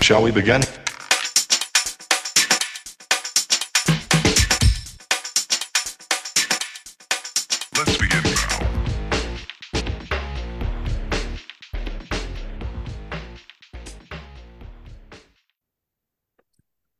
Shall 0.00 0.22
we 0.22 0.30
begin? 0.30 0.60
Let's 7.76 7.96
begin 7.98 8.22
now. 8.22 8.58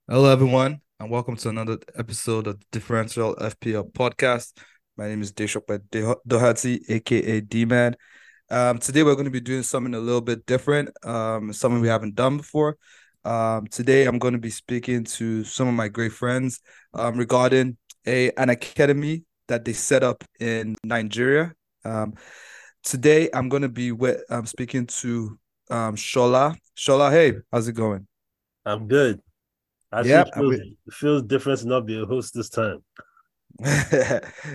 Hello, 0.09 0.31
everyone, 0.33 0.81
and 0.99 1.11
welcome 1.11 1.37
to 1.37 1.49
another 1.49 1.79
episode 1.97 2.47
of 2.49 2.59
the 2.59 2.67
Differential 2.73 3.37
FPL 3.37 3.93
podcast. 3.93 4.53
My 4.97 5.09
name 5.09 5.23
is 5.23 5.33
Deshope 5.33 5.81
Doherty, 6.27 6.85
aka 6.89 7.41
D 7.41 7.65
Man. 7.67 7.97
Um, 8.49 8.79
today, 8.79 9.03
we're 9.03 9.15
going 9.15 9.25
to 9.25 9.31
be 9.31 9.41
doing 9.41 9.65
something 9.65 9.95
a 9.95 9.99
little 9.99 10.21
bit 10.21 10.47
different, 10.47 10.91
um, 11.05 11.53
something 11.53 11.81
we 11.81 11.89
haven't 11.89 12.15
done 12.15 12.37
before. 12.37 12.77
Um, 13.25 13.67
today, 13.67 14.05
I'm 14.05 14.19
going 14.19 14.35
to 14.35 14.39
be 14.39 14.51
speaking 14.51 15.03
to 15.05 15.43
some 15.43 15.67
of 15.67 15.75
my 15.75 15.89
great 15.89 16.13
friends 16.13 16.61
um, 16.95 17.17
regarding 17.17 17.77
a 18.07 18.31
an 18.33 18.51
academy 18.51 19.25
that 19.49 19.65
they 19.65 19.73
set 19.73 20.05
up 20.05 20.23
in 20.39 20.77
Nigeria. 20.85 21.55
Um, 21.85 22.15
today, 22.85 23.29
I'm 23.35 23.49
going 23.49 23.63
to 23.63 23.69
be 23.69 23.91
with 23.91 24.23
um, 24.31 24.47
speaking 24.47 24.87
to 24.87 25.39
um, 25.71 25.97
Shola. 25.97 26.57
Shola, 26.77 27.11
hey, 27.11 27.33
how's 27.53 27.67
it 27.67 27.73
going? 27.73 28.07
I'm 28.65 28.87
good. 28.87 29.21
I 29.91 30.03
it 30.03 30.35
feels, 30.35 30.55
it 30.55 30.93
feels 30.93 31.23
different 31.23 31.61
to 31.61 31.69
not 31.69 31.87
be 31.87 32.01
a 32.01 32.05
host 32.05 32.35
this 32.35 32.49
time. 32.49 32.85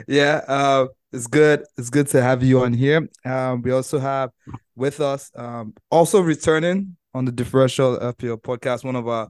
yeah, 0.08 0.42
uh, 0.48 0.86
it's 1.12 1.28
good. 1.28 1.64
It's 1.78 1.90
good 1.90 2.08
to 2.10 2.22
have 2.22 2.44
you 2.44 2.62
on 2.62 2.74
here. 2.74 3.08
Um, 3.26 3.62
we 3.62 3.72
also 3.72 4.00
have 4.00 4.32
with 4.76 5.00
us, 5.00 5.32
um, 5.36 5.74
also 5.90 6.22
returning 6.22 6.96
on 7.14 7.26
the 7.26 7.32
differential 7.32 7.98
FPL 7.98 8.42
podcast. 8.42 8.84
One 8.84 8.96
of 8.96 9.08
our, 9.08 9.30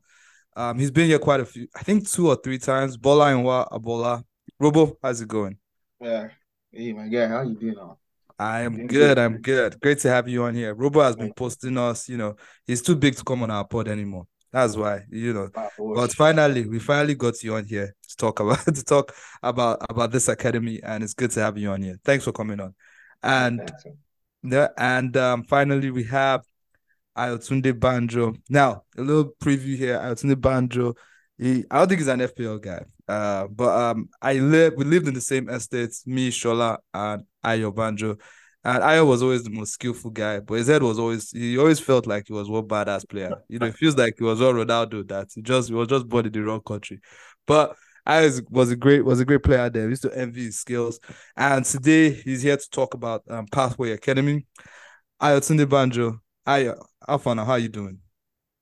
um, 0.56 0.78
he's 0.78 0.92
been 0.92 1.08
here 1.08 1.20
quite 1.20 1.40
a 1.40 1.46
few, 1.46 1.68
I 1.76 1.84
think 1.84 2.10
two 2.10 2.28
or 2.28 2.36
three 2.36 2.60
times. 2.60 2.98
Bolarinwa 2.98 3.70
Agbola. 3.72 4.24
Robo, 4.60 4.98
how's 5.02 5.22
it 5.22 5.28
going? 5.28 5.58
Yeah. 6.00 6.30
Hey, 6.72 6.94
my 6.94 7.08
guy, 7.08 7.28
how 7.28 7.42
you 7.42 7.56
doing 7.56 7.76
now? 7.76 7.98
I 8.38 8.62
am 8.62 8.88
good. 8.88 8.90
good. 8.90 9.20
I'm 9.20 9.38
good. 9.42 9.80
Great 9.82 10.00
to 10.00 10.10
have 10.10 10.28
you 10.28 10.44
on 10.44 10.56
here. 10.56 10.74
Robo 10.74 11.02
has 11.02 11.16
been 11.16 11.34
posting 11.34 11.78
us. 11.78 12.10
You 12.10 12.18
know, 12.18 12.36
he's 12.66 12.82
too 12.82 12.96
big 12.96 13.16
to 13.16 13.24
come 13.24 13.44
on 13.44 13.52
our 13.52 13.66
pod 13.66 13.88
anymore. 13.88 14.26
That's 14.52 14.76
why. 14.76 15.04
You 15.10 15.34
know, 15.34 15.50
But 15.78 16.14
finally, 16.14 16.66
we 16.68 16.80
finally 16.80 17.16
got 17.16 17.42
you 17.44 17.56
on 17.56 17.66
here 17.66 17.96
to 18.10 18.18
talk 18.18 18.40
about 18.40 18.66
to 18.66 18.84
talk 18.84 19.14
about 19.42 19.80
about 19.90 20.12
this 20.12 20.28
academy, 20.28 20.82
and 20.84 21.04
it's 21.04 21.14
good 21.14 21.32
to 21.32 21.40
have 21.42 21.58
you 21.58 21.70
on 21.72 21.82
here. 21.82 21.98
Thanks 22.04 22.26
for 22.26 22.32
coming 22.32 22.60
on. 22.60 22.76
And 23.24 23.72
yeah, 24.44 24.68
and 24.78 25.16
um, 25.16 25.44
finally 25.44 25.92
we 25.92 26.04
have 26.06 26.44
Ayotunde 27.18 27.80
Banjo. 27.80 28.34
Now 28.50 28.84
a 28.98 29.02
little 29.02 29.34
preview 29.42 29.78
here. 29.78 29.98
Ayotunde 29.98 30.40
Banjo. 30.40 30.96
He, 31.38 31.66
I 31.72 31.80
don't 31.80 31.88
think 31.88 32.02
he's 32.02 32.08
an 32.08 32.20
FPL 32.20 32.62
guy. 32.62 32.86
Uh, 33.08 33.48
but 33.48 33.70
um, 33.70 34.10
I 34.22 34.34
live. 34.34 34.74
We 34.78 34.86
lived 34.86 35.08
in 35.08 35.14
the 35.14 35.22
same 35.22 35.50
estate. 35.50 35.94
Me, 36.06 36.30
Shola, 36.30 36.78
and 36.94 37.24
Ayo 37.44 37.74
Banjo. 37.74 38.18
And 38.64 38.84
Ayo 38.84 39.08
was 39.08 39.24
always 39.24 39.44
the 39.44 39.50
most 39.50 39.74
skillful 39.74 40.12
guy, 40.12 40.40
but 40.40 40.56
his 40.56 40.68
head 40.68 40.84
was 40.84 41.00
always 41.00 41.32
he 41.32 41.58
always 41.58 41.80
felt 41.80 42.06
like 42.06 42.28
he 42.28 42.34
was 42.34 42.48
one 42.50 42.68
badass 42.68 43.08
player. 43.10 43.42
You 43.50 43.58
know, 43.58 43.66
it 43.66 43.76
feels 43.76 43.98
like 43.98 44.16
he 44.20 44.24
was 44.24 44.40
all 44.40 44.54
Ronaldo 44.54 45.08
that 45.08 45.30
he 45.34 45.42
just 45.42 45.70
he 45.70 45.74
was 45.74 45.88
just 45.88 46.08
born 46.08 46.28
in 46.28 46.32
the 46.32 46.42
wrong 46.42 46.62
country. 46.62 47.00
But 47.48 47.76
Ayo 48.08 48.24
was- 48.24 48.42
was 48.50 48.72
a 48.72 48.76
great 48.76 49.04
was 49.04 49.20
a 49.20 49.26
great 49.26 49.42
player 49.44 49.70
there. 49.70 49.86
We 49.86 49.92
used 49.92 50.04
to 50.04 50.16
envy 50.18 50.46
his 50.46 50.60
skills. 50.60 51.00
And 51.36 51.66
today 51.66 52.12
he's 52.12 52.44
here 52.44 52.58
to 52.58 52.70
talk 52.70 52.94
about 52.94 53.24
um, 53.30 53.48
Pathway 53.48 53.92
Academy. 53.92 54.46
Ayotunde 55.22 55.68
Banjo. 55.68 56.20
Ayo, 56.48 56.76
Afana, 57.08 57.46
how 57.46 57.54
are 57.54 57.60
you 57.60 57.70
doing? 57.70 58.00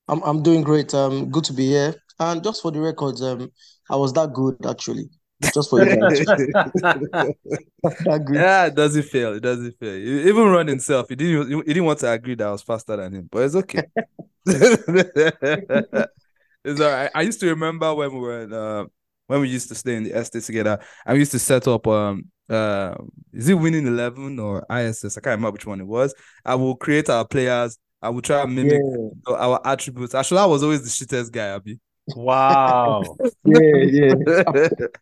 I'm 0.07 0.21
I'm 0.23 0.41
doing 0.43 0.61
great. 0.63 0.93
Um, 0.93 1.29
good 1.29 1.43
to 1.45 1.53
be 1.53 1.67
here. 1.67 1.95
And 2.19 2.43
just 2.43 2.61
for 2.61 2.71
the 2.71 2.79
records, 2.79 3.21
um, 3.21 3.51
I 3.89 3.95
was 3.95 4.13
that 4.13 4.33
good 4.33 4.55
actually. 4.65 5.09
Just 5.53 5.69
for 5.69 5.81
you 5.81 5.99
guys. 5.99 7.33
Yeah, 8.31 8.67
it 8.67 8.75
doesn't 8.75 9.03
fail. 9.03 9.33
It 9.33 9.41
doesn't 9.41 9.77
fail. 9.79 9.93
Even 9.95 10.47
running 10.49 10.69
himself, 10.69 11.09
he 11.09 11.15
didn't 11.15 11.49
he 11.49 11.73
didn't 11.73 11.85
want 11.85 11.99
to 11.99 12.11
agree 12.11 12.35
that 12.35 12.47
I 12.47 12.51
was 12.51 12.61
faster 12.61 12.95
than 12.95 13.13
him, 13.13 13.29
but 13.31 13.43
it's 13.43 13.55
okay. 13.55 13.83
it's 14.45 15.71
all 16.81 16.91
right. 16.91 17.11
I 17.13 17.21
used 17.21 17.39
to 17.41 17.47
remember 17.47 17.93
when 17.93 18.13
we 18.13 18.19
were 18.19 18.41
in, 18.41 18.53
uh, 18.53 18.85
when 19.27 19.41
we 19.41 19.49
used 19.49 19.69
to 19.69 19.75
stay 19.75 19.95
in 19.95 20.03
the 20.03 20.17
estate 20.17 20.43
together, 20.43 20.79
I 21.05 21.13
used 21.13 21.31
to 21.31 21.39
set 21.39 21.67
up 21.67 21.87
um 21.87 22.25
uh 22.49 22.95
is 23.33 23.49
it 23.49 23.53
winning 23.53 23.87
eleven 23.87 24.39
or 24.39 24.65
ISS? 24.69 25.17
I 25.17 25.21
can't 25.21 25.37
remember 25.37 25.51
which 25.51 25.65
one 25.65 25.81
it 25.81 25.87
was. 25.87 26.13
I 26.45 26.55
will 26.55 26.75
create 26.75 27.09
our 27.09 27.27
players. 27.27 27.77
I 28.01 28.09
will 28.09 28.21
try 28.21 28.43
and 28.43 28.55
mimic 28.55 28.81
Yeah, 29.27 29.33
our 29.35 29.59
attributes. 29.65 30.15
Actually, 30.15 30.39
I 30.39 30.45
was 30.45 30.63
always 30.63 30.83
the 30.83 31.05
shittest 31.05 31.31
guy, 31.31 31.47
Abby. 31.47 31.79
Wow. 32.15 33.17
yeah, 33.45 33.59
yeah. 33.73 34.13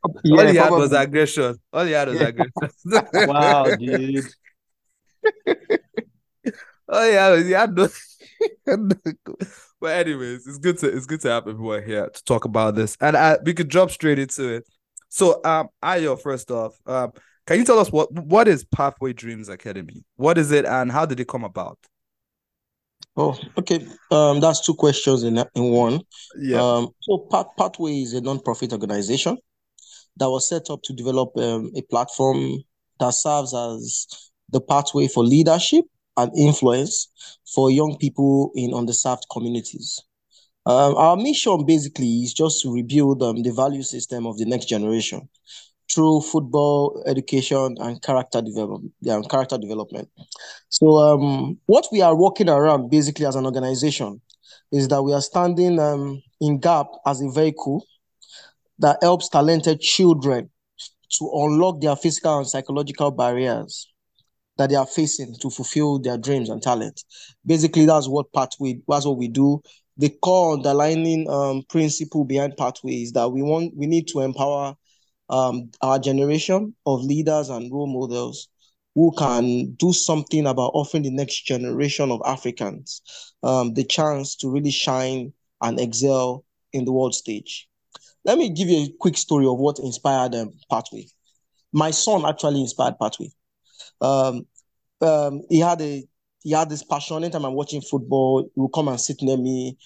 All 0.04 0.16
Yeah, 0.24 0.52
he 0.52 0.58
had 0.58 0.72
was 0.72 0.92
aggression. 0.94 1.58
All 1.74 1.86
he 1.86 1.92
had 1.92 2.08
was 2.10 2.20
Yeah. 2.20 2.28
aggression. 2.28 2.70
wow, 3.28 3.76
dude. 3.76 4.26
Oh 6.90 7.10
yeah, 7.10 7.44
he 7.44 7.52
had 7.52 7.76
no. 7.76 7.90
but 9.82 9.92
anyways, 9.92 10.48
it's 10.48 10.58
good 10.58 10.78
to 10.80 10.88
it's 10.88 11.06
good 11.06 11.22
to 11.22 11.30
have 11.30 11.48
everyone 11.48 11.84
here 11.84 12.10
to 12.10 12.24
talk 12.24 12.46
about 12.46 12.76
this, 12.76 12.96
and 13.02 13.18
I, 13.18 13.38
we 13.44 13.54
could 13.54 13.70
jump 13.70 13.92
straight 13.92 14.20
into 14.20 14.48
it. 14.56 14.64
So, 15.10 15.42
um, 15.44 15.70
Ayo, 15.84 16.20
first 16.20 16.50
off, 16.52 16.78
um, 16.86 17.12
can 17.46 17.58
you 17.60 17.66
tell 17.66 17.80
us 17.80 17.92
what 17.92 18.12
what 18.12 18.48
is 18.48 18.64
Pathway 18.64 19.14
Dreams 19.14 19.50
Academy? 19.50 20.06
What 20.16 20.38
is 20.38 20.52
it, 20.52 20.66
and 20.66 20.92
how 20.92 21.06
did 21.06 21.20
it 21.20 21.28
come 21.28 21.44
about? 21.44 21.78
Oh, 23.18 23.38
okay. 23.58 23.86
Um, 24.12 24.40
that's 24.40 24.64
two 24.64 24.76
questions 24.76 25.24
in 25.24 25.44
in 25.56 25.72
one. 25.72 26.02
Yeah, 26.40 26.62
Um, 26.62 26.90
so 27.02 27.28
Path 27.32 27.48
Pathway 27.58 28.02
is 28.02 28.14
a 28.14 28.22
non-profit 28.22 28.72
organization 28.72 29.38
that 30.18 30.30
was 30.30 30.48
set 30.48 30.70
up 30.70 30.82
to 30.84 30.94
develop 30.94 31.36
um, 31.38 31.72
a 31.76 31.82
platform 31.82 32.64
that 33.00 33.14
serves 33.14 33.54
as 33.54 34.08
the 34.50 34.62
pathway 34.62 35.08
for 35.08 35.24
leadership 35.24 35.86
and 36.16 36.32
influence 36.38 37.10
for 37.54 37.70
young 37.72 37.98
people 37.98 38.52
in 38.56 38.72
underserved 38.72 39.24
communities. 39.32 40.00
Um, 40.66 40.96
our 40.96 41.16
mission 41.16 41.66
basically 41.66 42.24
is 42.24 42.34
just 42.34 42.62
to 42.62 42.74
rebuild 42.74 43.24
um, 43.24 43.42
the 43.42 43.52
value 43.52 43.84
system 43.84 44.28
of 44.28 44.38
the 44.38 44.46
next 44.46 44.66
generation 44.66 45.28
through 45.92 46.22
football 46.22 47.04
education 47.06 47.78
and 47.80 48.02
character 48.02 48.42
development. 48.42 48.92
Yeah, 49.02 49.22
character 49.30 49.58
development. 49.58 50.10
So, 50.70 50.98
um, 50.98 51.58
what 51.66 51.88
we 51.92 52.02
are 52.02 52.16
working 52.16 52.50
around 52.50 52.90
basically 52.90 53.26
as 53.26 53.36
an 53.36 53.46
organization 53.46 54.22
is 54.72 54.88
that 54.90 55.02
we 55.02 55.14
are 55.14 55.22
standing 55.22 55.80
um, 55.80 56.22
in 56.42 56.60
gap 56.60 56.88
as 57.06 57.22
a 57.22 57.30
vehicle 57.30 57.86
that 58.80 58.98
helps 59.02 59.30
talented 59.30 59.80
children 59.80 60.50
to 61.10 61.32
unlock 61.34 61.82
their 61.82 61.96
physical 61.96 62.38
and 62.38 62.48
psychological 62.48 63.12
barriers 63.12 63.92
that 64.58 64.70
they 64.70 64.76
are 64.76 64.86
facing 64.86 65.36
to 65.42 65.50
fulfill 65.50 66.00
their 66.00 66.18
dreams 66.18 66.50
and 66.50 66.62
talent. 66.62 67.04
Basically, 67.46 67.86
that's 67.86 68.08
what 68.08 68.34
pathway. 68.34 68.80
That's 68.88 69.06
what 69.06 69.18
we 69.18 69.28
do. 69.28 69.62
The 69.98 70.10
core 70.10 70.54
underlining 70.54 71.30
um, 71.30 71.64
principle 71.70 72.26
behind 72.26 72.58
pathway 72.58 72.94
is 73.04 73.14
that 73.14 73.30
we 73.30 73.42
want 73.42 73.76
we 73.76 73.88
need 73.88 74.08
to 74.10 74.20
empower 74.20 74.76
um, 75.30 75.72
our 75.82 76.00
generation 76.00 76.74
of 76.86 77.04
leaders 77.04 77.50
and 77.50 77.72
role 77.72 77.88
models 77.88 78.48
who 78.96 79.14
can 79.18 79.74
do 79.74 79.94
something 79.94 80.48
about 80.48 80.72
offering 80.74 81.04
the 81.04 81.12
next 81.12 81.46
generation 81.46 82.12
of 82.12 82.22
Africans 82.26 83.02
um, 83.44 83.74
the 83.74 83.84
chance 83.84 84.36
to 84.38 84.50
really 84.50 84.72
shine 84.72 85.32
and 85.62 85.80
excel 85.80 86.44
in 86.74 86.86
the 86.86 86.92
world 86.92 87.14
stage. 87.14 87.68
Let 88.26 88.38
me 88.38 88.50
give 88.50 88.70
you 88.70 88.86
a 88.86 88.94
quick 89.00 89.18
story 89.18 89.46
of 89.46 89.58
what 89.58 89.80
inspired 89.80 90.36
um, 90.36 90.54
Pathway. 90.70 91.08
My 91.72 91.92
son 91.92 92.26
actually 92.26 92.62
inspired 92.62 93.00
Pathway. 93.00 93.32
Um, 94.02 94.48
um, 95.02 95.44
he 95.50 95.60
had 95.60 95.82
a 95.82 96.04
he 96.42 96.52
had 96.52 96.70
this 96.70 96.84
passion. 96.84 97.18
Anytime 97.18 97.46
I'm 97.46 97.54
watching 97.54 97.82
football, 97.82 98.50
he 98.54 98.60
will 98.60 98.70
come 98.70 98.88
and 98.88 99.00
sit 99.00 99.22
near 99.22 99.38
me. 99.38 99.78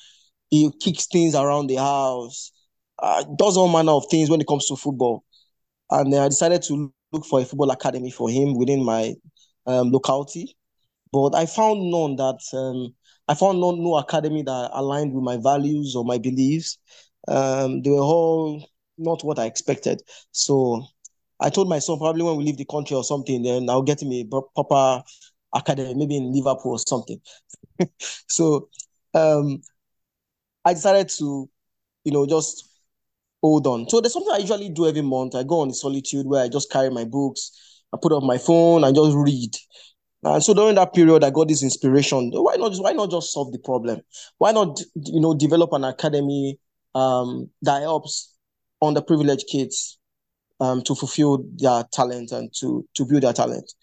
He 0.50 0.72
kicks 0.79 1.08
things 1.08 1.34
around 1.34 1.67
the 1.67 1.76
house. 1.78 2.52
Uh, 2.99 3.23
does 3.37 3.58
all 3.58 3.67
manner 3.67 3.94
of 3.94 4.05
things 4.11 4.29
when 4.29 4.41
it 4.41 4.47
comes 4.47 4.67
to 4.67 4.76
football. 4.76 5.23
And 5.91 6.11
then 6.11 6.22
I 6.22 6.29
decided 6.29 6.61
to 6.64 6.93
look 7.11 7.26
for 7.26 7.41
a 7.41 7.46
football 7.46 7.72
academy 7.72 8.11
for 8.11 8.29
him 8.29 8.58
within 8.58 8.84
my 8.84 9.16
um, 9.67 9.91
locality. 9.91 10.55
But 11.11 11.35
I 11.35 11.46
found 11.46 11.91
none 11.91 12.16
that 12.16 12.40
um, 12.53 12.96
I 13.28 13.35
found 13.35 13.59
no, 13.59 13.72
no 13.72 13.97
academy 13.97 14.43
that 14.43 14.70
aligned 14.73 15.14
with 15.14 15.23
my 15.23 15.38
values 15.38 15.96
or 15.96 16.05
my 16.05 16.17
beliefs. 16.17 16.78
Um, 17.28 17.82
they 17.82 17.90
were 17.90 17.99
all 17.99 18.70
not 18.97 19.23
what 19.23 19.40
I 19.40 19.46
expected. 19.46 20.02
So 20.32 20.85
I 21.40 21.49
told 21.49 21.67
my 21.67 21.79
son 21.79 21.97
probably 21.97 22.23
when 22.23 22.37
we 22.37 22.46
leave 22.46 22.58
the 22.58 22.66
country 22.66 22.96
or 22.96 23.03
something, 23.03 23.44
then 23.44 23.70
I'll 23.70 23.82
get 23.82 24.02
him 24.02 24.11
a 24.14 24.23
proper 24.55 25.03
academy, 25.53 25.94
maybe 25.96 26.17
in 26.17 26.32
Liverpool 26.34 26.73
or 26.73 26.79
something. 26.79 27.20
so 28.29 28.70
um, 29.14 29.61
I 30.64 30.73
decided 30.73 31.09
to, 31.17 31.49
you 32.03 32.11
know, 32.11 32.26
just 32.26 32.71
hold 33.41 33.67
on. 33.67 33.90
So 33.90 34.02
there's 34.02 34.14
something 34.14 34.34
I 34.34 34.38
usually 34.38 34.70
do 34.70 34.88
every 34.88 35.02
month. 35.02 35.35
I 35.35 35.43
go 35.43 35.61
on 35.61 35.73
solitude 35.73 36.26
where 36.28 36.43
I 36.43 36.49
just 36.49 36.72
carry 36.72 36.90
my 36.90 37.05
books, 37.05 37.84
I 37.93 37.97
put 38.02 38.11
up 38.11 38.23
my 38.23 38.38
phone, 38.38 38.84
and 38.84 38.96
just 38.96 39.16
read. 39.16 39.55
And 40.23 40.43
so 40.43 40.53
during 40.53 40.76
that 40.76 40.93
period, 40.93 41.23
I 41.23 41.32
got 41.32 41.47
this 41.47 41.64
inspiration. 41.64 42.32
Why 42.34 42.55
not? 42.55 42.76
Why 42.78 42.91
not 42.91 43.09
just 43.09 43.32
solve 43.32 43.52
the 43.52 43.59
problem? 43.59 44.02
Why 44.38 44.52
not, 44.52 44.79
you 44.96 45.20
know, 45.20 45.34
develop 45.34 45.73
an 45.73 45.84
academy 45.84 46.59
um, 46.93 47.49
that 47.64 47.82
helps 47.82 48.35
underprivileged 48.84 49.47
kids 49.52 49.97
um, 50.59 50.84
to 50.84 50.94
fulfill 50.94 51.44
their 51.55 51.84
talent 51.91 52.32
and 52.32 52.53
to 52.59 52.87
to 52.96 53.05
build 53.05 53.23
their 53.23 53.34
talent? 53.34 53.73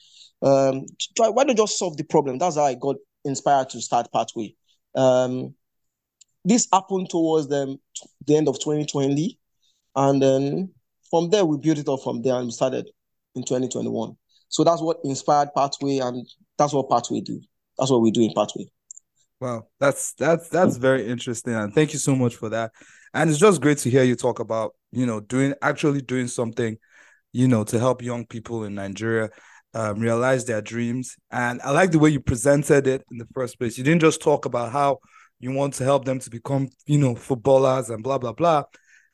Um, 0.40 0.86
try, 1.16 1.28
why 1.28 1.42
not 1.42 1.56
just 1.56 1.76
solve 1.76 1.96
the 1.96 2.04
problem? 2.04 2.38
That's 2.38 2.54
how 2.54 2.64
I 2.64 2.74
got 2.74 2.96
inspired 3.24 3.70
to 3.70 3.80
start 3.80 4.12
Pathway. 4.12 4.54
Um, 4.94 5.54
this 6.44 6.68
happened 6.72 7.10
towards 7.10 7.48
the, 7.48 7.76
the 8.26 8.36
end 8.36 8.48
of 8.48 8.58
2020, 8.60 9.38
and 9.96 10.22
then 10.22 10.70
from 11.10 11.30
there 11.30 11.44
we 11.44 11.58
built 11.58 11.78
it 11.78 11.88
up 11.88 12.00
from 12.02 12.22
there 12.22 12.36
and 12.36 12.46
we 12.46 12.50
started 12.52 12.88
in 13.34 13.42
2021. 13.42 14.16
So 14.48 14.64
that's 14.64 14.82
what 14.82 14.98
inspired 15.04 15.50
Pathway, 15.54 15.98
and 15.98 16.26
that's 16.56 16.72
what 16.72 16.88
Pathway 16.88 17.20
do. 17.20 17.40
That's 17.78 17.90
what 17.90 18.00
we 18.02 18.10
do 18.10 18.22
in 18.22 18.32
Pathway. 18.34 18.66
Wow, 19.40 19.68
that's 19.78 20.14
that's 20.14 20.48
that's 20.48 20.76
very 20.76 21.06
interesting, 21.06 21.54
and 21.54 21.72
thank 21.72 21.92
you 21.92 21.98
so 21.98 22.16
much 22.16 22.34
for 22.34 22.48
that. 22.48 22.72
And 23.14 23.30
it's 23.30 23.38
just 23.38 23.60
great 23.60 23.78
to 23.78 23.90
hear 23.90 24.02
you 24.02 24.16
talk 24.16 24.40
about 24.40 24.74
you 24.90 25.06
know 25.06 25.20
doing 25.20 25.54
actually 25.62 26.02
doing 26.02 26.28
something, 26.28 26.76
you 27.32 27.46
know, 27.46 27.64
to 27.64 27.78
help 27.78 28.02
young 28.02 28.26
people 28.26 28.64
in 28.64 28.74
Nigeria 28.74 29.30
um, 29.74 30.00
realize 30.00 30.44
their 30.44 30.62
dreams. 30.62 31.16
And 31.30 31.60
I 31.62 31.70
like 31.70 31.92
the 31.92 31.98
way 31.98 32.10
you 32.10 32.20
presented 32.20 32.86
it 32.86 33.04
in 33.10 33.18
the 33.18 33.28
first 33.34 33.58
place. 33.58 33.78
You 33.78 33.84
didn't 33.84 34.00
just 34.00 34.20
talk 34.20 34.44
about 34.44 34.72
how 34.72 34.98
you 35.40 35.52
want 35.52 35.74
to 35.74 35.84
help 35.84 36.04
them 36.04 36.18
to 36.18 36.30
become 36.30 36.68
you 36.86 36.98
know 36.98 37.14
footballers 37.14 37.90
and 37.90 38.02
blah 38.02 38.18
blah 38.18 38.32
blah. 38.32 38.64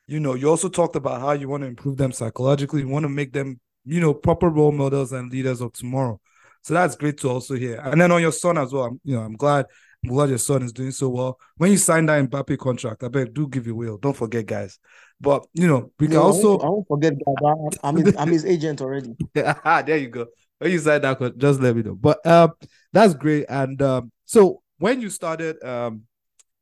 You 0.07 0.19
know, 0.19 0.35
you 0.35 0.49
also 0.49 0.69
talked 0.69 0.95
about 0.95 1.21
how 1.21 1.31
you 1.31 1.49
want 1.49 1.63
to 1.63 1.67
improve 1.67 1.97
them 1.97 2.11
psychologically. 2.11 2.81
You 2.81 2.87
want 2.87 3.03
to 3.03 3.09
make 3.09 3.33
them 3.33 3.59
you 3.85 4.01
know, 4.01 4.13
proper 4.13 4.49
role 4.49 4.71
models 4.71 5.11
and 5.11 5.31
leaders 5.31 5.61
of 5.61 5.71
tomorrow. 5.73 6.19
So 6.63 6.73
that's 6.73 6.95
great 6.95 7.19
to 7.19 7.29
also 7.29 7.55
hear. 7.55 7.79
And 7.79 8.01
then 8.01 8.11
on 8.11 8.21
your 8.21 8.31
son 8.31 8.57
as 8.57 8.73
well, 8.73 8.85
I'm, 8.85 8.99
you 9.03 9.15
know, 9.15 9.21
I'm 9.21 9.35
glad, 9.35 9.67
I'm 10.03 10.09
glad 10.09 10.29
your 10.29 10.39
son 10.39 10.63
is 10.63 10.73
doing 10.73 10.91
so 10.91 11.09
well. 11.09 11.39
When 11.57 11.71
you 11.71 11.77
sign 11.77 12.07
that 12.07 12.27
Mbappe 12.29 12.57
contract, 12.57 13.03
I 13.03 13.07
bet 13.07 13.33
do 13.33 13.47
give 13.47 13.67
you 13.67 13.75
will. 13.75 13.97
Don't 13.97 14.17
forget, 14.17 14.45
guys. 14.47 14.79
But 15.21 15.45
you 15.53 15.67
know, 15.67 15.91
we 15.99 16.07
can 16.07 16.17
No, 16.17 16.23
also 16.23 16.59
I 16.59 16.67
won't 16.67 16.87
forget 16.87 17.13
that. 17.17 17.77
I'm 17.83 17.95
his, 17.97 18.15
I'm 18.17 18.31
his 18.31 18.45
agent 18.45 18.81
already. 18.81 19.15
there 19.33 19.97
you 19.97 20.09
go. 20.09 20.25
When 20.57 20.71
you 20.71 20.79
sign 20.79 21.01
that, 21.01 21.37
just 21.37 21.61
let 21.61 21.75
me 21.75 21.83
know. 21.83 21.95
But 21.95 22.25
um, 22.25 22.53
that's 22.91 23.13
great. 23.13 23.45
And 23.47 23.79
um, 23.81 24.11
so 24.25 24.61
when 24.79 25.01
you 25.01 25.09
started 25.09 25.63
um 25.63 26.03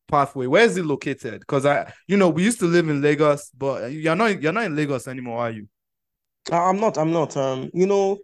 Pathway, 0.08 0.48
where 0.48 0.64
is 0.66 0.78
it 0.78 0.86
located? 0.86 1.40
Because 1.42 1.66
I, 1.66 1.92
you 2.08 2.18
know, 2.18 2.30
we 2.30 2.44
used 2.44 2.60
to 2.60 2.66
live 2.66 2.88
in 2.90 3.02
Lagos, 3.02 3.50
but 3.58 3.92
you're 3.92 4.16
not 4.16 4.42
you're 4.42 4.52
not 4.54 4.66
in 4.66 4.76
Lagos 4.76 5.08
anymore, 5.08 5.40
are 5.40 5.52
you? 5.52 5.68
I- 6.52 6.70
I'm 6.70 6.80
not. 6.80 6.98
I'm 6.98 7.12
not. 7.12 7.36
Um, 7.38 7.70
you 7.74 7.88
know, 7.88 8.20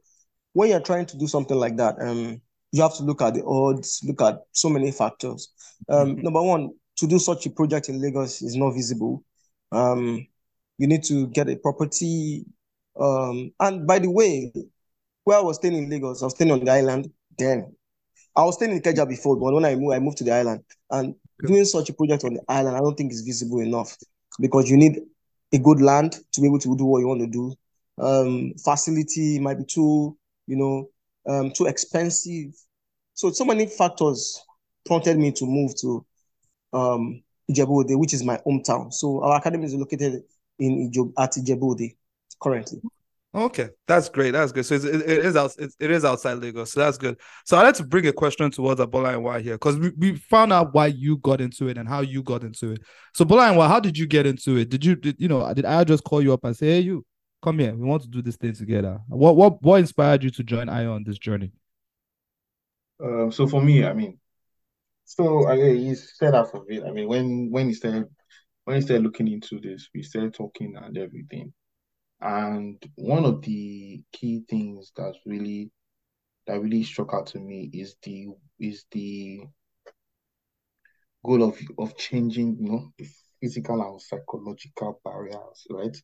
when 0.54 0.70
you're 0.70 0.82
trying 0.82 1.06
to 1.08 1.18
do 1.18 1.28
something 1.28 1.58
like 1.58 1.78
that, 1.78 1.96
um, 2.02 2.42
you 2.72 2.82
have 2.82 2.96
to 2.98 3.04
look 3.04 3.22
at 3.22 3.34
the 3.34 3.44
odds, 3.46 4.02
look 4.06 4.22
at 4.22 4.40
so 4.52 4.70
many 4.70 4.92
factors. 4.92 5.50
Um, 5.88 6.18
number 6.22 6.42
one, 6.42 6.72
to 6.98 7.08
do 7.08 7.18
such 7.18 7.46
a 7.46 7.50
project 7.50 7.90
in 7.90 8.02
Lagos 8.02 8.42
is 8.42 8.56
not 8.56 8.72
visible. 8.72 9.24
Um, 9.72 10.28
you 10.78 10.88
need 10.88 11.04
to 11.06 11.28
get 11.28 11.50
a 11.50 11.56
property. 11.56 12.46
Um, 13.00 13.52
and 13.60 13.88
by 13.88 14.00
the 14.00 14.12
way, 14.12 14.52
where 15.24 15.38
I 15.38 15.42
was 15.42 15.58
staying 15.58 15.76
in 15.76 15.90
Lagos, 15.90 16.22
I 16.22 16.26
was 16.26 16.36
staying 16.36 16.52
on 16.52 16.64
the 16.64 16.72
island 16.72 17.10
then. 17.38 17.74
I 18.36 18.44
was 18.44 18.56
staying 18.56 18.72
in 18.72 18.82
Ikeja 18.82 19.08
before, 19.08 19.36
but 19.38 19.54
when 19.54 19.66
I 19.66 19.76
moved, 19.76 19.96
I 19.96 20.00
moved 20.00 20.18
to 20.18 20.24
the 20.24 20.32
island. 20.34 20.64
And 20.90 21.16
doing 21.46 21.66
such 21.66 21.90
a 21.90 21.94
project 21.94 22.24
on 22.24 22.34
the 22.36 22.42
island, 22.48 22.76
I 22.76 22.80
don't 22.80 22.96
think 22.96 23.12
is 23.12 23.22
visible 23.22 23.60
enough 23.60 23.98
because 24.40 24.70
you 24.70 24.78
need 24.78 25.00
a 25.54 25.58
good 25.58 25.82
land 25.82 26.18
to 26.32 26.42
be 26.42 26.48
able 26.48 26.60
to 26.60 26.76
do 26.76 26.86
what 26.86 27.00
you 27.00 27.08
want 27.08 27.22
to 27.22 27.28
do. 27.28 27.54
Um, 27.98 28.54
facility 28.64 29.40
might 29.40 29.58
be 29.58 29.66
too, 29.66 30.18
you 30.48 30.56
know, 30.56 30.90
um, 31.28 31.52
too 31.52 31.66
expensive. 31.66 32.54
So 33.14 33.32
so 33.32 33.46
many 33.46 33.66
factors 33.68 34.42
prompted 34.86 35.18
me 35.18 35.32
to 35.34 35.46
move 35.46 35.76
to 35.82 36.06
um 36.72 37.22
which 37.48 38.14
is 38.14 38.24
my 38.24 38.38
hometown. 38.46 38.94
So 38.94 39.24
our 39.24 39.38
academy 39.38 39.66
is 39.66 39.74
located 39.74 40.24
in 40.60 40.92
Ijo 40.92 41.12
at 41.18 41.32
Ijebu-Ode 41.32 41.94
currently. 42.40 42.80
Okay, 43.34 43.70
that's 43.88 44.10
great. 44.10 44.32
That's 44.32 44.52
good. 44.52 44.66
So 44.66 44.76
it, 44.76 44.84
it 44.86 45.26
is 45.26 45.36
out, 45.36 45.54
it, 45.60 45.72
it 45.80 45.92
is 45.92 46.04
outside 46.04 46.40
Lagos. 46.40 46.72
So 46.72 46.80
that's 46.80 46.98
good. 46.98 47.20
So 47.46 47.58
I'd 47.58 47.64
like 47.64 47.76
to 47.76 47.84
bring 47.84 48.08
a 48.08 48.14
question 48.14 48.50
towards 48.50 48.82
Bolarinwa 48.82 49.40
here 49.40 49.54
because 49.54 49.78
we, 49.78 49.92
we 49.98 50.16
found 50.16 50.52
out 50.52 50.74
why 50.74 50.88
you 50.88 51.18
got 51.18 51.40
into 51.40 51.68
it 51.68 51.78
and 51.78 51.88
how 51.88 52.02
you 52.02 52.24
got 52.24 52.44
into 52.44 52.72
it. 52.72 52.82
So 53.14 53.26
Bolarinwa, 53.26 53.68
how 53.68 53.80
did 53.80 54.00
you 54.00 54.08
get 54.08 54.26
into 54.26 54.58
it? 54.58 54.70
Did 54.70 54.84
you 54.84 54.96
did, 54.96 55.18
you 55.20 55.28
know 55.28 55.54
did 55.54 55.66
I 55.66 55.84
just 55.84 56.04
call 56.04 56.24
you 56.24 56.34
up 56.34 56.44
and 56.44 56.58
say, 56.58 56.68
hey, 56.68 56.80
you 56.80 57.06
come 57.44 57.60
here, 57.60 57.76
we 57.76 57.86
want 57.86 58.02
to 58.02 58.08
do 58.08 58.24
this 58.24 58.36
thing 58.36 58.54
together? 58.54 59.00
What 59.08 59.36
what 59.36 59.62
what 59.62 59.80
inspired 59.80 60.24
you 60.24 60.32
to 60.32 60.44
join 60.44 60.66
Ayo 60.66 60.96
on 60.96 61.04
this 61.04 61.20
journey? 61.20 61.52
Um, 63.04 63.32
so 63.32 63.46
for 63.46 63.62
me, 63.62 63.86
I 63.86 63.94
mean, 63.94 64.18
so 65.06 65.48
I 65.48 65.56
he 65.56 65.94
said 65.94 66.34
half 66.34 66.52
of 66.56 66.64
it. 66.68 66.84
I 66.84 66.90
mean, 66.90 67.08
when 67.08 67.52
when 67.52 67.68
he 67.68 67.76
started 67.76 68.08
when 68.66 68.78
he 68.78 68.82
started 68.82 69.04
looking 69.04 69.28
into 69.28 69.60
this, 69.60 69.88
we 69.94 70.02
started 70.02 70.34
talking 70.34 70.76
and 70.76 70.98
everything. 70.98 71.54
And 72.22 72.82
one 72.96 73.26
of 73.26 73.42
the 73.42 74.02
key 74.12 74.44
things 74.50 74.92
that's 74.96 75.20
really 75.26 75.72
that 76.48 76.62
really 76.62 76.84
struck 76.84 77.14
out 77.14 77.28
to 77.28 77.40
me 77.40 77.70
is 77.74 77.96
the 78.04 78.28
is 78.60 78.86
the 78.92 79.42
goal 81.26 81.44
of 81.44 81.58
of 81.78 81.98
changing, 81.98 82.58
you 82.60 82.72
know, 82.72 82.94
the 82.98 83.08
physical 83.42 83.82
and 83.82 84.02
psychological 84.02 85.00
barriers, 85.04 85.68
right? 85.70 85.96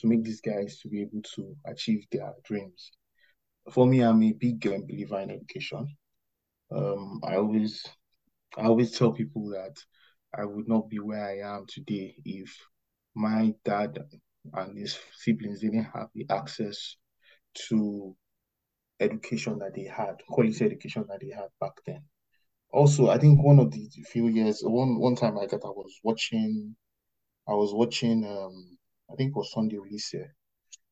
To 0.00 0.06
make 0.06 0.24
these 0.24 0.40
guys 0.40 0.78
to 0.80 0.88
be 0.88 1.02
able 1.02 1.22
to 1.36 1.56
achieve 1.66 2.04
their 2.10 2.32
dreams. 2.44 2.90
For 3.70 3.86
me, 3.86 4.00
I'm 4.00 4.22
a 4.22 4.32
big 4.32 4.60
believer 4.60 5.20
in 5.20 5.30
education. 5.30 5.88
Um, 6.70 7.20
I 7.24 7.36
always 7.36 7.84
I 8.56 8.64
always 8.64 8.96
tell 8.96 9.12
people 9.12 9.48
that 9.50 9.76
I 10.36 10.44
would 10.44 10.68
not 10.68 10.88
be 10.88 10.98
where 10.98 11.24
I 11.24 11.38
am 11.56 11.66
today 11.68 12.16
if 12.24 12.56
my 13.14 13.54
dad 13.64 13.98
and 14.52 14.76
his 14.78 14.98
siblings 15.16 15.60
didn't 15.60 15.84
have 15.84 16.08
the 16.14 16.26
access 16.30 16.96
to 17.68 18.14
education 19.00 19.58
that 19.58 19.74
they 19.74 19.84
had, 19.84 20.16
quality 20.28 20.64
education 20.64 21.04
that 21.08 21.20
they 21.20 21.30
had 21.30 21.48
back 21.60 21.72
then. 21.86 22.02
Also, 22.72 23.08
I 23.08 23.18
think 23.18 23.42
one 23.42 23.58
of 23.58 23.70
the 23.70 23.88
few 24.10 24.28
years, 24.28 24.60
one 24.62 24.98
one 24.98 25.14
time 25.16 25.38
I 25.38 25.46
got, 25.46 25.64
I 25.64 25.68
was 25.68 25.92
watching, 26.02 26.74
I 27.48 27.52
was 27.54 27.72
watching, 27.72 28.24
um, 28.24 28.78
I 29.10 29.14
think 29.16 29.30
it 29.30 29.36
was 29.36 29.52
Sunday 29.52 29.76
Oliseh 29.76 30.10
here, 30.12 30.34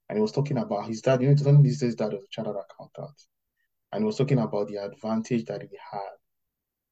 and 0.09 0.19
he 0.19 0.23
was 0.23 0.33
talking 0.33 0.59
about 0.59 0.87
his 0.87 1.01
dad. 1.03 1.23
You 1.23 1.29
know, 1.31 1.37
Sunday 1.37 1.69
Oliseh's 1.69 1.95
dad 1.97 2.13
was 2.13 2.23
a 2.23 2.29
chartered 2.31 2.57
accountant, 2.57 3.21
and 3.93 4.03
he 4.03 4.07
was 4.07 4.17
talking 4.17 4.39
about 4.39 4.69
the 4.69 4.77
advantage 4.77 5.45
that 5.47 5.63
he 5.63 5.69
had 5.91 6.17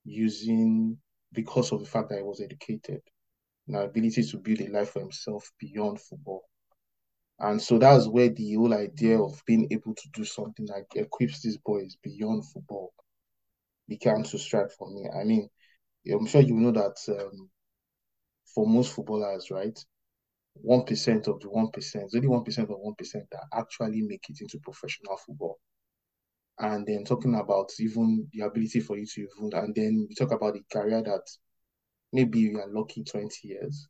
using 0.05 0.99
because 1.33 1.73
of 1.73 1.81
the 1.81 1.87
fact 1.87 2.09
that 2.09 2.19
he 2.19 2.25
was 2.25 2.41
educated, 2.41 3.03
and 3.69 3.77
ability 3.77 4.23
to 4.25 4.39
build 4.39 4.61
a 4.61 4.69
life 4.69 4.91
for 4.91 5.01
himself 5.01 5.51
beyond 5.59 6.01
football. 6.01 6.43
And 7.41 7.61
so 7.61 7.79
that's 7.79 8.07
where 8.07 8.29
the 8.29 8.55
whole 8.55 8.75
idea 8.75 9.19
of 9.19 9.43
being 9.47 9.67
able 9.71 9.95
to 9.95 10.09
do 10.13 10.25
something 10.25 10.67
that 10.67 10.85
equips 10.95 11.41
these 11.41 11.57
boys 11.57 11.97
beyond 12.03 12.45
football 12.47 12.93
began 13.89 14.23
to 14.25 14.39
strike 14.39 14.71
for 14.79 14.91
me. 14.91 15.09
I 15.09 15.25
mean, 15.25 15.49
I'm 16.11 16.27
sure 16.27 16.43
you 16.43 16.55
know 16.55 16.73
that 16.73 16.97
um, 17.09 17.51
for 18.55 18.67
most 18.67 18.93
footballers, 18.95 19.51
right, 19.51 19.79
1% 20.55 21.29
of 21.29 21.41
the 21.41 21.49
1%, 21.49 22.11
only 22.15 22.29
1% 22.29 22.71
of 22.71 22.77
1% 22.79 23.27
that 23.31 23.45
actually 23.55 24.03
make 24.03 24.25
it 24.29 24.41
into 24.41 24.59
professional 24.59 25.17
football. 25.17 25.59
And 26.59 26.87
then 26.87 27.05
talking 27.05 27.35
about 27.37 27.71
even 27.81 28.29
the 28.33 28.45
ability 28.45 28.81
for 28.81 28.99
you 28.99 29.07
to 29.07 29.21
even, 29.23 29.51
and 29.55 29.75
then 29.75 30.07
we 30.09 30.15
talk 30.15 30.33
about 30.33 30.55
the 30.55 30.63
career 30.71 31.03
that 31.03 31.23
maybe 32.13 32.41
you 32.41 32.59
are 32.61 32.69
lucky 32.69 33.03
20 33.03 33.49
years. 33.49 33.89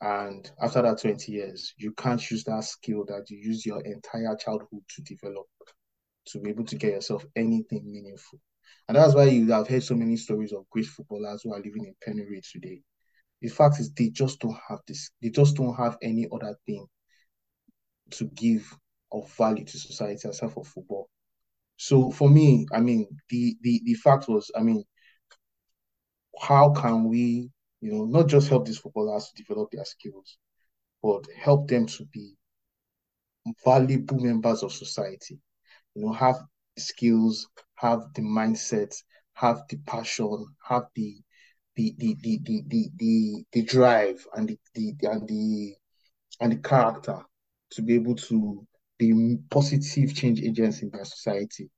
And 0.00 0.50
after 0.62 0.82
that 0.82 1.00
20 1.00 1.32
years, 1.32 1.74
you 1.76 1.92
can't 1.92 2.30
use 2.30 2.44
that 2.44 2.64
skill 2.64 3.04
that 3.06 3.28
you 3.28 3.38
use 3.38 3.66
your 3.66 3.80
entire 3.82 4.34
childhood 4.36 4.82
to 4.96 5.02
develop 5.02 5.46
to 6.26 6.38
be 6.40 6.50
able 6.50 6.64
to 6.64 6.76
get 6.76 6.92
yourself 6.92 7.24
anything 7.36 7.90
meaningful. 7.90 8.38
And 8.88 8.96
that's 8.96 9.14
why 9.14 9.24
you 9.24 9.50
have 9.52 9.68
heard 9.68 9.82
so 9.82 9.94
many 9.94 10.16
stories 10.16 10.52
of 10.52 10.68
great 10.70 10.86
footballers 10.86 11.42
who 11.42 11.52
are 11.52 11.58
living 11.60 11.84
in 11.86 11.94
penury 12.02 12.40
today. 12.50 12.82
The 13.40 13.48
fact 13.48 13.80
is, 13.80 13.92
they 13.92 14.08
just 14.10 14.40
don't 14.40 14.58
have 14.68 14.80
this, 14.86 15.10
they 15.22 15.30
just 15.30 15.56
don't 15.56 15.74
have 15.74 15.96
any 16.02 16.28
other 16.32 16.56
thing 16.66 16.86
to 18.10 18.24
give 18.26 18.76
of 19.12 19.30
value 19.32 19.64
to 19.64 19.78
society 19.78 20.28
aside 20.28 20.52
for 20.52 20.64
football. 20.64 21.08
So 21.76 22.10
for 22.10 22.28
me, 22.28 22.66
I 22.72 22.80
mean, 22.80 23.06
the 23.30 23.56
the 23.62 23.80
the 23.84 23.94
fact 23.94 24.28
was, 24.28 24.50
I 24.54 24.62
mean, 24.62 24.84
how 26.40 26.70
can 26.72 27.08
we, 27.08 27.50
you 27.80 27.92
know, 27.92 28.04
not 28.04 28.28
just 28.28 28.48
help 28.48 28.66
these 28.66 28.78
footballers 28.78 29.28
to 29.30 29.42
develop 29.42 29.70
their 29.70 29.84
skills, 29.84 30.38
but 31.02 31.24
help 31.36 31.68
them 31.68 31.86
to 31.86 32.04
be 32.06 32.34
valuable 33.64 34.18
members 34.18 34.62
of 34.62 34.72
society, 34.72 35.38
you 35.94 36.02
know, 36.04 36.12
have 36.12 36.36
skills, 36.78 37.48
have 37.76 38.00
the 38.14 38.22
mindset, 38.22 38.94
have 39.34 39.62
the 39.68 39.76
passion, 39.86 40.46
have 40.68 40.84
the 40.94 41.16
the 41.76 41.94
the 41.98 42.16
the 42.20 42.38
the 42.44 42.62
the, 42.68 42.90
the, 42.96 43.44
the 43.52 43.62
drive 43.62 44.26
and 44.34 44.48
the, 44.48 44.58
the 44.74 44.94
and 45.08 45.28
the 45.28 45.74
and 46.40 46.52
the 46.52 46.56
character 46.56 47.18
to 47.70 47.82
be 47.82 47.94
able 47.94 48.14
to 48.16 48.66
be 48.98 49.36
positive 49.50 50.14
change 50.14 50.42
agents 50.42 50.82
in 50.82 50.90
their 50.90 51.04
society. 51.04 51.70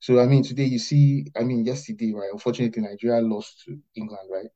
So 0.00 0.20
I 0.20 0.26
mean, 0.26 0.42
today 0.42 0.64
you 0.64 0.78
see, 0.78 1.26
I 1.36 1.42
mean, 1.44 1.64
yesterday, 1.64 2.12
right? 2.14 2.30
Unfortunately, 2.32 2.82
Nigeria 2.82 3.20
lost 3.20 3.62
to 3.66 3.78
England, 3.96 4.28
right? 4.30 4.46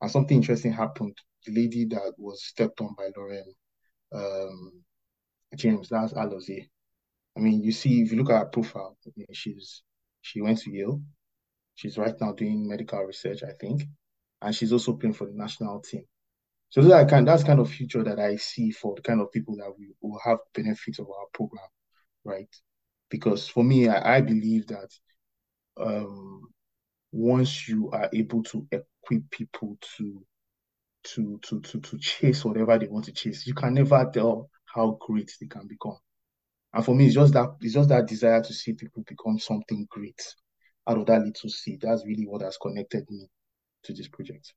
And 0.00 0.10
something 0.10 0.36
interesting 0.36 0.72
happened. 0.72 1.16
The 1.46 1.52
lady 1.52 1.84
that 1.86 2.12
was 2.18 2.44
stepped 2.44 2.80
on 2.80 2.94
by 2.96 3.08
Lauren 3.16 3.54
um, 4.12 4.72
James, 5.54 5.88
that's 5.88 6.12
Alozie. 6.12 6.68
I 7.36 7.40
mean, 7.40 7.62
you 7.62 7.72
see, 7.72 8.02
if 8.02 8.12
you 8.12 8.18
look 8.18 8.30
at 8.30 8.38
her 8.38 8.44
profile, 8.46 8.96
she's 9.32 9.82
she 10.20 10.40
went 10.40 10.58
to 10.58 10.70
Yale. 10.70 11.00
She's 11.74 11.96
right 11.96 12.14
now 12.20 12.32
doing 12.32 12.68
medical 12.68 13.02
research, 13.02 13.42
I 13.42 13.52
think, 13.58 13.84
and 14.42 14.54
she's 14.54 14.72
also 14.72 14.92
playing 14.94 15.14
for 15.14 15.26
the 15.26 15.32
national 15.32 15.80
team. 15.80 16.04
So 16.68 16.82
that 16.82 17.08
kind, 17.08 17.26
that's 17.26 17.42
kind 17.42 17.58
of 17.58 17.70
future 17.70 18.04
that 18.04 18.20
I 18.20 18.36
see 18.36 18.70
for 18.70 18.94
the 18.94 19.02
kind 19.02 19.20
of 19.20 19.32
people 19.32 19.56
that 19.56 19.72
we 19.76 19.92
will 20.00 20.20
have 20.24 20.38
benefit 20.54 20.98
of 20.98 21.06
our 21.08 21.26
program, 21.32 21.66
right? 22.24 22.48
Because 23.08 23.48
for 23.48 23.64
me, 23.64 23.88
I, 23.88 24.16
I 24.16 24.20
believe 24.20 24.66
that 24.68 24.90
um, 25.80 26.42
once 27.12 27.68
you 27.68 27.90
are 27.90 28.08
able 28.12 28.42
to 28.44 28.66
equip 28.70 29.30
people 29.30 29.76
to 29.96 30.24
to 31.02 31.38
to 31.42 31.60
to 31.60 31.80
to 31.80 31.98
chase 31.98 32.44
whatever 32.44 32.78
they 32.78 32.86
want 32.86 33.06
to 33.06 33.12
chase, 33.12 33.46
you 33.46 33.54
can 33.54 33.74
never 33.74 34.10
tell 34.12 34.50
how 34.64 34.98
great 35.00 35.32
they 35.40 35.46
can 35.46 35.66
become. 35.66 35.96
And 36.72 36.84
for 36.84 36.94
me, 36.94 37.06
it's 37.06 37.14
just 37.14 37.32
that 37.32 37.56
it's 37.60 37.74
just 37.74 37.88
that 37.88 38.06
desire 38.06 38.42
to 38.42 38.52
see 38.52 38.74
people 38.74 39.02
become 39.06 39.38
something 39.38 39.86
great 39.90 40.22
out 40.86 40.98
of 40.98 41.06
that 41.06 41.22
little 41.22 41.50
seed. 41.50 41.80
That's 41.82 42.04
really 42.06 42.26
what 42.26 42.42
has 42.42 42.56
connected 42.56 43.04
me 43.10 43.28
to 43.84 43.92
this 43.92 44.08
project. 44.08 44.52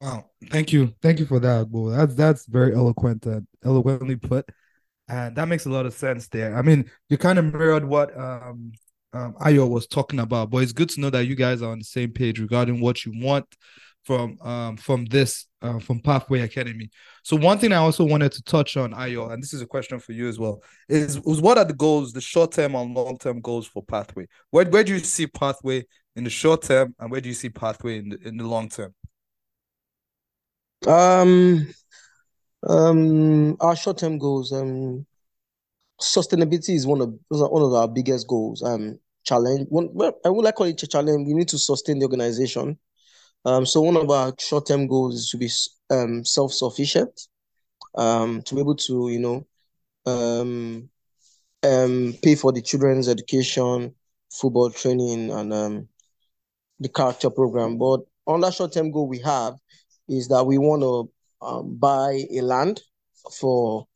Wow, 0.00 0.30
thank 0.50 0.72
you, 0.72 0.94
thank 1.00 1.18
you 1.18 1.26
for 1.26 1.40
that, 1.40 1.70
Bo. 1.70 1.90
That's 1.90 2.14
that's 2.14 2.46
very 2.46 2.74
eloquent, 2.74 3.26
and 3.26 3.46
eloquently 3.64 4.16
put, 4.16 4.48
and 5.08 5.36
that 5.36 5.48
makes 5.48 5.66
a 5.66 5.70
lot 5.70 5.86
of 5.86 5.94
sense 5.94 6.28
there. 6.28 6.56
I 6.56 6.62
mean, 6.62 6.90
you 7.08 7.18
kind 7.18 7.38
of 7.38 7.52
mirrored 7.52 7.84
what 7.84 8.16
um, 8.18 8.72
um 9.14 9.34
Ayo 9.40 9.68
was 9.68 9.86
talking 9.86 10.20
about, 10.20 10.50
but 10.50 10.62
it's 10.62 10.72
good 10.72 10.90
to 10.90 11.00
know 11.00 11.10
that 11.10 11.26
you 11.26 11.34
guys 11.34 11.62
are 11.62 11.72
on 11.72 11.78
the 11.78 11.84
same 11.84 12.10
page 12.10 12.40
regarding 12.40 12.80
what 12.80 13.04
you 13.04 13.12
want 13.16 13.46
from 14.04 14.38
um 14.42 14.76
from 14.76 15.06
this 15.06 15.46
uh, 15.62 15.78
from 15.78 16.00
Pathway 16.00 16.40
Academy. 16.40 16.90
So 17.22 17.36
one 17.36 17.58
thing 17.58 17.72
I 17.72 17.76
also 17.76 18.04
wanted 18.04 18.32
to 18.32 18.42
touch 18.42 18.76
on, 18.76 18.92
Ayo, 18.92 19.32
and 19.32 19.42
this 19.42 19.54
is 19.54 19.62
a 19.62 19.66
question 19.66 19.98
for 19.98 20.12
you 20.12 20.28
as 20.28 20.38
well, 20.38 20.62
is, 20.90 21.16
is 21.16 21.40
what 21.40 21.56
are 21.56 21.64
the 21.64 21.72
goals, 21.72 22.12
the 22.12 22.20
short 22.20 22.52
term 22.52 22.74
and 22.74 22.94
long 22.94 23.16
term 23.16 23.40
goals 23.40 23.66
for 23.66 23.82
Pathway? 23.82 24.26
Where 24.50 24.66
where 24.66 24.84
do 24.84 24.92
you 24.92 24.98
see 24.98 25.26
Pathway 25.26 25.84
in 26.16 26.24
the 26.24 26.30
short 26.30 26.62
term, 26.62 26.94
and 26.98 27.10
where 27.10 27.20
do 27.20 27.28
you 27.28 27.34
see 27.34 27.48
Pathway 27.48 27.98
in 27.98 28.08
the 28.10 28.28
in 28.28 28.36
the 28.36 28.44
long 28.44 28.68
term? 28.68 28.94
Um, 30.86 31.72
um, 32.68 33.56
our 33.60 33.76
short-term 33.76 34.18
goals, 34.18 34.52
um, 34.52 35.06
sustainability 36.00 36.74
is 36.74 36.86
one 36.86 37.00
of 37.00 37.14
one 37.28 37.62
of 37.62 37.72
our 37.72 37.88
biggest 37.88 38.28
goals. 38.28 38.62
Um, 38.62 38.98
challenge. 39.24 39.66
One, 39.68 39.88
well, 39.92 40.18
I 40.24 40.28
would 40.28 40.44
like 40.44 40.54
call 40.54 40.66
it 40.66 40.82
a 40.82 40.86
challenge. 40.86 41.26
We 41.26 41.34
need 41.34 41.48
to 41.48 41.58
sustain 41.58 41.98
the 41.98 42.06
organization. 42.06 42.78
Um, 43.44 43.66
so 43.66 43.82
one 43.82 43.96
of 43.96 44.10
our 44.10 44.32
short-term 44.38 44.86
goals 44.86 45.16
is 45.16 45.30
to 45.30 45.36
be 45.36 45.50
um 45.90 46.24
self-sufficient, 46.24 47.28
um, 47.94 48.42
to 48.42 48.54
be 48.54 48.60
able 48.60 48.76
to 48.76 49.10
you 49.10 49.18
know, 49.18 49.46
um, 50.06 50.88
um, 51.62 52.14
pay 52.22 52.34
for 52.34 52.52
the 52.52 52.62
children's 52.62 53.08
education, 53.08 53.94
football 54.30 54.70
training, 54.70 55.30
and 55.30 55.52
um, 55.52 55.88
the 56.80 56.88
character 56.88 57.30
program. 57.30 57.76
But 57.78 58.00
on 58.26 58.40
that 58.40 58.54
short-term 58.54 58.90
goal 58.90 59.08
we 59.08 59.18
have 59.20 59.54
is 60.08 60.28
that 60.28 60.44
we 60.44 60.58
want 60.58 60.82
to 60.82 61.10
um, 61.46 61.76
buy 61.76 62.22
a 62.30 62.40
land 62.40 62.80
for 63.38 63.86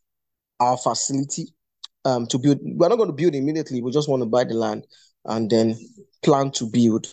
our 0.61 0.77
facility 0.77 1.55
um, 2.05 2.27
to 2.27 2.39
build. 2.39 2.59
We're 2.63 2.89
not 2.89 2.97
going 2.97 3.09
to 3.11 3.15
build 3.15 3.35
immediately. 3.35 3.83
We 3.83 3.93
just 3.93 4.09
want 4.09 4.23
to 4.23 4.29
buy 4.29 4.45
the 4.45 4.55
land 4.55 4.87
and 5.29 5.49
then 5.49 5.77
plan 6.23 6.51
to 6.53 6.67
build 6.67 7.07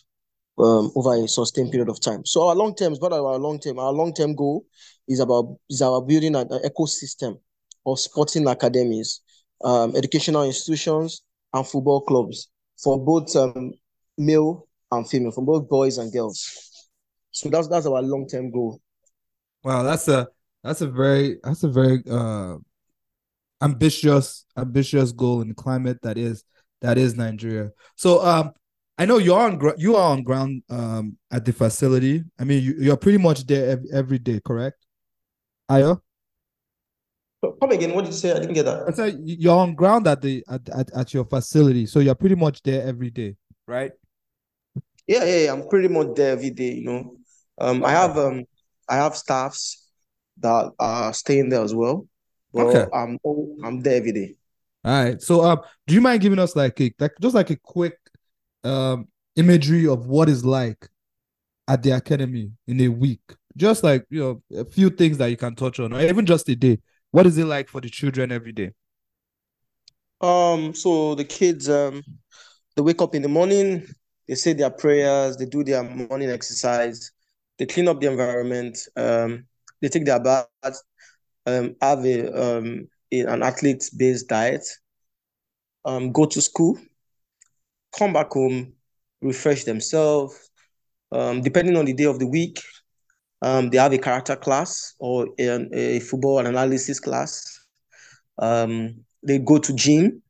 um, 0.57 0.91
over 0.95 1.15
a 1.15 1.27
sustained 1.27 1.71
period 1.71 1.89
of 1.89 1.99
time. 1.99 2.25
So 2.25 2.47
our 2.47 2.55
long 2.55 2.75
term 2.75 2.93
is 2.93 2.99
what 2.99 3.13
our 3.13 3.37
long 3.37 3.59
term. 3.59 3.77
Our 3.77 3.91
long 3.91 4.13
term 4.13 4.35
goal 4.35 4.65
is 5.07 5.19
about 5.19 5.57
is 5.69 5.81
our 5.81 6.01
building 6.01 6.35
an, 6.35 6.47
an 6.51 6.61
ecosystem 6.63 7.39
of 7.85 7.99
sporting 7.99 8.47
academies, 8.47 9.21
um, 9.63 9.95
educational 9.95 10.43
institutions, 10.43 11.21
and 11.53 11.67
football 11.67 12.01
clubs 12.01 12.49
for 12.81 12.97
both 13.03 13.35
um, 13.35 13.73
male 14.17 14.67
and 14.91 15.07
female, 15.07 15.31
for 15.31 15.43
both 15.43 15.69
boys 15.69 15.97
and 15.97 16.11
girls. 16.11 16.71
So 17.31 17.49
that's 17.49 17.67
that's 17.67 17.85
our 17.85 18.01
long 18.01 18.27
term 18.27 18.49
goal. 18.51 18.81
Wow, 19.63 19.83
that's 19.83 20.07
a 20.07 20.27
that's 20.63 20.81
a 20.81 20.87
very 20.87 21.37
that's 21.43 21.63
a 21.63 21.69
very 21.69 22.01
uh 22.09 22.57
ambitious 23.61 24.45
ambitious 24.57 25.11
goal 25.11 25.41
in 25.41 25.49
the 25.49 25.53
climate 25.53 25.97
that 26.01 26.17
is 26.17 26.43
that 26.85 26.97
is 26.97 27.15
Nigeria. 27.15 27.71
So 27.95 28.23
um 28.23 28.51
I 28.97 29.05
know 29.05 29.17
you're 29.17 29.39
on 29.39 29.57
gr- 29.57 29.77
you 29.77 29.95
are 29.95 30.11
on 30.11 30.23
ground 30.23 30.63
um 30.69 31.17
at 31.31 31.43
the 31.45 31.53
facility. 31.53 32.23
I 32.39 32.43
mean 32.43 32.63
you, 32.63 32.75
you're 32.79 32.97
pretty 32.97 33.17
much 33.17 33.45
there 33.45 33.71
every, 33.71 33.89
every 33.91 34.19
day, 34.19 34.39
correct? 34.45 34.77
Ayo? 35.69 35.99
Come 37.41 37.71
again, 37.71 37.93
what 37.93 38.05
did 38.05 38.13
you 38.13 38.19
say? 38.19 38.31
I 38.31 38.39
didn't 38.39 38.53
get 38.53 38.65
that. 38.65 38.87
I 38.87 38.91
said 38.91 39.17
you're 39.23 39.57
on 39.57 39.75
ground 39.75 40.07
at 40.07 40.21
the 40.21 40.43
at, 40.47 40.67
at, 40.69 40.91
at 40.93 41.13
your 41.13 41.25
facility, 41.25 41.85
so 41.85 41.99
you're 41.99 42.15
pretty 42.15 42.35
much 42.35 42.61
there 42.63 42.85
every 42.85 43.09
day, 43.09 43.35
right? 43.67 43.91
Yeah, 45.07 45.23
yeah, 45.25 45.45
yeah, 45.45 45.53
I'm 45.53 45.67
pretty 45.67 45.87
much 45.87 46.15
there 46.15 46.31
every 46.31 46.49
day, 46.51 46.73
you 46.73 46.85
know. 46.85 47.17
Um 47.57 47.83
I 47.83 47.91
have 47.91 48.17
um 48.17 48.45
I 48.89 48.95
have 48.97 49.15
staffs 49.15 49.87
that 50.37 50.71
are 50.79 51.13
staying 51.13 51.49
there 51.49 51.61
as 51.61 51.73
well. 51.73 52.07
But 52.53 52.67
Okay. 52.67 52.85
I'm 52.93 53.19
I'm 53.63 53.81
there 53.81 53.97
every 53.97 54.11
day. 54.11 54.35
All 54.85 55.03
right. 55.05 55.21
So 55.21 55.43
um 55.45 55.61
do 55.87 55.95
you 55.95 56.01
mind 56.01 56.21
giving 56.21 56.39
us 56.39 56.55
like 56.55 56.81
a 56.81 56.93
like 56.99 57.13
just 57.21 57.35
like 57.35 57.51
a 57.51 57.57
quick 57.57 57.99
um 58.65 59.09
imagery 59.37 59.87
of 59.87 60.07
what 60.07 60.29
is 60.29 60.45
like 60.45 60.89
at 61.67 61.83
the 61.83 61.91
academy 61.91 62.51
in 62.67 62.81
a 62.81 62.89
week? 62.89 63.21
Just 63.57 63.83
like 63.83 64.05
you 64.11 64.21
know, 64.51 64.59
a 64.59 64.65
few 64.65 64.89
things 64.91 65.19
that 65.19 65.27
you 65.27 65.37
can 65.37 65.55
touch 65.55 65.79
on, 65.81 65.93
or 65.93 66.01
even 66.01 66.25
just 66.27 66.49
a 66.49 66.57
day. 66.57 66.79
What 67.11 67.27
is 67.27 67.37
it 67.39 67.45
like 67.45 67.69
for 67.69 67.81
the 67.81 67.89
children 67.89 68.31
every 68.31 68.53
day? 68.53 68.73
Um, 70.21 70.73
so 70.73 71.15
the 71.15 71.25
kids 71.25 71.69
um 71.69 72.03
they 72.75 72.81
wake 72.83 73.01
up 73.01 73.15
in 73.15 73.21
the 73.21 73.29
morning, 73.29 73.87
they 74.27 74.35
say 74.35 74.53
their 74.53 74.71
prayers, 74.71 75.37
they 75.37 75.45
do 75.45 75.63
their 75.63 75.83
morning 75.83 76.29
exercise, 76.29 77.11
they 77.59 77.65
clean 77.67 77.87
up 77.87 78.01
the 78.01 78.11
environment, 78.11 78.77
um, 78.97 79.45
they 79.81 79.89
take 79.89 80.05
their 80.05 80.19
bath, 80.21 80.47
um, 81.45 81.75
have 81.81 82.05
a 82.05 82.31
um 82.59 82.87
an 83.11 83.43
athlete-based 83.43 84.27
diet, 84.27 84.65
um, 85.85 86.11
go 86.11 86.25
to 86.25 86.41
school, 86.41 86.77
come 87.97 88.13
back 88.13 88.31
home, 88.31 88.73
refresh 89.21 89.63
themselves. 89.63 90.49
Um, 91.11 91.41
depending 91.41 91.77
on 91.77 91.85
the 91.85 91.93
day 91.93 92.05
of 92.05 92.19
the 92.19 92.27
week, 92.27 92.61
um, 93.41 93.69
they 93.69 93.77
have 93.77 93.93
a 93.93 93.97
character 93.97 94.35
class 94.35 94.95
or 94.99 95.27
a, 95.39 95.67
a 95.73 95.99
football 95.99 96.39
analysis 96.39 96.99
class. 96.99 97.59
Um, 98.37 99.05
they 99.23 99.39
go 99.39 99.57
to 99.59 99.73
gym, 99.73 100.21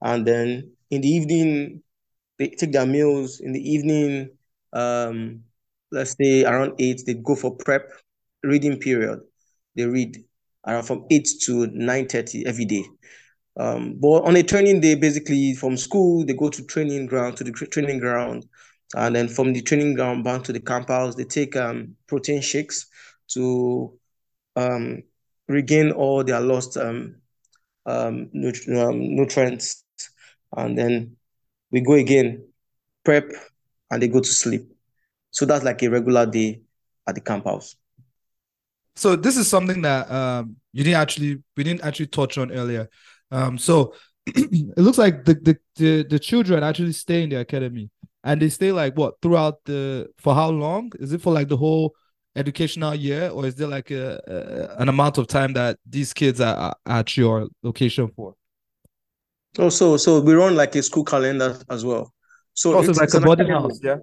and 0.00 0.26
then 0.26 0.72
in 0.90 1.00
the 1.02 1.08
evening, 1.08 1.82
they 2.38 2.48
take 2.48 2.72
their 2.72 2.86
meals. 2.86 3.40
In 3.40 3.52
the 3.52 3.60
evening, 3.60 4.30
um, 4.72 5.42
let's 5.92 6.16
say 6.20 6.44
around 6.44 6.74
eight, 6.78 7.02
they 7.06 7.14
go 7.14 7.34
for 7.34 7.54
prep 7.54 7.90
reading 8.42 8.78
period. 8.78 9.20
They 9.76 9.86
read 9.86 10.16
around 10.68 10.84
from 10.84 11.06
eight 11.10 11.28
to 11.42 11.66
nine 11.68 12.06
thirty 12.06 12.46
every 12.46 12.66
day. 12.66 12.84
Um, 13.58 13.96
but 13.98 14.22
on 14.22 14.36
a 14.36 14.42
training 14.42 14.80
day, 14.80 14.94
basically 14.94 15.54
from 15.54 15.76
school, 15.76 16.24
they 16.24 16.34
go 16.34 16.48
to 16.48 16.64
training 16.64 17.06
ground 17.06 17.36
to 17.38 17.44
the 17.44 17.50
training 17.50 17.98
ground, 17.98 18.46
and 18.94 19.16
then 19.16 19.26
from 19.26 19.52
the 19.52 19.62
training 19.62 19.94
ground 19.94 20.22
back 20.22 20.44
to 20.44 20.52
the 20.52 20.60
campus, 20.60 21.16
they 21.16 21.24
take 21.24 21.56
um, 21.56 21.96
protein 22.06 22.40
shakes 22.40 22.86
to 23.28 23.98
um, 24.54 25.02
regain 25.48 25.90
all 25.90 26.22
their 26.22 26.40
lost 26.40 26.76
um, 26.76 27.16
um, 27.86 28.30
um, 28.34 29.16
nutrients, 29.16 29.82
and 30.56 30.78
then 30.78 31.16
we 31.72 31.80
go 31.80 31.94
again, 31.94 32.44
prep, 33.04 33.30
and 33.90 34.02
they 34.02 34.08
go 34.08 34.20
to 34.20 34.28
sleep. 34.28 34.70
So 35.30 35.46
that's 35.46 35.64
like 35.64 35.82
a 35.82 35.88
regular 35.88 36.26
day 36.26 36.60
at 37.06 37.14
the 37.14 37.20
camp 37.20 37.44
house. 37.44 37.76
So 38.98 39.14
this 39.16 39.36
is 39.36 39.48
something 39.48 39.82
that 39.82 40.10
um 40.10 40.56
you 40.72 40.84
didn't 40.84 41.00
actually 41.00 41.42
we 41.56 41.64
didn't 41.64 41.84
actually 41.84 42.08
touch 42.08 42.38
on 42.38 42.50
earlier. 42.52 42.88
Um 43.30 43.58
so 43.58 43.94
it 44.26 44.78
looks 44.78 44.98
like 44.98 45.24
the, 45.24 45.34
the 45.34 45.58
the 45.76 46.02
the 46.08 46.18
children 46.18 46.62
actually 46.62 46.92
stay 46.92 47.22
in 47.22 47.30
the 47.30 47.36
academy 47.40 47.90
and 48.24 48.42
they 48.42 48.48
stay 48.48 48.72
like 48.72 48.96
what 48.96 49.14
throughout 49.22 49.64
the 49.64 50.08
for 50.18 50.34
how 50.34 50.50
long? 50.50 50.90
Is 50.98 51.12
it 51.12 51.22
for 51.22 51.32
like 51.32 51.48
the 51.48 51.56
whole 51.56 51.94
educational 52.36 52.94
year 52.94 53.30
or 53.30 53.46
is 53.46 53.54
there 53.54 53.68
like 53.68 53.90
a, 53.90 54.20
a 54.26 54.82
an 54.82 54.88
amount 54.88 55.18
of 55.18 55.28
time 55.28 55.52
that 55.54 55.78
these 55.88 56.12
kids 56.12 56.40
are, 56.40 56.56
are 56.56 56.76
at 56.86 57.16
your 57.16 57.48
location 57.62 58.08
for? 58.16 58.34
Oh, 59.58 59.68
so 59.70 59.96
so 59.96 60.20
we 60.20 60.34
run 60.34 60.54
like 60.56 60.74
a 60.76 60.82
school 60.82 61.04
calendar 61.04 61.58
as 61.70 61.84
well. 61.84 62.12
So 62.54 62.72
Also 62.72 62.94
it's, 62.94 62.96
like 62.96 63.08
it's 63.08 63.14
a 63.14 63.18
an 63.18 63.24
boarding 63.26 63.48
academy. 63.48 63.48
house, 63.48 63.78
yeah. 63.82 63.98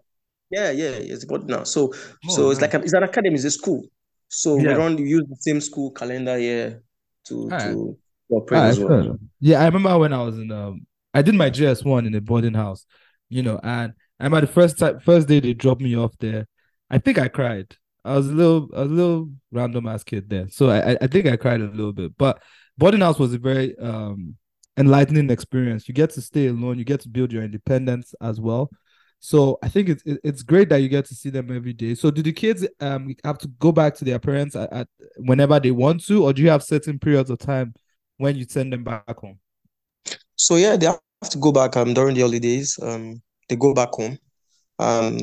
Yeah, 0.51 0.71
yeah, 0.71 0.91
it's 0.91 1.23
about 1.25 1.45
now. 1.47 1.63
So 1.65 1.93
Oh, 2.27 2.37
so 2.37 2.51
it's 2.51 2.61
nice. 2.61 2.61
like 2.61 2.73
a, 2.75 2.79
it's 2.81 2.93
an 2.93 3.03
academy, 3.03 3.35
it's 3.35 3.45
a 3.45 3.51
school. 3.51 3.83
So 4.35 4.55
we 4.57 4.63
don't 4.63 4.97
use 4.97 5.23
the 5.29 5.37
same 5.39 5.61
school 5.61 5.91
calendar 5.91 6.37
here 6.37 6.83
to 7.27 7.43
Alright. 7.43 7.61
to 7.73 7.97
operate 8.29 8.59
Alright, 8.59 8.71
as 8.71 8.79
well. 8.79 9.03
fair. 9.03 9.13
Yeah, 9.39 9.61
I 9.61 9.65
remember 9.65 9.97
when 9.97 10.11
I 10.13 10.21
was 10.23 10.37
in 10.37 10.51
um 10.51 10.85
I 11.13 11.21
did 11.21 11.35
my 11.35 11.49
JS1 11.49 12.05
in 12.05 12.13
a 12.15 12.21
boarding 12.21 12.53
house 12.53 12.85
you 13.29 13.41
know, 13.41 13.59
and 13.63 13.93
I 14.19 14.25
remember 14.25 14.45
the 14.45 14.51
first 14.53 14.77
time, 14.77 14.99
first 14.99 15.27
day 15.27 15.39
they 15.39 15.53
dropped 15.53 15.81
me 15.81 15.95
off 15.97 16.11
there, 16.19 16.45
I 16.91 16.99
think 16.99 17.17
I 17.17 17.27
cried. 17.27 17.75
I 18.03 18.15
was 18.15 18.29
a 18.29 18.33
little, 18.33 18.69
a 18.73 18.85
little 18.85 19.31
random 19.51 19.87
ass 19.87 20.03
kid 20.03 20.29
there, 20.29 20.47
so 20.49 20.69
I, 20.69 20.91
I- 20.91 20.97
I 21.01 21.07
think 21.07 21.25
I 21.25 21.35
cried 21.37 21.59
a 21.61 21.65
little 21.65 21.91
bit. 21.93 22.15
But 22.17 22.41
boarding 22.77 23.01
house 23.01 23.17
was 23.17 23.33
a 23.33 23.39
very 23.39 23.77
um 23.79 24.35
enlightening 24.77 25.29
experience. 25.31 25.87
You 25.87 25.93
get 25.95 26.09
to 26.11 26.21
stay 26.21 26.47
alone, 26.47 26.77
you 26.77 26.83
get 26.85 26.99
to 27.01 27.09
build 27.09 27.31
your 27.31 27.43
independence 27.43 28.13
as 28.21 28.39
well. 28.39 28.69
So 29.25 29.57
I 29.63 29.69
think 29.69 29.89
it's 29.89 30.03
it's 30.05 30.43
great 30.43 30.69
that 30.69 30.83
you 30.83 30.87
get 30.87 31.05
to 31.05 31.15
see 31.15 31.31
them 31.31 31.49
every 31.51 31.73
day. 31.73 31.95
So 31.95 32.11
do 32.11 32.21
the 32.21 32.31
kids 32.31 32.67
um 32.79 33.15
have 33.23 33.39
to 33.39 33.47
go 33.47 33.71
back 33.71 33.95
to 33.95 34.05
their 34.05 34.19
parents 34.19 34.55
at, 34.55 34.71
at 34.71 34.87
whenever 35.17 35.59
they 35.59 35.71
want 35.71 36.05
to, 36.05 36.23
or 36.23 36.31
do 36.31 36.43
you 36.43 36.49
have 36.51 36.61
certain 36.61 36.99
periods 36.99 37.31
of 37.31 37.39
time 37.39 37.73
when 38.17 38.35
you 38.35 38.45
send 38.47 38.71
them 38.71 38.83
back 38.83 39.17
home? 39.17 39.39
So 40.35 40.57
yeah, 40.57 40.77
they 40.77 40.85
have 40.85 41.01
to 41.31 41.39
go 41.39 41.51
back 41.51 41.75
um 41.75 41.93
during 41.95 42.15
the 42.15 42.21
holidays. 42.21 42.77
Um, 42.81 43.21
they 43.49 43.55
go 43.55 43.73
back 43.73 43.89
home. 43.93 44.19
Um, 44.79 45.17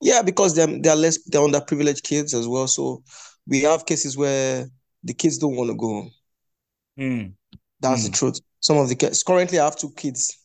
yeah, 0.00 0.22
because 0.22 0.54
they're 0.54 0.80
they're 0.80 0.96
less 0.96 1.22
they're 1.24 1.40
underprivileged 1.40 2.02
kids 2.02 2.34
as 2.34 2.46
well. 2.48 2.66
So 2.68 3.02
we 3.46 3.62
have 3.62 3.86
cases 3.86 4.16
where 4.16 4.66
the 5.04 5.14
kids 5.14 5.38
don't 5.38 5.56
want 5.56 5.70
to 5.70 5.76
go 5.76 5.88
home. 5.88 6.12
That's 7.80 8.04
the 8.04 8.10
Mm. 8.10 8.14
truth. 8.14 8.40
Some 8.60 8.76
of 8.78 8.88
the 8.88 8.94
kids 8.96 9.22
currently 9.22 9.58
I 9.58 9.64
have 9.64 9.76
two 9.76 9.92
kids 9.96 10.36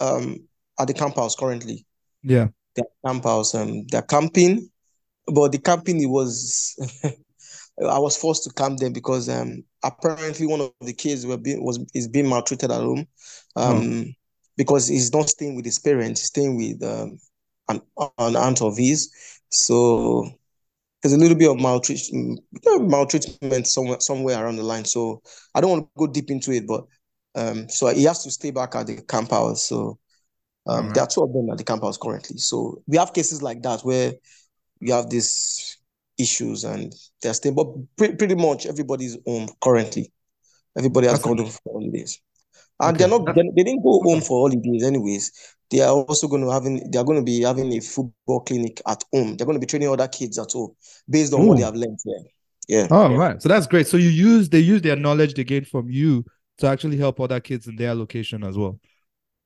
um 0.00 0.48
at 0.80 0.88
the 0.88 0.94
camp 0.94 1.16
house 1.16 1.34
currently. 1.34 1.86
Yeah. 2.28 2.48
They're 2.76 2.86
camp 3.04 3.24
house. 3.24 3.54
Um 3.54 3.86
they're 3.88 4.02
camping, 4.02 4.70
but 5.26 5.52
the 5.52 5.58
camping 5.58 6.00
it 6.02 6.06
was 6.06 6.76
I 7.88 7.98
was 7.98 8.16
forced 8.16 8.44
to 8.44 8.50
camp 8.52 8.78
them 8.80 8.92
because 8.92 9.28
um 9.28 9.64
apparently 9.84 10.46
one 10.46 10.60
of 10.60 10.72
the 10.80 10.92
kids 10.94 11.26
were 11.26 11.38
being 11.38 11.64
was 11.64 11.78
is 11.94 12.08
being 12.08 12.28
maltreated 12.28 12.70
at 12.70 12.80
home. 12.80 13.06
Um 13.56 14.14
because 14.56 14.88
he's 14.88 15.12
not 15.12 15.30
staying 15.30 15.56
with 15.56 15.64
his 15.64 15.78
parents, 15.78 16.20
he's 16.20 16.28
staying 16.28 16.56
with 16.56 16.82
um 16.84 17.18
an, 17.68 17.82
an 18.18 18.36
aunt 18.36 18.62
of 18.62 18.76
his. 18.78 19.10
So 19.50 20.30
there's 21.02 21.14
a 21.14 21.18
little 21.18 21.38
bit 21.38 21.50
of 21.50 21.60
maltreatment, 21.60 22.40
maltreatment 22.64 23.66
somewhere 23.68 24.00
somewhere 24.00 24.42
around 24.44 24.56
the 24.56 24.64
line. 24.64 24.84
So 24.84 25.22
I 25.54 25.60
don't 25.60 25.70
want 25.70 25.84
to 25.84 25.90
go 25.98 26.06
deep 26.08 26.30
into 26.30 26.52
it, 26.52 26.66
but 26.66 26.84
um, 27.34 27.68
so 27.68 27.88
he 27.94 28.04
has 28.04 28.24
to 28.24 28.30
stay 28.30 28.50
back 28.50 28.74
at 28.74 28.88
the 28.88 29.02
camp 29.02 29.30
house. 29.30 29.68
So 29.68 29.98
um, 30.68 30.76
Alright. 30.76 30.94
there 30.94 31.02
are 31.04 31.08
two 31.08 31.22
of 31.22 31.32
them 31.32 31.50
at 31.50 31.58
the 31.58 31.64
camp 31.64 31.82
house 31.82 31.96
currently. 31.98 32.38
So 32.38 32.82
we 32.86 32.96
have 32.98 33.12
cases 33.12 33.42
like 33.42 33.62
that 33.62 33.80
where 33.80 34.12
you 34.80 34.92
have 34.92 35.10
these 35.10 35.78
issues 36.18 36.64
and 36.64 36.94
they're 37.22 37.34
staying, 37.34 37.54
but 37.54 37.66
pre- 37.96 38.14
pretty 38.16 38.34
much 38.34 38.66
everybody's 38.66 39.16
home 39.26 39.48
currently. 39.60 40.12
Everybody 40.76 41.08
has 41.08 41.20
gone 41.20 41.38
home 41.38 41.48
for 41.48 41.72
holidays. 41.72 42.20
And 42.80 42.94
Okay. 42.96 42.98
they're 43.08 43.18
not 43.18 43.34
they, 43.34 43.42
they 43.56 43.64
didn't 43.64 43.82
go 43.82 44.00
home 44.02 44.20
for 44.20 44.48
holidays 44.48 44.84
anyways. 44.84 45.32
They 45.70 45.80
are 45.80 45.92
also 45.92 46.28
going 46.28 46.42
to 46.42 46.50
having 46.50 46.90
they 46.90 46.98
are 46.98 47.04
going 47.04 47.18
to 47.18 47.24
be 47.24 47.42
having 47.42 47.72
a 47.72 47.80
football 47.80 48.40
clinic 48.40 48.80
at 48.86 49.02
home. 49.12 49.36
They're 49.36 49.46
going 49.46 49.56
to 49.56 49.60
be 49.60 49.66
training 49.66 49.88
other 49.88 50.06
kids 50.08 50.38
at 50.38 50.52
home 50.52 50.74
based 51.10 51.32
on 51.34 51.46
what 51.46 51.58
they 51.58 51.64
have 51.64 51.74
learned 51.74 51.98
there. 52.04 52.22
Yeah. 52.68 52.86
Oh, 52.90 53.16
right. 53.16 53.40
So 53.42 53.48
that's 53.48 53.66
great. 53.66 53.86
So 53.86 53.96
you 53.96 54.10
use 54.10 54.48
they 54.48 54.60
use 54.60 54.82
their 54.82 54.96
knowledge 54.96 55.34
they 55.34 55.44
gained 55.44 55.66
from 55.66 55.90
you 55.90 56.24
to 56.58 56.66
actually 56.66 56.98
help 56.98 57.20
other 57.20 57.40
kids 57.40 57.66
in 57.66 57.76
their 57.76 57.94
location 57.94 58.44
as 58.44 58.56
well. 58.56 58.78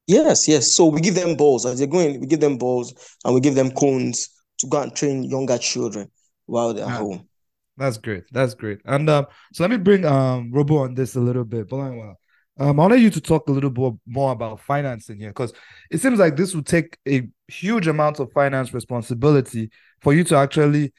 Yes, 0.06 0.49
yes. 0.49 0.75
So 0.75 0.87
we 0.87 1.00
give 1.00 1.14
them 1.14 1.37
balls 1.37 1.64
as 1.64 1.78
they're 1.78 1.87
going, 1.87 2.21
we 2.21 2.26
give 2.26 2.40
them 2.40 2.59
balls 2.59 2.92
and 3.25 3.35
we 3.35 3.40
give 3.40 3.54
them 3.54 3.71
cones 3.71 4.28
to 4.59 4.66
go 4.66 4.82
and 4.82 4.94
train 4.94 5.25
younger 5.25 5.59
children 5.59 6.11
while 6.47 6.75
they're 6.75 6.87
Ah. 6.87 6.99
home. 6.99 7.28
That's 7.76 7.97
great. 7.97 8.25
That's 8.32 8.54
great. 8.54 8.80
And 8.85 9.09
um, 9.09 9.26
so 9.52 9.64
let 9.64 9.71
me 9.71 9.78
bring 9.78 10.04
um 10.04 10.50
Robo 10.52 10.78
on 10.78 10.94
this 10.94 11.16
a 11.16 11.21
little 11.21 11.44
bit. 11.44 11.68
But 11.68 11.76
um, 11.78 12.16
I 12.59 12.71
wanted 12.71 13.00
you 13.00 13.11
to 13.11 13.21
talk 13.21 13.49
a 13.49 13.52
little 13.52 13.71
bit 13.71 13.94
more 14.06 14.32
about 14.32 14.61
financing 14.61 15.18
here 15.18 15.30
because 15.30 15.52
it 15.90 16.00
seems 16.00 16.18
like 16.18 16.37
this 16.37 16.54
would 16.54 16.66
take 16.66 16.99
a 17.09 17.26
huge 17.49 17.87
amount 17.87 18.21
of 18.21 18.30
finance 18.32 18.75
responsibility 18.75 19.71
for 20.02 20.12
you 20.12 20.25
to 20.25 20.37
actually 20.37 20.92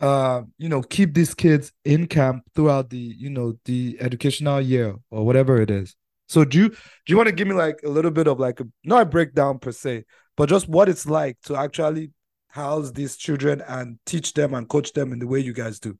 uh 0.00 0.42
you 0.58 0.68
know 0.68 0.82
keep 0.82 1.14
these 1.14 1.32
kids 1.32 1.72
in 1.86 2.06
camp 2.06 2.42
throughout 2.54 2.90
the 2.90 2.98
you 2.98 3.30
know 3.30 3.54
the 3.64 3.96
educational 4.00 4.60
year 4.60 4.94
or 5.10 5.24
whatever 5.24 5.60
it 5.62 5.70
is. 5.70 5.94
So 6.28 6.44
do 6.44 6.58
you 6.58 6.68
do 6.70 6.76
you 7.06 7.16
want 7.16 7.28
to 7.28 7.34
give 7.34 7.48
me 7.48 7.54
like 7.54 7.80
a 7.84 7.88
little 7.88 8.10
bit 8.10 8.26
of 8.26 8.38
like 8.40 8.60
a 8.60 8.66
not 8.84 9.02
a 9.02 9.06
breakdown 9.06 9.58
per 9.58 9.72
se, 9.72 10.04
but 10.36 10.48
just 10.48 10.68
what 10.68 10.88
it's 10.88 11.06
like 11.06 11.40
to 11.42 11.56
actually 11.56 12.12
house 12.48 12.90
these 12.90 13.16
children 13.16 13.62
and 13.68 13.98
teach 14.06 14.32
them 14.34 14.54
and 14.54 14.68
coach 14.68 14.92
them 14.92 15.12
in 15.12 15.18
the 15.18 15.26
way 15.26 15.38
you 15.38 15.52
guys 15.52 15.78
do? 15.78 15.98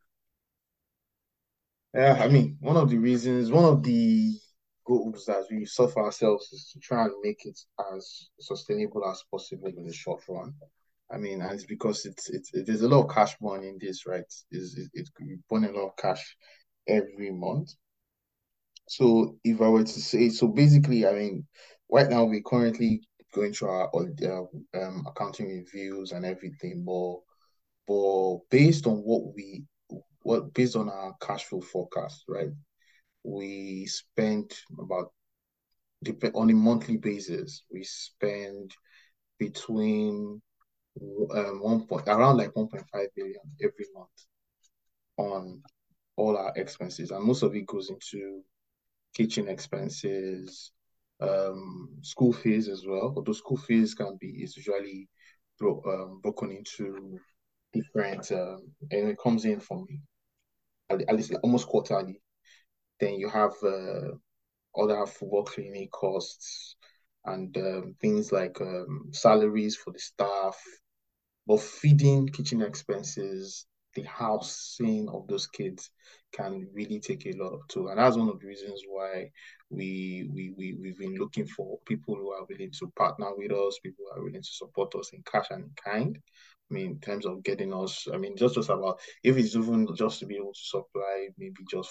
Yeah, 1.95 2.21
I 2.21 2.29
mean, 2.29 2.57
one 2.61 2.77
of 2.77 2.91
the 2.91 2.99
reasons, 2.99 3.51
one 3.51 3.65
of 3.65 3.83
the 3.83 4.33
goals 4.87 5.25
that 5.27 5.45
we 5.51 5.65
set 5.65 5.91
for 5.93 6.05
ourselves 6.05 6.53
is 6.53 6.71
to 6.73 6.81
try 6.81 7.05
and 7.05 7.13
make 7.23 7.45
it 7.45 7.59
as 7.95 8.29
sustainable 8.41 9.05
as 9.09 9.23
possible 9.31 9.69
in 9.69 9.87
the 9.87 9.93
short 9.93 10.23
run. 10.29 10.55
I 11.11 11.19
mean, 11.19 11.41
and 11.41 11.53
it's 11.53 11.65
because 11.65 12.05
it's 12.05 12.29
it's 12.31 12.53
it, 12.53 12.67
there's 12.67 12.83
a 12.83 12.89
lot 12.89 13.05
of 13.05 13.15
cash 13.15 13.37
burn 13.41 13.63
in 13.63 13.79
this, 13.81 14.07
right? 14.07 14.25
Is 14.51 14.77
it, 14.77 14.91
it 14.93 15.09
be 15.19 15.37
burning 15.49 15.75
a 15.75 15.79
lot 15.79 15.89
of 15.89 15.97
cash 15.97 16.37
every 16.89 17.31
month. 17.31 17.71
So 18.89 19.37
if 19.45 19.61
I 19.61 19.69
were 19.69 19.85
to 19.85 20.01
say, 20.01 20.29
so 20.29 20.49
basically, 20.49 21.07
I 21.07 21.13
mean, 21.13 21.47
right 21.91 22.09
now 22.09 22.25
we're 22.25 22.43
currently 22.43 23.03
going 23.35 23.53
through 23.53 23.69
our 23.69 23.91
uh, 23.95 24.43
um, 24.81 25.05
accounting 25.07 25.49
reviews 25.49 26.13
and 26.13 26.25
everything, 26.25 26.85
but 26.85 27.21
but 27.87 28.39
based 28.51 28.87
on 28.87 28.99
what 28.99 29.35
we 29.35 29.65
what 30.23 30.53
based 30.55 30.77
on 30.77 30.89
our 30.89 31.15
cash 31.21 31.45
flow 31.45 31.61
forecast, 31.61 32.25
right? 32.29 32.51
We 33.25 33.87
spend 33.87 34.53
about 34.79 35.13
on 36.35 36.51
a 36.51 36.55
monthly 36.55 36.97
basis, 36.97 37.65
we 37.73 37.83
spend 37.85 38.75
between 39.39 40.41
um 41.35 41.61
one 41.63 41.87
point 41.87 42.09
around 42.09 42.39
like 42.39 42.55
1.5 42.55 43.09
billion 43.15 43.41
every 43.63 43.87
month 43.95 44.27
on 45.19 45.63
all 46.17 46.37
our 46.37 46.53
expenses, 46.57 47.11
and 47.11 47.25
most 47.25 47.43
of 47.43 47.55
it 47.55 47.67
goes 47.67 47.91
into 47.91 48.43
kitchen 49.17 49.49
expenses, 49.49 50.73
um, 51.21 51.89
school 52.03 52.33
fees 52.33 52.69
as 52.69 52.85
well. 52.87 53.15
Although 53.17 53.33
school 53.33 53.57
fees 53.57 53.95
can 53.95 54.17
be 54.21 54.29
is 54.45 54.57
usually 54.57 55.09
bro 55.59 55.83
um, 55.87 56.21
broken 56.23 56.51
into 56.51 57.19
different, 57.73 58.31
um, 58.33 58.61
and 58.91 59.09
it 59.09 59.19
comes 59.23 59.45
in 59.45 59.61
from 59.61 59.87
at, 60.91 61.03
at 61.09 61.17
least 61.17 61.35
almost 61.43 61.67
quarterly. 61.69 62.21
Then 63.01 63.15
you 63.15 63.29
have 63.29 63.53
uh, 63.63 64.13
other 64.79 65.07
football 65.07 65.45
clinic 65.45 65.91
costs 65.91 66.77
and 67.25 67.57
um, 67.57 67.95
things 68.01 68.33
like 68.33 68.61
um, 68.61 69.11
salaries 69.13 69.77
for 69.77 69.93
the 69.93 69.99
staff, 69.99 70.57
but 71.47 71.61
feeding 71.61 72.29
kitchen 72.29 72.63
expenses, 72.63 73.67
the 73.97 74.03
housing 74.03 75.09
of 75.09 75.27
those 75.27 75.47
kids 75.47 75.91
can 76.33 76.69
really 76.73 77.01
take 77.01 77.27
a 77.27 77.33
lot 77.33 77.53
of 77.53 77.67
toll. 77.69 77.89
And 77.89 77.99
that's 77.99 78.17
one 78.17 78.29
of 78.29 78.39
the 78.39 78.47
reasons 78.47 78.83
why 78.87 79.31
we 79.71 80.29
we 80.33 80.55
we 80.57 80.75
we've 80.81 80.99
been 80.99 81.17
looking 81.17 81.47
for 81.47 81.79
people 81.87 82.15
who 82.15 82.31
are 82.31 82.47
willing 82.49 82.71
to 82.79 82.93
partner 82.97 83.29
with 83.37 83.51
us, 83.51 83.81
people 83.83 84.05
who 84.05 84.21
are 84.21 84.25
willing 84.25 84.43
to 84.43 84.53
support 84.53 84.95
us 84.95 85.11
in 85.13 85.23
cash 85.31 85.47
and 85.51 85.65
in 85.65 85.71
kind. 85.83 86.19
I 86.71 86.75
mean, 86.75 86.87
in 86.93 87.01
terms 87.01 87.27
of 87.27 87.43
getting 87.43 87.73
us, 87.73 88.07
I 88.13 88.19
mean, 88.19 88.37
just 88.37 88.55
just 88.55 88.69
about 88.69 89.01
if 89.25 89.37
it's 89.37 89.57
even 89.57 89.89
just 89.97 90.21
to 90.21 90.27
be 90.27 90.37
able 90.37 90.53
to 90.53 90.61
supply 90.61 91.29
maybe 91.39 91.65
just 91.71 91.91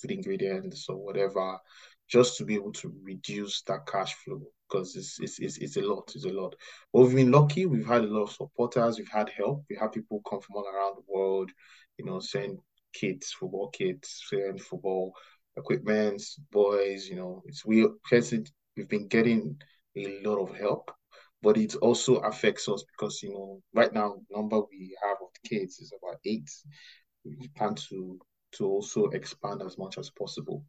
food 0.00 0.12
ingredients 0.12 0.86
or 0.88 0.96
whatever, 0.96 1.58
just 2.08 2.38
to 2.38 2.44
be 2.44 2.54
able 2.54 2.72
to 2.72 2.92
reduce 3.02 3.62
that 3.62 3.86
cash 3.86 4.14
flow 4.14 4.40
because 4.72 4.96
it's 4.96 5.18
it's 5.20 5.38
it's, 5.38 5.58
it's 5.58 5.76
a 5.76 5.82
lot, 5.82 6.10
it's 6.14 6.24
a 6.24 6.28
lot. 6.32 6.54
But 6.92 7.02
we've 7.02 7.16
been 7.16 7.30
lucky. 7.30 7.66
We've 7.66 7.86
had 7.86 8.04
a 8.04 8.06
lot 8.06 8.22
of 8.22 8.32
supporters. 8.32 8.98
We've 8.98 9.08
had 9.08 9.28
help. 9.30 9.64
We 9.68 9.76
have 9.76 9.92
people 9.92 10.22
come 10.28 10.40
from 10.40 10.56
all 10.56 10.66
around 10.66 10.96
the 10.96 11.12
world, 11.12 11.50
you 11.98 12.04
know, 12.04 12.20
send 12.20 12.58
kids, 12.92 13.32
football 13.32 13.68
kids, 13.70 14.22
send 14.28 14.60
football 14.60 15.14
equipment, 15.56 16.22
boys. 16.50 17.08
You 17.08 17.16
know, 17.16 17.42
it's 17.46 17.64
we 17.64 17.86
we've 18.76 18.88
been 18.88 19.08
getting 19.08 19.56
a 19.96 20.20
lot 20.24 20.38
of 20.38 20.56
help, 20.56 20.90
but 21.42 21.56
it 21.56 21.74
also 21.76 22.16
affects 22.16 22.68
us 22.68 22.84
because 22.84 23.22
you 23.22 23.30
know 23.30 23.60
right 23.74 23.92
now 23.92 24.14
the 24.30 24.36
number 24.36 24.60
we 24.60 24.96
have 25.02 25.18
of 25.20 25.28
kids 25.48 25.80
is 25.80 25.92
about 26.02 26.18
eight. 26.24 26.50
We 27.24 27.48
plan 27.56 27.74
to 27.88 28.18
to 28.52 28.66
also 28.66 29.06
expand 29.06 29.62
as 29.62 29.78
much 29.78 29.98
as 29.98 30.10
possible. 30.10 30.64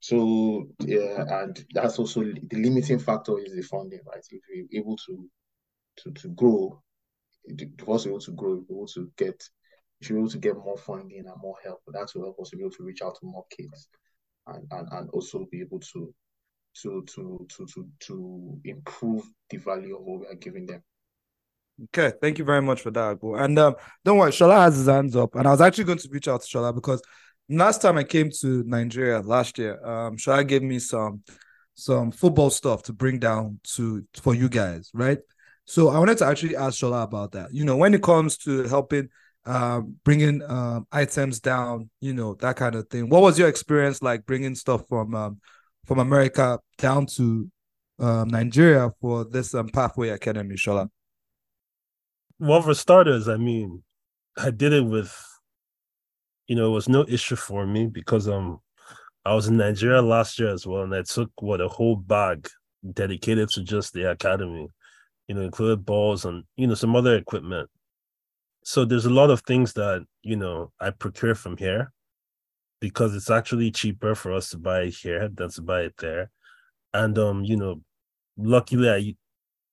So 0.00 0.68
yeah, 0.80 1.24
and 1.42 1.64
that's 1.72 1.98
also 1.98 2.20
the 2.22 2.56
limiting 2.56 2.98
factor 2.98 3.38
is 3.38 3.54
the 3.54 3.62
funding, 3.62 4.00
right? 4.06 4.24
If 4.30 4.42
we're 4.48 4.80
able 4.80 4.96
to 5.06 5.28
to 5.98 6.12
to 6.12 6.28
grow, 6.28 6.82
if 7.44 7.88
us 7.88 8.06
able 8.06 8.20
to 8.20 8.32
grow, 8.32 8.64
we're 8.68 8.76
able 8.76 8.86
to 8.88 9.10
get, 9.16 9.42
if 10.00 10.10
you're 10.10 10.18
able 10.18 10.30
to 10.30 10.38
get 10.38 10.56
more 10.56 10.76
funding 10.76 11.24
and 11.26 11.40
more 11.40 11.56
help, 11.64 11.80
that 11.88 12.10
will 12.14 12.24
help 12.24 12.40
us 12.40 12.50
to 12.50 12.56
be 12.56 12.62
able 12.62 12.72
to 12.72 12.84
reach 12.84 13.02
out 13.02 13.14
to 13.14 13.26
more 13.26 13.44
kids, 13.56 13.88
and 14.46 14.66
and, 14.70 14.88
and 14.92 15.10
also 15.10 15.46
be 15.50 15.60
able 15.60 15.80
to 15.80 16.14
to 16.82 17.04
to 17.06 17.46
to 17.48 17.66
to 17.66 17.88
to 18.00 18.60
improve 18.64 19.24
the 19.50 19.56
value 19.56 19.96
of 19.96 20.02
what 20.02 20.20
we 20.20 20.26
are 20.26 20.34
giving 20.34 20.66
them. 20.66 20.82
Okay, 21.84 22.16
thank 22.22 22.38
you 22.38 22.44
very 22.44 22.62
much 22.62 22.80
for 22.80 22.90
that. 22.90 23.18
And 23.22 23.58
um, 23.58 23.74
don't 24.04 24.16
worry, 24.16 24.30
Shola 24.32 24.64
has 24.64 24.76
his 24.76 24.86
hands 24.86 25.14
up, 25.14 25.34
and 25.34 25.46
I 25.46 25.50
was 25.50 25.60
actually 25.60 25.84
going 25.84 25.98
to 25.98 26.08
reach 26.10 26.28
out 26.28 26.42
to 26.42 26.48
Shola 26.48 26.74
because 26.74 27.02
last 27.48 27.82
time 27.82 27.98
I 27.98 28.04
came 28.04 28.30
to 28.40 28.62
Nigeria 28.64 29.20
last 29.20 29.58
year, 29.58 29.84
um, 29.84 30.16
Shola 30.16 30.46
gave 30.46 30.62
me 30.62 30.78
some 30.78 31.22
some 31.74 32.10
football 32.10 32.50
stuff 32.50 32.82
to 32.84 32.92
bring 32.92 33.18
down 33.18 33.60
to 33.74 34.04
for 34.20 34.34
you 34.34 34.48
guys, 34.48 34.90
right? 34.94 35.18
So 35.64 35.88
I 35.88 35.98
wanted 35.98 36.18
to 36.18 36.26
actually 36.26 36.56
ask 36.56 36.80
Shola 36.80 37.04
about 37.04 37.32
that. 37.32 37.52
You 37.52 37.64
know, 37.64 37.76
when 37.76 37.92
it 37.94 38.02
comes 38.02 38.38
to 38.38 38.62
helping 38.64 39.08
um, 39.46 39.96
bringing 40.04 40.42
um, 40.42 40.86
items 40.90 41.40
down, 41.40 41.88
you 42.00 42.12
know, 42.12 42.34
that 42.34 42.56
kind 42.56 42.74
of 42.74 42.88
thing. 42.88 43.08
What 43.08 43.22
was 43.22 43.38
your 43.38 43.48
experience 43.48 44.02
like 44.02 44.26
bringing 44.26 44.54
stuff 44.54 44.82
from 44.88 45.14
um, 45.14 45.40
from 45.86 46.00
America 46.00 46.58
down 46.78 47.06
to 47.06 47.50
um, 47.98 48.28
Nigeria 48.28 48.90
for 49.00 49.24
this 49.24 49.54
um, 49.54 49.68
Pathway 49.68 50.08
Academy, 50.08 50.56
Shola? 50.56 50.88
Well, 52.38 52.60
for 52.60 52.74
starters, 52.74 53.28
I 53.28 53.36
mean, 53.36 53.82
I 54.36 54.50
did 54.50 54.72
it 54.72 54.84
with, 54.84 55.16
you 56.48 56.56
know, 56.56 56.66
it 56.66 56.74
was 56.74 56.88
no 56.88 57.04
issue 57.08 57.36
for 57.36 57.66
me 57.66 57.86
because 57.86 58.28
um, 58.28 58.60
I 59.24 59.34
was 59.34 59.48
in 59.48 59.56
Nigeria 59.56 60.00
last 60.02 60.38
year 60.38 60.52
as 60.52 60.66
well, 60.66 60.82
and 60.82 60.94
I 60.94 61.02
took 61.02 61.30
what 61.40 61.60
a 61.60 61.68
whole 61.68 61.96
bag 61.96 62.48
dedicated 62.92 63.48
to 63.50 63.62
just 63.62 63.92
the 63.92 64.10
academy, 64.10 64.68
you 65.26 65.34
know, 65.34 65.42
included 65.42 65.84
balls 65.84 66.24
and 66.24 66.44
you 66.56 66.66
know 66.66 66.74
some 66.74 66.94
other 66.94 67.16
equipment. 67.16 67.68
So 68.62 68.84
there's 68.84 69.06
a 69.06 69.10
lot 69.10 69.30
of 69.30 69.40
things 69.42 69.72
that 69.74 70.04
you 70.22 70.36
know 70.36 70.72
I 70.80 70.90
procure 70.90 71.34
from 71.34 71.56
here 71.56 71.92
because 72.80 73.14
it's 73.14 73.30
actually 73.30 73.70
cheaper 73.70 74.14
for 74.14 74.32
us 74.32 74.50
to 74.50 74.58
buy 74.58 74.82
it 74.82 74.94
here 74.94 75.28
than 75.28 75.50
to 75.50 75.62
buy 75.62 75.82
it 75.82 75.94
there, 75.98 76.30
and 76.94 77.18
um, 77.18 77.44
you 77.44 77.56
know, 77.56 77.80
luckily 78.36 78.88
I 78.90 79.16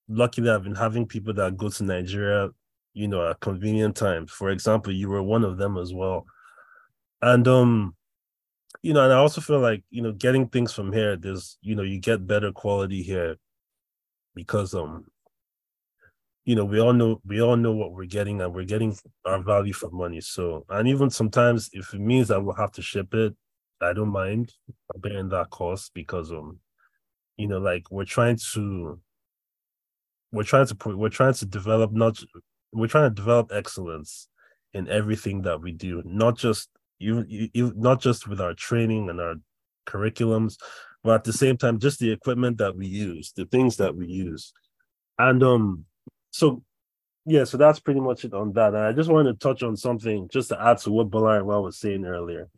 luckily 0.08 0.50
I've 0.50 0.64
been 0.64 0.74
having 0.74 1.06
people 1.06 1.34
that 1.34 1.56
go 1.56 1.68
to 1.68 1.84
Nigeria, 1.84 2.50
you 2.92 3.08
know, 3.08 3.30
at 3.30 3.40
convenient 3.40 3.96
times. 3.96 4.32
For 4.32 4.50
example, 4.50 4.92
you 4.92 5.08
were 5.08 5.22
one 5.22 5.44
of 5.44 5.58
them 5.58 5.78
as 5.78 5.94
well. 5.94 6.26
And 7.24 7.48
um, 7.48 7.96
you 8.82 8.92
know, 8.92 9.02
and 9.02 9.10
I 9.10 9.16
also 9.16 9.40
feel 9.40 9.58
like, 9.58 9.82
you 9.88 10.02
know, 10.02 10.12
getting 10.12 10.46
things 10.46 10.74
from 10.74 10.92
here, 10.92 11.16
there's, 11.16 11.56
you 11.62 11.74
know, 11.74 11.82
you 11.82 11.98
get 11.98 12.26
better 12.26 12.52
quality 12.52 13.02
here 13.02 13.36
because 14.34 14.74
um, 14.74 15.06
you 16.44 16.54
know, 16.54 16.66
we 16.66 16.78
all 16.82 16.92
know 16.92 17.22
we 17.24 17.40
all 17.40 17.56
know 17.56 17.72
what 17.72 17.92
we're 17.92 18.04
getting 18.04 18.42
and 18.42 18.52
we're 18.52 18.66
getting 18.66 18.94
our 19.24 19.42
value 19.42 19.72
for 19.72 19.88
money. 19.88 20.20
So 20.20 20.66
and 20.68 20.86
even 20.86 21.08
sometimes 21.08 21.70
if 21.72 21.94
it 21.94 22.00
means 22.00 22.28
that 22.28 22.44
we'll 22.44 22.56
have 22.56 22.72
to 22.72 22.82
ship 22.82 23.14
it, 23.14 23.34
I 23.80 23.94
don't 23.94 24.10
mind 24.10 24.52
bearing 24.96 25.30
that 25.30 25.48
cost 25.48 25.92
because 25.94 26.30
um, 26.30 26.58
you 27.38 27.48
know, 27.48 27.58
like 27.58 27.90
we're 27.90 28.04
trying 28.04 28.38
to 28.52 29.00
we're 30.30 30.42
trying 30.42 30.66
to 30.66 30.76
we're 30.94 31.08
trying 31.08 31.32
to 31.34 31.46
develop 31.46 31.90
not 31.90 32.22
we're 32.74 32.86
trying 32.86 33.08
to 33.08 33.14
develop 33.14 33.50
excellence 33.50 34.28
in 34.74 34.88
everything 34.88 35.40
that 35.40 35.62
we 35.62 35.72
do 35.72 36.02
not 36.04 36.36
just 36.36 36.68
you, 36.98 37.24
you 37.28 37.72
not 37.76 38.00
just 38.00 38.28
with 38.28 38.40
our 38.40 38.54
training 38.54 39.08
and 39.10 39.20
our 39.20 39.34
curriculums 39.86 40.56
but 41.02 41.16
at 41.16 41.24
the 41.24 41.32
same 41.32 41.56
time 41.56 41.78
just 41.78 41.98
the 41.98 42.10
equipment 42.10 42.56
that 42.58 42.74
we 42.74 42.86
use 42.86 43.32
the 43.36 43.44
things 43.46 43.76
that 43.76 43.94
we 43.94 44.06
use. 44.06 44.52
And 45.18 45.42
um 45.42 45.84
so 46.30 46.62
yeah 47.26 47.44
so 47.44 47.56
that's 47.56 47.78
pretty 47.78 48.00
much 48.00 48.24
it 48.24 48.34
on 48.34 48.52
that. 48.54 48.74
And 48.74 48.84
i 48.84 48.92
just 48.92 49.10
wanted 49.10 49.38
to 49.38 49.38
touch 49.38 49.62
on 49.62 49.76
something 49.76 50.28
just 50.32 50.48
to 50.48 50.60
add 50.60 50.78
to 50.78 50.90
what 50.90 51.10
Bolarinwa 51.10 51.62
was 51.62 51.78
saying 51.78 52.04
earlier. 52.04 52.48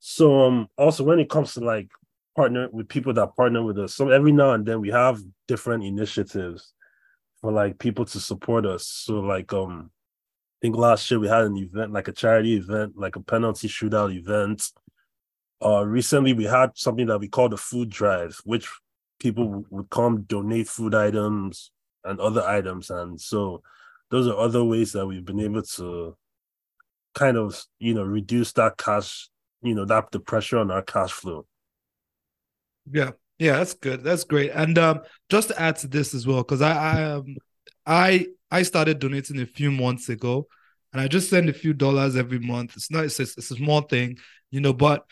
So 0.00 0.40
um 0.46 0.68
also 0.76 1.04
when 1.04 1.20
it 1.20 1.30
comes 1.30 1.54
to 1.54 1.60
like 1.60 1.90
partner 2.34 2.68
with 2.72 2.88
people 2.88 3.12
that 3.12 3.36
partner 3.36 3.62
with 3.62 3.78
us 3.78 3.94
so 3.94 4.08
every 4.08 4.32
now 4.32 4.52
and 4.52 4.64
then 4.64 4.80
we 4.80 4.88
have 4.88 5.20
different 5.48 5.84
initiatives 5.84 6.72
for 7.42 7.52
like 7.52 7.78
people 7.78 8.06
to 8.06 8.18
support 8.20 8.64
us. 8.64 8.86
So 8.86 9.20
like 9.20 9.52
um 9.52 9.90
think 10.62 10.76
last 10.76 11.10
year 11.10 11.20
we 11.20 11.28
had 11.28 11.42
an 11.44 11.56
event, 11.56 11.92
like 11.92 12.08
a 12.08 12.12
charity 12.12 12.54
event, 12.56 12.96
like 12.96 13.16
a 13.16 13.20
penalty 13.20 13.68
shootout 13.68 14.14
event. 14.16 14.62
Uh 15.64 15.84
recently 15.84 16.32
we 16.32 16.44
had 16.44 16.70
something 16.74 17.06
that 17.06 17.18
we 17.18 17.28
called 17.28 17.52
a 17.52 17.56
food 17.56 17.90
drive, 17.90 18.40
which 18.44 18.68
people 19.18 19.64
would 19.70 19.90
come 19.90 20.22
donate 20.22 20.68
food 20.68 20.94
items 20.94 21.70
and 22.04 22.18
other 22.20 22.42
items. 22.42 22.90
And 22.90 23.20
so 23.20 23.62
those 24.10 24.26
are 24.26 24.36
other 24.36 24.64
ways 24.64 24.92
that 24.92 25.06
we've 25.06 25.24
been 25.24 25.40
able 25.40 25.62
to 25.62 26.16
kind 27.14 27.36
of 27.36 27.62
you 27.78 27.94
know 27.94 28.04
reduce 28.04 28.52
that 28.52 28.78
cash, 28.78 29.28
you 29.62 29.74
know, 29.74 29.84
that 29.84 30.10
the 30.12 30.20
pressure 30.20 30.58
on 30.58 30.70
our 30.70 30.82
cash 30.82 31.12
flow. 31.12 31.46
Yeah. 32.90 33.10
Yeah, 33.38 33.56
that's 33.56 33.74
good. 33.74 34.04
That's 34.04 34.22
great. 34.22 34.52
And 34.54 34.78
um, 34.78 35.00
just 35.28 35.48
to 35.48 35.60
add 35.60 35.76
to 35.78 35.88
this 35.88 36.14
as 36.14 36.26
well, 36.26 36.38
because 36.38 36.62
I 36.62 36.72
I, 36.72 37.02
um, 37.02 37.36
I 37.84 38.26
I 38.52 38.62
started 38.62 38.98
donating 38.98 39.40
a 39.40 39.46
few 39.46 39.70
months 39.70 40.08
ago, 40.08 40.46
and 40.92 41.00
I 41.00 41.08
just 41.08 41.30
send 41.30 41.48
a 41.48 41.54
few 41.54 41.72
dollars 41.72 42.16
every 42.16 42.38
month. 42.38 42.76
It's 42.76 42.90
not 42.90 43.04
it's 43.04 43.18
a, 43.18 43.22
it's 43.22 43.50
a 43.50 43.56
small 43.56 43.80
thing, 43.80 44.18
you 44.50 44.60
know, 44.60 44.72
but 44.74 45.04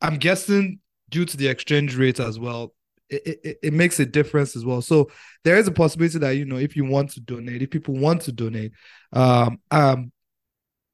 I'm 0.00 0.18
guessing 0.18 0.80
due 1.08 1.24
to 1.24 1.36
the 1.36 1.48
exchange 1.48 1.96
rate 1.96 2.20
as 2.20 2.38
well, 2.38 2.74
it, 3.08 3.40
it, 3.44 3.58
it 3.62 3.72
makes 3.72 3.98
a 3.98 4.06
difference 4.06 4.56
as 4.56 4.64
well. 4.64 4.82
So 4.82 5.10
there 5.42 5.56
is 5.56 5.66
a 5.66 5.72
possibility 5.72 6.18
that 6.18 6.32
you 6.32 6.44
know 6.44 6.56
if 6.58 6.76
you 6.76 6.84
want 6.84 7.10
to 7.12 7.20
donate, 7.20 7.62
if 7.62 7.70
people 7.70 7.94
want 7.94 8.22
to 8.22 8.32
donate, 8.32 8.72
um 9.12 9.58
um 9.70 10.12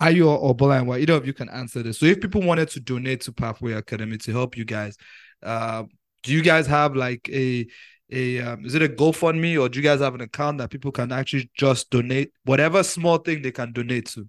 Ayo 0.00 0.36
or 0.40 0.56
Bolarinwa, 0.56 1.00
either 1.00 1.14
of 1.14 1.26
you 1.26 1.32
can 1.32 1.48
answer 1.48 1.82
this. 1.82 1.98
So 1.98 2.06
if 2.06 2.20
people 2.20 2.42
wanted 2.42 2.68
to 2.70 2.80
donate 2.80 3.20
to 3.22 3.32
Pathway 3.32 3.72
Academy 3.72 4.18
to 4.18 4.32
help 4.32 4.56
you 4.56 4.64
guys, 4.64 4.96
uh, 5.44 5.84
do 6.24 6.32
you 6.32 6.42
guys 6.42 6.66
have 6.66 6.96
like 6.96 7.28
a 7.32 7.66
a 8.12 8.40
um, 8.40 8.64
is 8.64 8.74
it 8.74 8.82
a 8.82 8.88
GoFundMe 8.88 9.60
or 9.60 9.68
do 9.68 9.78
you 9.78 9.82
guys 9.82 10.00
have 10.00 10.14
an 10.14 10.20
account 10.20 10.58
that 10.58 10.70
people 10.70 10.92
can 10.92 11.10
actually 11.10 11.50
just 11.56 11.90
donate 11.90 12.32
whatever 12.44 12.82
small 12.82 13.18
thing 13.18 13.42
they 13.42 13.52
can 13.52 13.72
donate 13.72 14.06
to? 14.08 14.28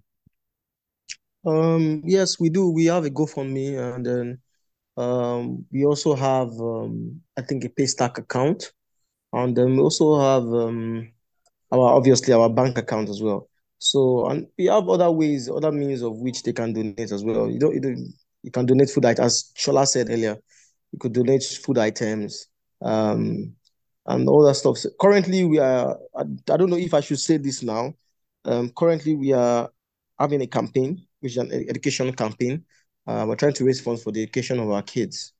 Um, 1.46 2.02
yes, 2.04 2.40
we 2.40 2.48
do. 2.48 2.70
We 2.70 2.86
have 2.86 3.04
a 3.04 3.10
GoFundMe, 3.10 3.94
and 3.94 4.06
then 4.06 4.38
um, 4.96 5.66
we 5.70 5.84
also 5.84 6.14
have 6.14 6.48
um, 6.58 7.20
I 7.36 7.42
think 7.42 7.64
a 7.64 7.68
Paystack 7.68 8.18
account, 8.18 8.72
and 9.32 9.56
then 9.56 9.76
we 9.76 9.82
also 9.82 10.18
have 10.18 10.44
um, 10.44 11.12
our 11.70 11.94
obviously 11.94 12.32
our 12.32 12.48
bank 12.48 12.78
account 12.78 13.08
as 13.10 13.22
well. 13.22 13.48
So 13.78 14.28
and 14.28 14.46
we 14.56 14.66
have 14.66 14.88
other 14.88 15.10
ways, 15.10 15.50
other 15.50 15.72
means 15.72 16.00
of 16.02 16.16
which 16.16 16.42
they 16.42 16.52
can 16.52 16.72
donate 16.72 17.12
as 17.12 17.22
well. 17.22 17.50
You 17.50 17.58
don't, 17.58 17.74
you, 17.74 17.80
don't, 17.80 18.14
you 18.42 18.50
can 18.50 18.64
donate 18.64 18.88
food 18.88 19.04
like 19.04 19.18
as 19.18 19.52
Shola 19.56 19.86
said 19.86 20.08
earlier. 20.08 20.38
You 20.92 20.98
could 20.98 21.12
donate 21.12 21.42
food 21.42 21.76
items, 21.76 22.46
um, 22.80 23.54
and 24.06 24.28
all 24.28 24.44
that 24.44 24.54
stuff. 24.54 24.78
So 24.78 24.90
currently, 25.00 25.44
we 25.44 25.58
are. 25.58 25.98
I, 26.14 26.22
I, 26.22 26.56
don't 26.56 26.70
know 26.70 26.76
if 26.76 26.94
I 26.94 27.00
should 27.00 27.20
say 27.20 27.36
this 27.36 27.62
now. 27.62 27.94
Um, 28.44 28.70
currently, 28.70 29.14
we 29.14 29.32
are 29.32 29.70
having 30.18 30.42
a 30.42 30.46
campaign, 30.46 31.06
which 31.20 31.32
is 31.32 31.38
an 31.38 31.52
education 31.52 32.12
campaign. 32.12 32.64
Uh, 33.06 33.24
we're 33.28 33.36
trying 33.36 33.54
to 33.54 33.64
raise 33.64 33.80
funds 33.80 34.02
for 34.02 34.12
the 34.12 34.22
education 34.22 34.58
of 34.60 34.70
our 34.70 34.82
kids. 34.82 35.32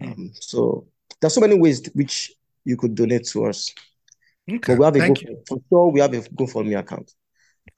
Hmm. 0.00 0.12
Um, 0.12 0.32
so 0.34 0.86
there's 1.20 1.34
so 1.34 1.40
many 1.40 1.58
ways 1.58 1.86
which 1.94 2.32
you 2.64 2.76
could 2.76 2.94
donate 2.94 3.26
to 3.28 3.46
us. 3.46 3.74
Okay, 4.50 4.74
but 4.74 4.78
we 4.78 4.84
have 4.84 4.96
a 4.96 4.98
thank 4.98 5.24
Go, 5.24 5.30
you. 5.30 5.42
For 5.46 5.58
sure, 5.68 5.88
we 5.90 6.00
have 6.00 6.14
a 6.14 6.20
GoFundMe 6.20 6.78
account. 6.78 7.12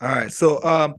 All 0.00 0.08
right. 0.08 0.32
So 0.32 0.62
um 0.62 0.94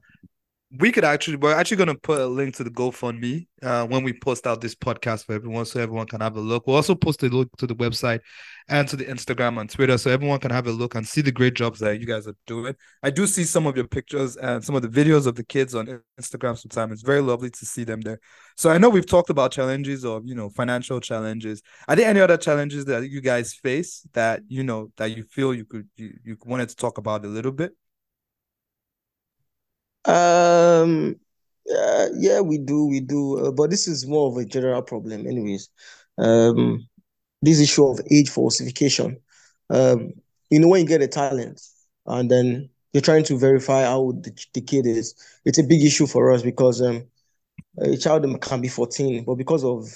we 0.78 0.92
could 0.92 1.04
actually 1.04 1.36
we're 1.36 1.54
actually 1.54 1.78
going 1.78 1.88
to 1.88 1.96
put 1.96 2.20
a 2.20 2.26
link 2.26 2.56
to 2.56 2.64
the 2.64 2.70
GoFundMe 2.70 3.48
uh, 3.62 3.86
when 3.88 4.04
we 4.04 4.14
post 4.14 4.48
out 4.48 4.62
this 4.62 4.74
podcast 4.74 5.26
for 5.26 5.34
everyone, 5.34 5.66
so 5.66 5.82
everyone 5.82 6.08
can 6.08 6.22
have 6.22 6.38
a 6.38 6.40
look. 6.40 6.66
We'll 6.66 6.78
also 6.78 6.96
post 6.96 7.24
a 7.24 7.28
link 7.28 7.50
to 7.58 7.68
the 7.68 7.76
website 7.76 8.22
and 8.70 8.88
to 8.88 8.96
the 8.96 9.04
Instagram 9.06 9.60
and 9.60 9.70
Twitter, 9.70 9.98
so 9.98 10.10
everyone 10.10 10.40
can 10.40 10.52
have 10.52 10.68
a 10.68 10.72
look 10.72 10.96
and 10.96 11.06
see 11.06 11.22
the 11.22 11.32
great 11.32 11.56
jobs 11.56 11.80
that 11.80 12.00
you 12.00 12.06
guys 12.06 12.26
are 12.26 12.36
doing. 12.48 12.74
I 13.04 13.10
do 13.10 13.28
see 13.28 13.44
some 13.44 13.68
of 13.68 13.76
your 13.76 13.88
pictures 13.88 14.38
and 14.38 14.64
some 14.64 14.76
of 14.76 14.82
the 14.82 14.88
videos 14.88 15.28
of 15.28 15.36
the 15.36 15.44
kids 15.44 15.76
on 15.76 16.02
Instagram. 16.20 16.58
Sometimes 16.58 16.94
it's 16.94 17.02
very 17.02 17.22
lovely 17.22 17.50
to 17.50 17.66
see 17.66 17.84
them 17.84 18.00
there. 18.00 18.20
So 18.56 18.70
I 18.70 18.78
know 18.78 18.90
we've 18.90 19.06
talked 19.06 19.30
about 19.30 19.52
challenges 19.52 20.06
or 20.06 20.22
you 20.24 20.36
know 20.36 20.50
financial 20.50 21.02
challenges. 21.02 21.62
Are 21.90 21.98
there 21.98 22.10
any 22.10 22.22
other 22.22 22.38
challenges 22.38 22.86
that 22.86 23.10
you 23.10 23.20
guys 23.20 23.54
face 23.54 24.08
that 24.14 24.42
you 24.48 24.64
know 24.64 24.92
that 24.96 25.18
you 25.18 25.24
feel 25.24 25.54
you 25.54 25.66
could 25.66 25.90
you, 25.98 26.14
you 26.24 26.38
wanted 26.46 26.70
to 26.70 26.76
talk 26.78 26.98
about 26.98 27.26
a 27.26 27.28
little 27.28 27.52
bit? 27.52 27.74
Um, 30.06 31.16
uh, 31.70 32.08
yeah, 32.18 32.42
we 32.42 32.58
do, 32.58 32.86
we 32.88 33.00
do, 33.00 33.38
uh, 33.38 33.52
but 33.52 33.70
this 33.70 33.88
is 33.88 34.08
more 34.08 34.30
of 34.30 34.38
a 34.38 34.46
general 34.46 34.82
problem, 34.82 35.28
anyways. 35.28 35.70
Um, 36.18 36.88
this 37.42 37.60
issue 37.60 37.86
of 37.86 38.00
age 38.10 38.30
falsification. 38.30 39.18
Um, 39.70 40.14
you 40.50 40.60
know, 40.60 40.68
when 40.68 40.82
you 40.82 40.88
get 40.88 41.02
a 41.02 41.08
talent 41.08 41.62
and 42.06 42.30
then 42.30 42.70
you're 42.94 43.02
trying 43.02 43.24
to 43.26 43.38
verify 43.38 43.84
how 43.84 44.14
the, 44.22 44.32
the 44.54 44.62
kid 44.62 44.86
is, 44.86 45.16
it's 45.46 45.58
a 45.58 45.64
big 45.64 45.84
issue 45.84 46.08
for 46.08 46.32
us 46.32 46.42
because 46.42 46.82
um, 46.82 47.06
a 47.80 47.96
child 47.98 48.26
can 48.42 48.62
be 48.62 48.68
14, 48.68 49.24
but 49.24 49.36
because 49.36 49.64
of 49.64 49.88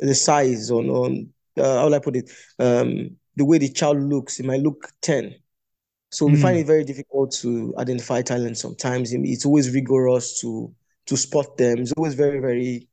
the 0.00 0.14
size 0.14 0.70
or 0.70 0.82
on 0.82 1.28
uh, 1.58 1.78
how 1.78 1.92
I 1.92 1.98
put 2.00 2.16
it, 2.16 2.30
um, 2.58 3.16
the 3.36 3.44
way 3.44 3.58
the 3.58 3.68
child 3.68 4.00
looks, 4.00 4.40
it 4.40 4.46
might 4.46 4.60
look 4.60 4.88
10 5.02 5.34
so 6.14 6.26
we 6.26 6.34
mm. 6.34 6.42
find 6.42 6.56
it 6.56 6.66
very 6.66 6.84
difficult 6.84 7.32
to 7.32 7.74
identify 7.76 8.22
talent 8.22 8.56
sometimes. 8.56 9.12
It's 9.12 9.44
always 9.44 9.74
rigorous 9.74 10.40
to 10.42 10.72
to 11.06 11.16
spot 11.16 11.56
them. 11.56 11.78
It's 11.78 11.92
always 11.92 12.14
very, 12.14 12.38
very 12.38 12.88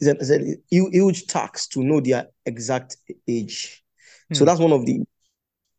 it's 0.00 0.30
a, 0.30 0.56
huge 0.68 1.26
tax 1.28 1.68
to 1.68 1.84
know 1.84 2.00
their 2.00 2.26
exact 2.44 2.96
age. 3.28 3.84
Mm. 4.32 4.36
So 4.36 4.44
that's 4.44 4.58
one 4.58 4.72
of 4.72 4.84
the 4.84 5.04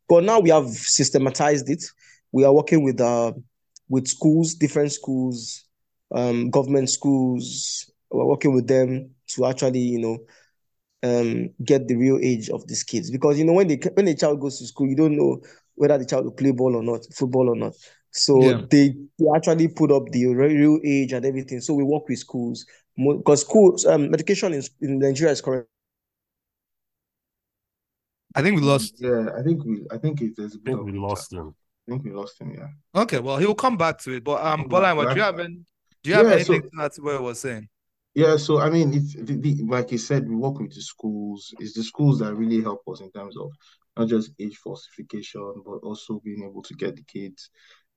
but 0.08 0.24
now 0.24 0.40
we 0.40 0.50
have 0.50 0.70
systematized 0.70 1.70
it. 1.70 1.84
We 2.32 2.46
are 2.46 2.54
working 2.54 2.84
with 2.84 3.02
uh 3.02 3.34
with 3.90 4.08
schools, 4.08 4.56
different 4.56 4.94
schools, 4.94 5.66
um, 6.16 6.50
government 6.50 6.90
schools. 6.90 7.92
We're 8.10 8.26
working 8.26 8.54
with 8.56 8.68
them 8.68 9.12
to 9.36 9.46
actually, 9.46 9.80
you 9.80 10.00
know, 10.00 10.20
um 11.04 11.50
get 11.64 11.88
the 11.88 11.96
real 11.96 12.18
age 12.22 12.50
of 12.50 12.66
these 12.68 12.84
kids 12.84 13.12
because 13.12 13.38
you 13.38 13.46
know 13.46 13.54
when 13.54 13.68
they 13.68 13.80
when 13.94 14.08
a 14.08 14.16
child 14.16 14.40
goes 14.42 14.58
to 14.60 14.66
school, 14.66 14.88
you 14.88 14.96
don't 14.96 15.16
know 15.16 15.40
whether 15.76 15.98
the 15.98 16.06
child 16.06 16.26
will 16.26 16.32
play 16.32 16.52
ball 16.52 16.76
or 16.76 16.82
not, 16.84 17.02
football 17.14 17.50
or 17.50 17.56
not. 17.56 17.74
So 18.12 18.42
Yeah. 18.42 18.62
they, 18.72 18.96
they 19.20 19.26
actually 19.36 19.68
put 19.68 19.92
up 19.92 20.10
the 20.10 20.26
real 20.28 20.80
age 20.84 21.14
and 21.14 21.24
everything. 21.24 21.62
So 21.62 21.76
we 21.76 21.84
work 21.84 22.08
with 22.10 22.18
schools 22.18 22.66
because 22.98 23.42
schools 23.42 23.86
um 23.86 24.12
education 24.14 24.54
in, 24.54 24.64
in 24.82 25.00
Nigeria 25.00 25.34
is 25.34 25.42
correct. 25.42 25.68
I 28.36 28.42
think 28.42 28.56
we 28.60 28.62
lost. 28.62 28.96
Yeah, 29.00 29.30
I 29.38 29.42
think 29.44 29.64
we. 29.66 29.86
I 29.92 29.98
think 29.98 30.22
it, 30.22 30.34
there's 30.38 30.56
a 30.56 30.58
I 30.58 30.62
bit 30.64 30.76
think 30.76 30.86
we 30.86 30.92
lost 30.98 31.34
him. 31.34 31.56
I 31.88 31.92
think 31.92 32.04
we 32.04 32.12
lost 32.12 32.40
him. 32.42 32.52
Yeah. 32.54 33.02
Okay, 33.02 33.20
well, 33.20 33.38
he 33.38 33.46
will 33.46 33.56
come 33.56 33.78
back 33.78 34.00
to 34.00 34.12
it. 34.16 34.24
But 34.24 34.44
um, 34.46 34.62
Come 34.62 34.62
back. 34.62 34.70
Bolan, 34.70 34.98
what 34.98 35.10
do 35.10 35.16
you 35.16 35.22
Right. 35.22 35.26
have? 35.26 35.40
Any, 35.40 35.60
do 36.04 36.10
you 36.10 36.16
have 36.16 36.26
Yeah, 36.28 36.34
anything 36.34 36.62
so- 36.64 36.70
to 36.70 36.84
add 36.84 36.92
to 36.94 37.02
what 37.02 37.16
I 37.16 37.20
was 37.20 37.40
saying? 37.40 37.68
Yeah, 38.18 38.36
so 38.38 38.60
I 38.60 38.72
mean, 38.72 38.96
it's 38.96 39.14
the, 39.14 39.36
the, 39.36 39.64
like 39.68 39.92
you 39.92 40.00
said, 40.00 40.28
we 40.28 40.36
work 40.36 40.58
with 40.58 40.74
the 40.74 40.82
schools. 40.82 41.54
It's 41.60 41.74
the 41.74 41.84
schools 41.84 42.18
that 42.18 42.34
really 42.34 42.64
help 42.64 42.82
us 42.92 43.00
in 43.00 43.12
terms 43.12 43.38
of 43.38 43.52
not 43.96 44.08
just 44.08 44.32
age 44.40 44.58
falsification, 44.58 45.62
but 45.64 45.84
also 45.84 46.20
being 46.26 46.44
able 46.44 46.64
to 46.64 46.74
get 46.74 46.96
the 46.96 47.04
kids, 47.04 47.52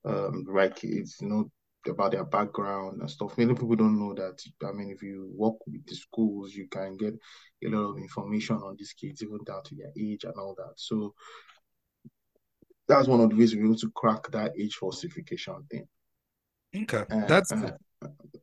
um, 0.04 0.44
the 0.44 0.52
right 0.52 0.76
kids, 0.76 1.16
you 1.22 1.28
know, 1.28 1.50
about 1.88 2.12
their 2.12 2.26
background 2.26 3.00
and 3.00 3.10
stuff. 3.10 3.38
Many 3.38 3.54
people 3.54 3.74
don't 3.76 3.98
know 3.98 4.12
that. 4.12 4.38
I 4.62 4.72
mean, 4.72 4.90
if 4.90 5.02
you 5.02 5.32
work 5.34 5.54
with 5.66 5.86
the 5.86 5.94
schools, 5.94 6.52
you 6.52 6.68
can 6.68 6.98
get 6.98 7.14
a 7.64 7.68
lot 7.68 7.92
of 7.92 7.96
information 7.96 8.56
on 8.56 8.76
these 8.78 8.92
kids, 8.92 9.22
even 9.22 9.38
down 9.46 9.62
to 9.64 9.74
their 9.74 9.90
age 9.98 10.24
and 10.24 10.34
all 10.34 10.54
that. 10.58 10.74
So 10.76 11.14
that's 12.86 13.08
one 13.08 13.20
of 13.20 13.30
the 13.30 13.36
ways 13.36 13.56
we're 13.56 13.64
able 13.64 13.76
to 13.76 13.90
crack 13.92 14.30
that 14.32 14.52
age 14.60 14.74
falsification 14.74 15.64
thing. 15.70 15.88
Okay, 16.76 17.06
Uh, 17.10 17.26
that's 17.26 17.52
uh, 17.52 17.70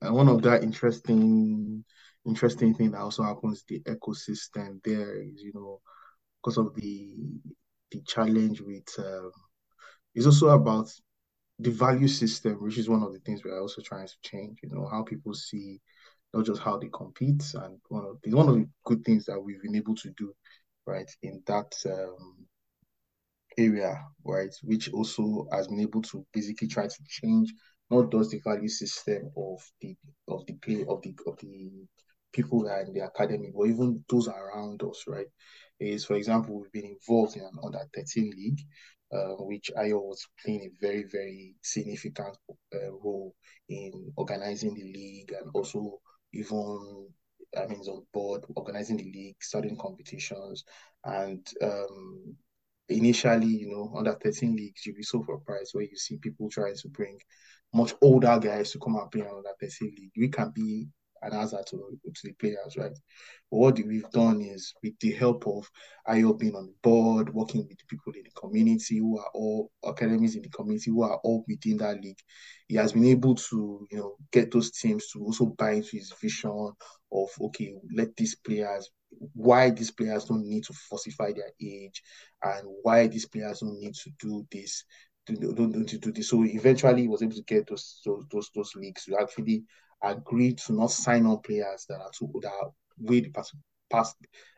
and 0.02 0.13
one 0.13 0.28
of 0.28 0.41
that 0.41 0.63
interesting 0.63 1.84
interesting 2.26 2.74
thing 2.74 2.91
that 2.91 3.00
also 3.02 3.24
happens 3.24 3.63
the 3.67 3.80
ecosystem 3.82 4.80
there 4.84 5.22
is 5.22 5.41
you 5.41 5.52
know 5.54 5.80
because 6.41 6.58
of 6.58 6.74
the 6.76 7.15
the 7.91 8.02
challenge 8.06 8.62
with 8.62 8.88
um, 9.00 9.32
it's 10.13 10.26
also 10.26 10.50
about 10.50 10.91
the 11.60 11.72
value 11.72 12.08
system 12.08 12.62
which 12.62 12.78
is 12.78 12.89
one 12.89 13.02
of 13.02 13.13
the 13.13 13.20
things 13.20 13.43
we're 13.43 13.62
also 13.62 13.82
trying 13.82 14.08
to 14.08 14.15
change 14.24 14.60
you 14.62 14.70
know 14.70 14.88
how 14.91 15.04
people 15.04 15.34
see 15.34 15.80
not 16.34 16.46
just 16.46 16.62
how 16.62 16.78
they 16.78 16.89
compete 16.93 17.43
and 17.56 17.80
one 17.88 18.06
of 18.06 18.17
the 18.24 18.34
one 18.34 18.50
of 18.50 18.56
the 18.56 18.67
good 18.84 19.04
things 19.06 19.26
that 19.26 19.39
we've 19.39 19.62
been 19.62 19.76
able 19.76 19.96
to 19.96 20.12
do 20.17 20.34
right 20.86 21.10
in 21.24 21.41
that 21.48 21.74
um, 21.86 22.48
area, 23.58 24.06
right, 24.24 24.54
which 24.63 24.91
also 24.93 25.48
has 25.52 25.67
been 25.67 25.80
able 25.80 26.02
to 26.04 26.26
basically 26.34 26.67
try 26.67 26.88
to 26.88 27.04
change 27.08 27.54
not 27.89 28.12
just 28.12 28.32
the 28.32 28.41
value 28.43 28.67
system 28.67 29.32
of 29.38 29.62
the 29.82 29.95
of 30.28 30.45
the 30.45 30.54
play 30.54 30.86
of 30.88 31.02
the 31.02 31.15
of 31.26 31.38
the 31.39 31.71
people 32.34 32.63
that 32.63 32.71
are 32.71 32.82
in 32.82 32.93
the 32.93 33.06
academy, 33.06 33.52
but 33.56 33.63
even 33.67 34.04
those 34.10 34.28
around 34.28 34.84
us, 34.84 35.04
right? 35.08 35.28
Is 35.80 36.06
for 36.06 36.15
example, 36.15 36.60
we've 36.60 36.71
been 36.71 36.97
involved 36.97 37.36
in 37.38 37.43
an 37.43 37.58
under 37.63 37.80
13 37.95 38.32
league, 38.36 38.60
uh, 39.13 39.36
which 39.43 39.71
I 39.78 39.93
was 39.93 40.28
playing 40.43 40.63
a 40.63 40.86
very, 40.86 41.04
very 41.04 41.56
significant 41.62 42.36
uh, 42.73 42.91
role 42.91 43.34
in 43.69 44.12
organizing 44.17 44.73
the 44.73 44.84
league 44.84 45.34
and 45.39 45.50
also 45.54 46.00
even 46.34 47.08
I 47.58 47.65
mean, 47.67 47.80
on 47.80 48.06
board 48.13 48.43
organizing 48.56 48.97
the 48.97 49.06
league, 49.06 49.38
starting 49.41 49.78
competitions, 49.78 50.65
and 51.06 51.47
um, 51.62 52.36
initially, 52.89 53.47
you 53.47 53.69
know, 53.71 53.93
under 53.95 54.13
13 54.13 54.56
leagues, 54.56 54.86
you'll 54.86 54.95
be 54.97 55.04
so 55.04 55.23
surprised 55.23 55.71
where 55.73 55.86
you 55.86 55.95
see 55.95 56.17
people 56.17 56.50
trying 56.50 56.76
to 56.76 56.89
bring 56.89 57.17
much 57.78 57.94
older 58.02 58.40
guys 58.40 58.72
to 58.72 58.80
come 58.80 58.96
and 58.96 59.12
play 59.12 59.22
on 59.22 59.38
under 59.38 59.50
13 59.60 59.94
league. 59.98 60.12
We 60.18 60.30
can 60.30 60.52
be 60.52 60.88
an 61.22 61.34
answer 61.34 61.60
to, 61.68 62.00
to 62.04 62.22
the 62.24 62.34
players, 62.34 62.76
right? 62.78 62.92
But 63.50 63.58
what 63.58 63.80
we've 63.80 64.10
done 64.12 64.42
is 64.42 64.74
with 64.84 64.94
the 65.00 65.12
help 65.13 65.48
of 65.48 65.70
Ayo 66.08 66.38
being 66.38 66.56
on 66.56 66.74
board, 66.84 67.34
working 67.34 67.66
with 67.68 67.88
people 67.88 68.13
in 68.13 68.24
the 68.24 68.32
community 68.32 68.98
who 68.98 69.18
are 69.20 69.30
all 69.34 69.72
academies 69.84 70.36
in 70.36 70.42
the 70.42 70.50
community 70.50 70.92
who 70.92 71.04
are 71.04 71.20
all 71.24 71.44
within 71.48 71.78
that 71.78 72.02
league, 72.02 72.20
he 72.68 72.76
has 72.76 72.94
been 72.94 73.06
able 73.06 73.36
to, 73.36 73.88
you 73.90 73.98
know, 73.98 74.16
get 74.32 74.52
those 74.52 74.72
teams 74.72 75.10
to 75.12 75.20
also 75.24 75.46
buy 75.46 75.72
into 75.72 75.98
his 75.98 76.13
vision 76.22 76.72
of 77.12 77.30
okay, 77.42 77.74
let 77.96 78.16
these 78.16 78.36
players 78.36 78.90
why 79.34 79.70
these 79.70 79.92
players 79.92 80.26
don't 80.26 80.46
need 80.46 80.63
to 80.66 80.74
falsify 80.74 81.32
their 81.32 81.52
age 81.62 82.04
and 82.44 82.62
why 82.82 83.08
these 83.08 83.26
players 83.26 83.60
don't 83.60 83.80
need 83.80 83.96
to 83.96 84.12
do 84.20 84.46
this 84.52 84.84
to 85.36 85.98
do 85.98 86.12
this 86.12 86.30
so 86.30 86.44
eventually 86.44 87.02
he 87.04 87.08
was 87.08 87.22
able 87.22 87.34
to 87.34 87.44
get 87.44 87.68
those 87.68 88.02
those 88.06 88.24
those, 88.32 88.50
those 88.56 88.76
leagues 88.76 89.06
to 89.06 89.18
actually 89.20 89.63
agree 90.04 90.54
to 90.54 90.74
not 90.74 90.92
sign 90.92 91.26
up 91.26 91.44
players 91.44 91.86
that 91.90 92.00
are 92.00 92.12
too 92.18 92.32
that 92.42 92.52
are 92.52 92.72
way 93.00 93.22
past 93.30 93.56
past 93.90 94.16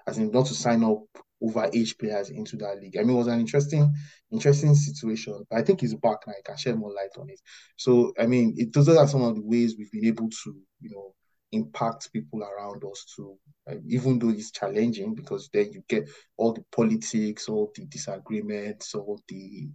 as 0.08 0.17
in 0.17 0.32
not 0.32 0.45
to 0.45 0.53
sign 0.53 0.84
up 0.84 1.03
over 1.41 1.69
age 1.73 1.97
players 1.97 2.29
into 2.29 2.58
that 2.58 2.79
league. 2.82 2.97
I 2.97 3.01
mean, 3.01 3.15
it 3.15 3.19
was 3.19 3.27
an 3.27 3.39
interesting, 3.39 3.93
interesting 4.32 4.75
situation. 4.75 5.45
I 5.51 5.62
think 5.62 5.82
he's 5.82 5.95
back 5.95 6.19
now. 6.27 6.34
I 6.34 6.41
can 6.43 6.58
shed 6.58 6.77
more 6.77 6.91
light 6.91 7.17
on 7.17 7.29
it. 7.29 7.39
So, 7.77 8.13
I 8.19 8.25
mean, 8.25 8.55
it, 8.58 8.73
those 8.73 8.89
are 8.89 9.08
some 9.08 9.23
of 9.23 9.36
the 9.36 9.41
ways 9.41 9.75
we've 9.77 9.91
been 9.91 10.05
able 10.05 10.29
to, 10.29 10.55
you 10.82 10.89
know, 10.89 11.13
impact 11.51 12.12
people 12.13 12.43
around 12.43 12.84
us 12.84 13.05
too. 13.15 13.38
Uh, 13.69 13.75
even 13.88 14.19
though 14.19 14.29
it's 14.29 14.51
challenging 14.51 15.15
because 15.15 15.49
then 15.53 15.71
you 15.71 15.84
get 15.88 16.08
all 16.38 16.53
the 16.53 16.63
politics, 16.71 17.47
all 17.47 17.71
the 17.75 17.86
disagreements, 17.86 18.93
all 18.93 19.19
the 19.27 19.69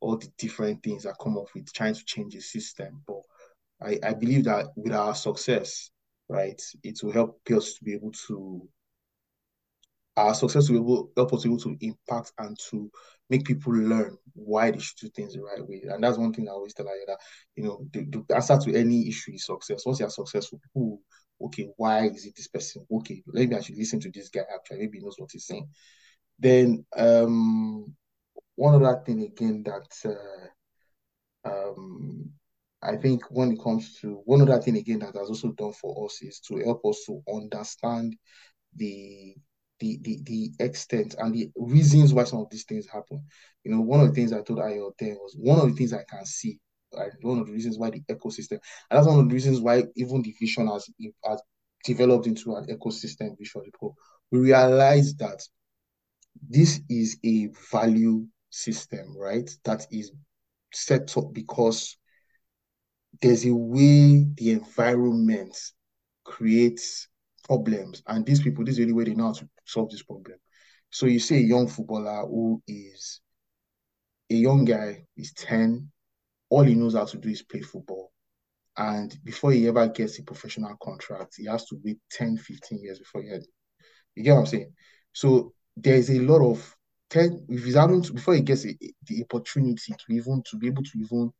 all 0.00 0.16
the 0.16 0.28
different 0.38 0.82
things 0.82 1.04
that 1.04 1.18
come 1.20 1.36
up 1.36 1.46
with 1.54 1.72
trying 1.72 1.94
to 1.94 2.04
change 2.04 2.34
the 2.34 2.40
system. 2.40 3.02
But 3.06 3.20
I, 3.82 3.98
I 4.02 4.14
believe 4.14 4.44
that 4.44 4.66
with 4.76 4.92
our 4.92 5.14
success, 5.14 5.90
right, 6.28 6.60
it 6.82 6.98
will 7.02 7.12
help 7.12 7.40
us 7.50 7.74
to 7.74 7.84
be 7.84 7.94
able 7.94 8.12
to 8.28 8.68
our 10.16 10.34
success 10.34 10.68
will 10.68 11.10
help 11.16 11.32
us 11.32 11.46
able 11.46 11.58
to 11.58 11.76
impact 11.80 12.32
and 12.38 12.58
to 12.70 12.90
make 13.30 13.44
people 13.44 13.72
learn 13.72 14.16
why 14.34 14.70
they 14.70 14.78
should 14.78 14.98
do 14.98 15.08
things 15.08 15.34
the 15.34 15.40
right 15.40 15.66
way. 15.66 15.82
And 15.88 16.02
that's 16.02 16.18
one 16.18 16.32
thing 16.32 16.48
I 16.48 16.52
always 16.52 16.74
tell 16.74 16.86
you 16.86 17.04
that, 17.06 17.18
you 17.56 17.64
know, 17.64 17.86
the, 17.92 18.04
the 18.04 18.34
answer 18.34 18.58
to 18.58 18.74
any 18.74 19.08
issue 19.08 19.32
is 19.32 19.46
success. 19.46 19.86
Once 19.86 20.00
you're 20.00 20.10
successful, 20.10 20.60
okay, 21.42 21.68
why 21.76 22.06
is 22.06 22.26
it 22.26 22.34
this 22.36 22.48
person? 22.48 22.84
Okay, 22.90 23.22
maybe 23.26 23.54
I 23.54 23.60
should 23.60 23.76
listen 23.76 24.00
to 24.00 24.10
this 24.10 24.28
guy 24.28 24.42
actually, 24.52 24.78
maybe 24.80 24.98
he 24.98 25.04
knows 25.04 25.14
what 25.16 25.30
he's 25.32 25.46
saying. 25.46 25.68
Then 26.38 26.84
um 26.96 27.94
one 28.60 28.74
other 28.74 29.02
thing 29.06 29.22
again 29.22 29.64
that 29.64 29.88
uh, 31.44 31.48
um 31.50 32.30
I 32.82 32.96
think 32.96 33.22
when 33.30 33.52
it 33.52 33.62
comes 33.62 33.98
to 34.00 34.22
one 34.24 34.42
other 34.42 34.60
thing 34.60 34.76
again 34.76 34.98
that 35.00 35.16
has 35.16 35.28
also 35.28 35.52
done 35.52 35.72
for 35.72 36.06
us 36.06 36.20
is 36.22 36.40
to 36.48 36.58
help 36.58 36.82
us 36.86 37.02
to 37.06 37.22
understand 37.32 38.16
the 38.76 39.34
the 39.80 39.98
the 40.02 40.20
the 40.24 40.50
extent 40.64 41.14
and 41.18 41.34
the 41.34 41.50
reasons 41.56 42.12
why 42.12 42.24
some 42.24 42.40
of 42.40 42.50
these 42.50 42.64
things 42.64 42.86
happen. 42.86 43.24
You 43.64 43.72
know, 43.72 43.80
one 43.80 44.00
of 44.00 44.08
the 44.08 44.14
things 44.14 44.32
I 44.32 44.42
told 44.42 44.58
Ayo 44.60 44.92
was 45.00 45.36
one 45.38 45.58
of 45.60 45.68
the 45.68 45.74
things 45.74 45.92
I 45.92 46.04
can 46.08 46.24
see? 46.26 46.58
One 47.22 47.38
of 47.38 47.46
the 47.46 47.52
reasons 47.52 47.78
why 47.78 47.90
the 47.90 48.00
ecosystem, 48.10 48.58
and 48.90 48.98
that's 48.98 49.06
one 49.06 49.20
of 49.20 49.28
the 49.28 49.34
reasons 49.34 49.60
why 49.60 49.84
even 49.96 50.22
the 50.22 50.34
vision 50.40 50.66
has 50.66 50.86
has 51.24 51.40
developed 51.84 52.26
into 52.26 52.56
an 52.56 52.66
ecosystem 52.66 53.38
vision. 53.38 53.62
We 54.30 54.38
realize 54.38 55.14
that 55.16 55.40
this 56.48 56.80
is 56.88 57.18
a 57.24 57.48
value 57.70 58.26
system, 58.50 59.16
right? 59.16 59.50
That 59.64 59.86
is 59.90 60.12
set 60.72 61.16
up 61.16 61.32
because 61.32 61.96
there's 63.20 63.46
a 63.46 63.54
way 63.54 64.26
the 64.34 64.52
environment 64.52 65.56
creates 66.24 67.08
problems, 67.44 68.02
and 68.06 68.24
these 68.24 68.40
people, 68.40 68.64
this 68.64 68.72
is 68.72 68.76
the 68.78 68.82
only 68.84 68.94
way 68.94 69.04
they 69.04 69.14
know 69.14 69.26
how 69.26 69.32
to 69.32 69.48
solve 69.64 69.90
this 69.90 70.02
problem. 70.02 70.36
So 70.90 71.06
you 71.06 71.18
see 71.18 71.36
a 71.36 71.40
young 71.40 71.68
footballer 71.68 72.26
who 72.26 72.62
is 72.66 73.20
a 74.30 74.34
young 74.34 74.64
guy, 74.64 75.04
is 75.16 75.32
10, 75.34 75.90
all 76.48 76.62
he 76.62 76.74
knows 76.74 76.94
how 76.94 77.04
to 77.04 77.18
do 77.18 77.28
is 77.28 77.42
play 77.42 77.60
football. 77.60 78.12
And 78.76 79.16
before 79.24 79.52
he 79.52 79.66
ever 79.68 79.88
gets 79.88 80.18
a 80.18 80.22
professional 80.22 80.76
contract, 80.82 81.34
he 81.36 81.46
has 81.46 81.64
to 81.66 81.76
wait 81.84 81.98
10, 82.12 82.36
15 82.36 82.82
years 82.82 82.98
before 82.98 83.22
he 83.22 83.28
had, 83.28 83.42
you 84.14 84.22
get 84.22 84.32
what 84.32 84.40
I'm 84.40 84.46
saying? 84.46 84.72
So 85.12 85.52
there's 85.76 86.10
a 86.10 86.20
lot 86.20 86.48
of 86.48 86.76
10 87.10 87.46
if 87.48 87.64
he's 87.64 87.74
having 87.74 88.02
to 88.02 88.12
before 88.12 88.34
he 88.34 88.40
gets 88.40 88.64
a, 88.64 88.76
the 89.06 89.22
opportunity 89.22 89.92
to 89.92 90.12
even 90.14 90.42
to 90.48 90.56
be 90.56 90.68
able 90.68 90.82
to 90.82 90.98
even 90.98 91.32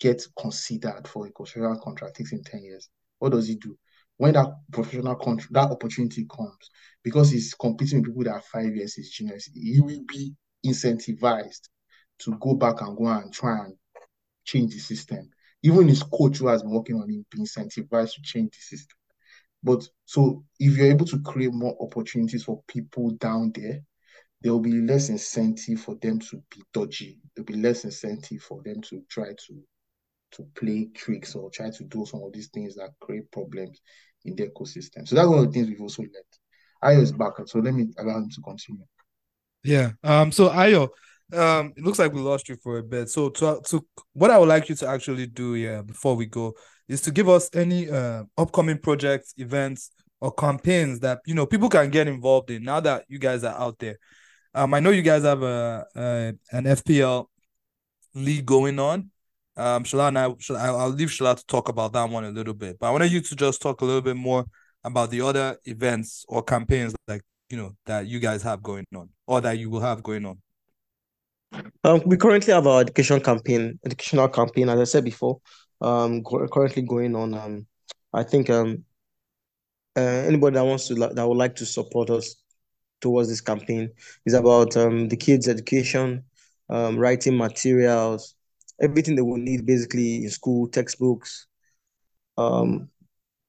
get 0.00 0.26
considered 0.38 1.06
for 1.06 1.26
a 1.26 1.30
professional 1.30 1.78
contract 1.78 2.16
takes 2.16 2.32
him 2.32 2.42
10 2.42 2.64
years. 2.64 2.88
What 3.18 3.32
does 3.32 3.46
he 3.46 3.54
do? 3.54 3.78
When 4.16 4.32
that 4.32 4.48
professional 4.72 5.14
contract 5.16 5.52
that 5.52 5.70
opportunity 5.70 6.26
comes, 6.26 6.70
because 7.02 7.30
he's 7.30 7.54
competing 7.54 8.00
with 8.00 8.08
people 8.08 8.24
that 8.24 8.32
are 8.32 8.40
five 8.40 8.74
years 8.74 8.96
his 8.96 9.10
juniors, 9.10 9.48
he 9.54 9.80
will 9.80 10.02
be 10.08 10.34
incentivized 10.66 11.68
to 12.20 12.36
go 12.38 12.54
back 12.54 12.80
and 12.80 12.96
go 12.96 13.06
and 13.06 13.32
try 13.32 13.58
and 13.64 13.74
change 14.44 14.74
the 14.74 14.80
system. 14.80 15.30
Even 15.62 15.88
his 15.88 16.02
coach 16.02 16.38
who 16.38 16.48
has 16.48 16.62
been 16.62 16.72
working 16.72 16.96
on 16.96 17.08
him 17.08 17.24
be 17.30 17.38
incentivized 17.38 18.14
to 18.14 18.22
change 18.22 18.50
the 18.52 18.76
system. 18.76 18.96
But 19.62 19.86
so 20.06 20.44
if 20.58 20.76
you're 20.76 20.86
able 20.86 21.06
to 21.06 21.20
create 21.20 21.52
more 21.52 21.76
opportunities 21.80 22.44
for 22.44 22.62
people 22.66 23.10
down 23.12 23.52
there, 23.54 23.80
there 24.42 24.52
will 24.52 24.60
be 24.60 24.72
less 24.72 25.08
incentive 25.08 25.80
for 25.80 25.96
them 25.96 26.18
to 26.18 26.42
be 26.50 26.62
dodgy. 26.72 27.18
There'll 27.34 27.46
be 27.46 27.56
less 27.56 27.84
incentive 27.84 28.42
for 28.42 28.62
them 28.62 28.80
to 28.82 29.02
try 29.08 29.28
to 29.28 29.62
to 30.32 30.46
play 30.54 30.88
tricks 30.94 31.34
or 31.34 31.50
try 31.50 31.70
to 31.70 31.84
do 31.84 32.06
some 32.06 32.22
of 32.22 32.32
these 32.32 32.48
things 32.48 32.76
that 32.76 32.90
create 33.00 33.30
problems 33.32 33.80
in 34.24 34.36
the 34.36 34.46
ecosystem. 34.46 35.06
So 35.06 35.16
that's 35.16 35.28
one 35.28 35.40
of 35.40 35.46
the 35.46 35.52
things 35.52 35.68
we've 35.68 35.80
also 35.80 36.02
learned. 36.02 36.14
Ayo 36.84 37.02
is 37.02 37.12
back, 37.12 37.32
so 37.46 37.58
let 37.58 37.74
me 37.74 37.88
allow 37.98 38.18
him 38.18 38.30
to 38.30 38.40
continue. 38.40 38.84
Yeah. 39.62 39.92
Um. 40.02 40.32
So 40.32 40.48
Ayo, 40.48 40.88
um, 41.32 41.72
it 41.76 41.84
looks 41.84 41.98
like 41.98 42.12
we 42.12 42.20
lost 42.20 42.48
you 42.48 42.56
for 42.62 42.78
a 42.78 42.82
bit. 42.82 43.10
So 43.10 43.28
to 43.28 43.60
to 43.66 43.86
what 44.14 44.30
I 44.30 44.38
would 44.38 44.48
like 44.48 44.68
you 44.68 44.74
to 44.76 44.88
actually 44.88 45.26
do, 45.26 45.56
yeah, 45.56 45.82
before 45.82 46.16
we 46.16 46.26
go, 46.26 46.54
is 46.88 47.02
to 47.02 47.10
give 47.10 47.28
us 47.28 47.50
any 47.54 47.90
uh 47.90 48.24
upcoming 48.38 48.78
projects, 48.78 49.34
events, 49.36 49.90
or 50.20 50.32
campaigns 50.32 51.00
that 51.00 51.20
you 51.26 51.34
know 51.34 51.44
people 51.44 51.68
can 51.68 51.90
get 51.90 52.08
involved 52.08 52.50
in 52.50 52.62
now 52.62 52.80
that 52.80 53.04
you 53.08 53.18
guys 53.18 53.44
are 53.44 53.58
out 53.58 53.78
there. 53.78 53.98
Um, 54.54 54.74
I 54.74 54.80
know 54.80 54.90
you 54.90 55.02
guys 55.02 55.22
have 55.22 55.42
a, 55.42 55.86
a 55.94 56.34
an 56.52 56.64
FPL 56.64 57.26
league 58.14 58.46
going 58.46 58.78
on. 58.78 59.10
Um, 59.56 59.84
Shola 59.84 60.08
and 60.08 60.18
I, 60.18 60.24
I'll 60.66 60.88
leave 60.88 61.08
Shola 61.08 61.36
to 61.36 61.46
talk 61.46 61.68
about 61.68 61.92
that 61.92 62.08
one 62.08 62.24
a 62.24 62.30
little 62.30 62.54
bit, 62.54 62.78
but 62.78 62.88
I 62.88 62.90
wanted 62.90 63.12
you 63.12 63.20
to 63.20 63.36
just 63.36 63.60
talk 63.60 63.80
a 63.80 63.84
little 63.84 64.00
bit 64.00 64.16
more 64.16 64.46
about 64.84 65.10
the 65.10 65.20
other 65.20 65.58
events 65.64 66.24
or 66.28 66.42
campaigns 66.42 66.94
like 67.06 67.22
you 67.50 67.56
know 67.56 67.76
that 67.86 68.06
you 68.06 68.18
guys 68.20 68.42
have 68.42 68.62
going 68.62 68.86
on 68.94 69.10
or 69.26 69.40
that 69.40 69.58
you 69.58 69.70
will 69.70 69.80
have 69.80 70.02
going 70.02 70.24
on. 70.24 70.38
Um, 71.84 72.02
we 72.06 72.16
currently 72.16 72.52
have 72.52 72.66
our 72.66 72.80
education 72.80 73.20
campaign, 73.20 73.78
educational 73.84 74.28
campaign, 74.28 74.68
as 74.68 74.80
I 74.80 74.84
said 74.84 75.04
before, 75.04 75.40
um, 75.80 76.22
cu- 76.22 76.46
currently 76.48 76.82
going 76.82 77.14
on. 77.16 77.34
Um, 77.34 77.66
I 78.12 78.22
think 78.22 78.50
um, 78.50 78.84
uh, 79.96 80.00
anybody 80.00 80.54
that 80.54 80.64
wants 80.64 80.88
to 80.88 80.94
that 80.94 81.28
would 81.28 81.36
like 81.36 81.56
to 81.56 81.66
support 81.66 82.10
us 82.10 82.36
towards 83.00 83.28
this 83.28 83.40
campaign 83.40 83.90
is 84.26 84.34
about 84.34 84.76
um 84.76 85.08
the 85.08 85.16
kids' 85.16 85.48
education, 85.48 86.24
um, 86.68 86.98
writing 86.98 87.36
materials, 87.36 88.34
everything 88.80 89.16
they 89.16 89.22
will 89.22 89.36
need 89.38 89.66
basically 89.66 90.24
in 90.24 90.30
school, 90.30 90.68
textbooks, 90.68 91.46
um, 92.38 92.88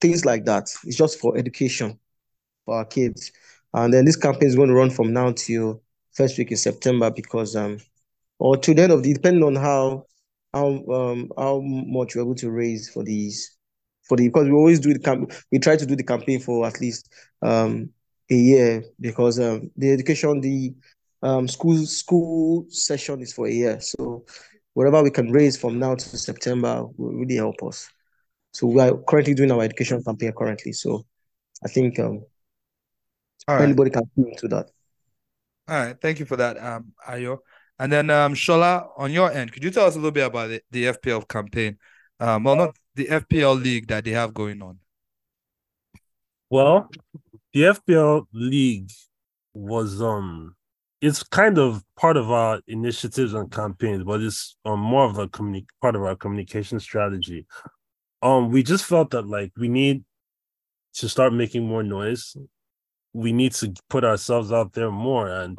things 0.01 0.25
like 0.25 0.45
that. 0.45 0.63
It's 0.85 0.97
just 0.97 1.19
for 1.19 1.37
education 1.37 1.99
for 2.65 2.77
our 2.77 2.85
kids. 2.85 3.31
And 3.73 3.93
then 3.93 4.05
this 4.05 4.15
campaign 4.17 4.49
is 4.49 4.55
going 4.55 4.69
to 4.69 4.75
run 4.75 4.89
from 4.89 5.13
now 5.13 5.31
till 5.31 5.81
first 6.13 6.37
week 6.37 6.51
in 6.51 6.57
September 6.57 7.09
because 7.11 7.55
um 7.55 7.79
or 8.39 8.57
to 8.57 8.73
the 8.73 8.83
end 8.83 8.91
of 8.91 9.03
the 9.03 9.13
depending 9.13 9.43
on 9.43 9.55
how 9.55 10.05
how 10.53 10.83
um 10.91 11.31
how 11.37 11.61
much 11.63 12.15
we're 12.15 12.23
able 12.23 12.35
to 12.35 12.51
raise 12.51 12.89
for 12.89 13.03
these 13.03 13.57
for 14.03 14.17
the 14.17 14.27
because 14.27 14.47
we 14.47 14.53
always 14.53 14.79
do 14.79 14.93
the 14.93 14.99
camp 14.99 15.31
we 15.51 15.59
try 15.59 15.77
to 15.77 15.85
do 15.85 15.95
the 15.95 16.03
campaign 16.03 16.39
for 16.39 16.67
at 16.67 16.81
least 16.81 17.09
um 17.41 17.89
a 18.31 18.35
year 18.35 18.83
because 18.99 19.39
um 19.39 19.69
the 19.75 19.91
education 19.91 20.39
the 20.41 20.73
um 21.21 21.47
school 21.47 21.85
school 21.85 22.65
session 22.69 23.21
is 23.21 23.33
for 23.33 23.47
a 23.47 23.51
year 23.51 23.79
so 23.79 24.25
whatever 24.73 25.03
we 25.03 25.11
can 25.11 25.31
raise 25.31 25.57
from 25.57 25.77
now 25.77 25.93
to 25.93 26.17
September 26.17 26.85
will 26.97 27.13
really 27.13 27.35
help 27.35 27.61
us 27.63 27.89
so 28.53 28.67
we 28.67 28.79
are 28.81 28.97
currently 29.07 29.33
doing 29.33 29.51
our 29.51 29.61
education 29.61 30.01
campaign 30.03 30.31
currently 30.37 30.71
so 30.71 31.05
I 31.63 31.67
think 31.67 31.99
um 31.99 32.23
right. 33.47 33.61
anybody 33.61 33.91
can 33.91 34.03
fit 34.15 34.27
into 34.27 34.47
that 34.49 34.67
All 35.67 35.77
right. 35.77 35.95
Thank 36.01 36.19
you 36.19 36.25
for 36.25 36.37
that, 36.37 36.57
um, 36.57 36.93
Ayo. 37.07 37.39
And 37.79 37.91
then 37.91 38.09
um 38.09 38.33
Shola, 38.33 38.89
on 38.97 39.11
your 39.11 39.31
end, 39.31 39.51
could 39.51 39.63
you 39.63 39.71
tell 39.71 39.85
us 39.85 39.95
a 39.95 39.97
little 39.97 40.11
bit 40.11 40.27
about 40.27 40.49
the, 40.49 40.61
the 40.69 40.85
FPL 40.85 41.27
campaign? 41.27 41.77
Um, 42.19 42.43
well, 42.43 42.55
not 42.55 42.75
the 42.95 43.07
FPL 43.07 43.61
league 43.61 43.87
that 43.87 44.03
they 44.03 44.11
have 44.11 44.33
going 44.33 44.61
on. 44.61 44.80
Well, 46.51 46.89
the 47.53 47.61
FPL 47.61 48.25
league 48.33 48.91
was 49.53 50.01
um 50.01 50.53
it's 50.99 51.23
kind 51.23 51.57
of 51.57 51.81
part 51.97 52.17
of 52.17 52.29
our 52.29 52.59
initiatives 52.67 53.33
and 53.33 53.49
campaigns, 53.49 54.03
but 54.03 54.19
it's 54.21 54.57
um 54.65 54.81
more 54.81 55.05
of 55.05 55.17
a 55.17 55.29
communi- 55.29 55.65
part 55.81 55.95
of 55.95 56.03
our 56.03 56.17
communication 56.17 56.81
strategy. 56.81 57.47
Um, 58.21 58.51
we 58.51 58.63
just 58.63 58.83
felt 58.83 59.11
that 59.11 59.27
like 59.27 59.53
we 59.57 59.69
need 59.69 60.03
to 60.95 61.07
start 61.07 61.33
making 61.33 61.65
more 61.65 61.83
noise. 61.83 62.35
We 63.13 63.31
need 63.31 63.53
to 63.53 63.73
put 63.89 64.03
ourselves 64.03 64.51
out 64.51 64.73
there 64.73 64.91
more, 64.91 65.29
and 65.29 65.57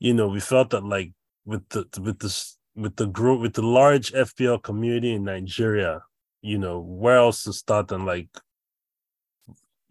you 0.00 0.14
know, 0.14 0.28
we 0.28 0.40
felt 0.40 0.70
that 0.70 0.82
like 0.84 1.12
with 1.44 1.68
the 1.68 1.84
with 2.00 2.20
this 2.20 2.56
with 2.74 2.96
the 2.96 3.06
group 3.06 3.42
with 3.42 3.52
the 3.52 3.66
large 3.66 4.12
FPL 4.12 4.62
community 4.62 5.12
in 5.12 5.24
Nigeria, 5.24 6.00
you 6.40 6.56
know, 6.56 6.80
where 6.80 7.18
else 7.18 7.44
to 7.44 7.52
start 7.52 7.88
than 7.88 8.06
like 8.06 8.30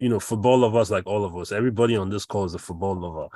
you 0.02 0.08
know, 0.08 0.18
football 0.18 0.58
lovers 0.58 0.90
like 0.90 1.06
all 1.06 1.24
of 1.24 1.36
us. 1.36 1.52
Everybody 1.52 1.96
on 1.96 2.10
this 2.10 2.26
call 2.26 2.44
is 2.44 2.54
a 2.54 2.58
football 2.58 2.98
lover, 2.98 3.28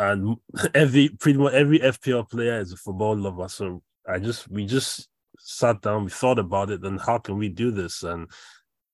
and 0.00 0.36
every 0.74 1.10
pretty 1.10 1.38
much 1.38 1.52
every 1.52 1.78
FPL 1.78 2.28
player 2.28 2.58
is 2.58 2.72
a 2.72 2.76
football 2.76 3.16
lover. 3.16 3.48
So 3.48 3.84
I 4.08 4.18
just 4.18 4.50
we 4.50 4.66
just 4.66 5.08
sat 5.38 5.80
down, 5.80 6.02
we 6.02 6.10
thought 6.10 6.40
about 6.40 6.70
it, 6.70 6.82
and 6.82 7.00
how 7.00 7.18
can 7.18 7.38
we 7.38 7.48
do 7.48 7.70
this? 7.70 8.02
And 8.02 8.28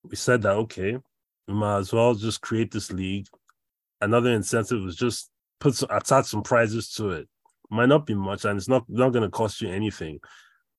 we 0.04 0.16
said 0.16 0.42
that 0.42 0.52
okay, 0.52 0.98
we 1.46 1.54
might 1.54 1.78
as 1.78 1.94
well 1.94 2.14
just 2.14 2.42
create 2.42 2.70
this 2.70 2.92
league. 2.92 3.26
Another 4.02 4.30
incentive 4.30 4.82
was 4.82 4.94
just 4.94 5.30
put 5.60 5.76
some, 5.76 5.88
attach 5.90 6.26
some 6.26 6.42
prizes 6.42 6.92
to 6.96 7.12
it. 7.12 7.28
Might 7.70 7.88
not 7.88 8.04
be 8.04 8.14
much, 8.14 8.44
and 8.44 8.58
it's 8.58 8.68
not 8.68 8.84
not 8.86 9.14
going 9.14 9.24
to 9.24 9.30
cost 9.30 9.62
you 9.62 9.70
anything. 9.70 10.20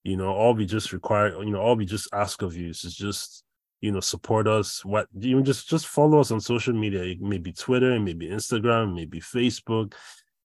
You 0.04 0.16
know, 0.16 0.30
all 0.30 0.54
we 0.54 0.68
just 0.68 0.94
require, 0.94 1.42
you 1.42 1.50
know, 1.50 1.60
all 1.60 1.76
we 1.76 1.88
just 1.88 2.08
ask 2.14 2.44
of 2.44 2.56
you 2.56 2.70
is 2.70 2.82
just 2.96 3.44
you 3.82 3.92
know 3.92 4.00
support 4.00 4.48
us 4.48 4.84
what 4.84 5.08
even 5.22 5.44
just 5.44 5.70
just 5.70 5.88
follow 5.88 6.20
us 6.20 6.32
on 6.32 6.42
social 6.42 6.74
media. 6.74 7.04
It 7.04 7.22
may 7.22 7.38
be 7.38 7.54
twitter 7.54 7.92
it 7.94 8.00
may 8.00 8.14
be 8.14 8.28
instagram 8.28 8.94
maybe 8.94 9.22
facebook 9.22 9.94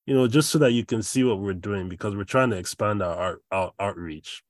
you 0.06 0.14
know 0.14 0.26
just 0.26 0.50
so 0.50 0.58
that 0.58 0.72
you 0.72 0.84
can 0.84 1.02
see 1.02 1.24
what 1.24 1.38
we're 1.38 1.54
doing 1.54 1.88
because 1.88 2.14
we're 2.14 2.24
trying 2.24 2.50
to 2.50 2.56
expand 2.56 3.02
our, 3.02 3.16
our, 3.16 3.40
our 3.50 3.72
outreach. 3.80 4.42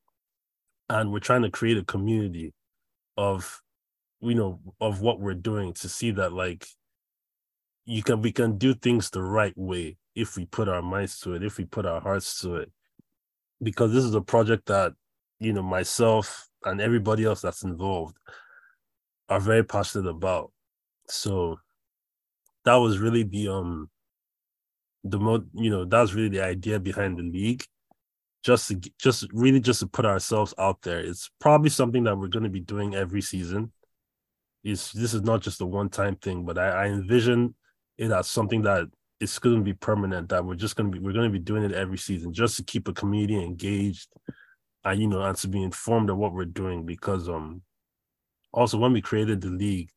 And 0.91 1.13
we're 1.13 1.21
trying 1.21 1.43
to 1.43 1.51
create 1.51 1.79
a 1.79 1.85
community 1.85 2.53
of 3.17 3.63
you 4.21 4.35
know 4.35 4.61
of 4.81 5.01
what 5.01 5.21
we're 5.21 5.35
doing 5.35 5.73
to 5.75 5.89
see 5.89 6.11
that 6.11 6.33
like 6.33 6.67
you 7.87 8.03
can 8.03 8.21
we 8.21 8.33
can 8.33 8.59
do 8.59 8.75
things 8.75 9.11
the 9.11 9.23
right 9.23 9.57
way 9.57 9.97
if 10.15 10.37
we 10.37 10.47
put 10.47 10.69
our 10.69 10.83
minds 10.83 11.19
to 11.21 11.35
it 11.35 11.43
if 11.43 11.59
we 11.59 11.65
put 11.65 11.87
our 11.87 12.01
hearts 12.01 12.41
to 12.41 12.57
it. 12.57 12.73
Because 13.63 13.93
this 13.93 14.05
is 14.05 14.15
a 14.15 14.21
project 14.21 14.67
that 14.67 14.93
you 15.41 15.53
know 15.53 15.63
myself 15.63 16.49
and 16.65 16.81
everybody 16.81 17.25
else 17.25 17.41
that's 17.41 17.63
involved 17.63 18.17
are 19.29 19.41
very 19.41 19.65
passionate 19.65 20.09
about. 20.09 20.53
So 21.09 21.59
that 22.65 22.77
was 22.77 22.99
really 22.99 23.23
the 23.23 23.49
um 23.49 23.91
the 25.05 25.19
mo 25.19 25.45
you 25.53 25.71
know 25.71 25.85
that's 25.85 26.15
really 26.15 26.31
the 26.31 26.43
idea 26.43 26.81
behind 26.81 27.19
the 27.19 27.23
league. 27.23 27.65
Just 28.43 28.69
to 28.69 28.81
just 28.99 29.27
really 29.33 29.61
just 29.61 29.81
to 29.81 29.87
put 29.87 30.05
ourselves 30.05 30.53
out 30.59 30.83
there. 30.83 31.01
It's 31.01 31.31
probably 31.41 31.71
something 31.71 32.05
that 32.05 32.17
we're 32.17 32.29
going 32.29 32.45
to 32.45 32.51
be 32.51 32.61
doing 32.61 32.95
every 32.95 33.23
season. 33.23 33.73
It's 34.63 34.93
this 34.93 35.15
is 35.15 35.23
not 35.23 35.41
just 35.41 35.61
a 35.63 35.67
one 35.67 35.89
time 35.89 36.17
thing, 36.17 36.45
but 36.45 36.59
I, 36.59 36.69
I 36.69 36.87
envision 36.87 37.55
it 37.97 38.11
as 38.11 38.29
something 38.29 38.63
that 38.63 38.89
it's 39.21 39.39
going 39.39 39.57
to 39.57 39.63
be 39.63 39.73
permanent. 39.73 40.29
That 40.29 40.45
we're 40.45 40.57
just 40.57 40.77
going 40.77 40.93
to 40.93 40.99
be 40.99 41.05
we're 41.05 41.15
going 41.15 41.31
to 41.31 41.39
be 41.39 41.43
doing 41.43 41.63
it 41.63 41.73
every 41.73 41.97
season 41.97 42.35
just 42.35 42.57
to 42.57 42.63
keep 42.63 42.87
a 42.87 42.93
community 42.93 43.43
engaged, 43.43 44.09
and 44.85 45.01
you 45.01 45.07
know, 45.07 45.23
and 45.23 45.37
to 45.39 45.49
be 45.49 45.63
informed 45.63 46.11
of 46.11 46.19
what 46.19 46.35
we're 46.35 46.45
doing 46.45 46.85
because 46.85 47.31
um 47.31 47.63
also 48.55 48.79
when 48.79 48.93
we 48.93 49.03
created 49.03 49.41
the 49.41 49.51
league 49.51 49.91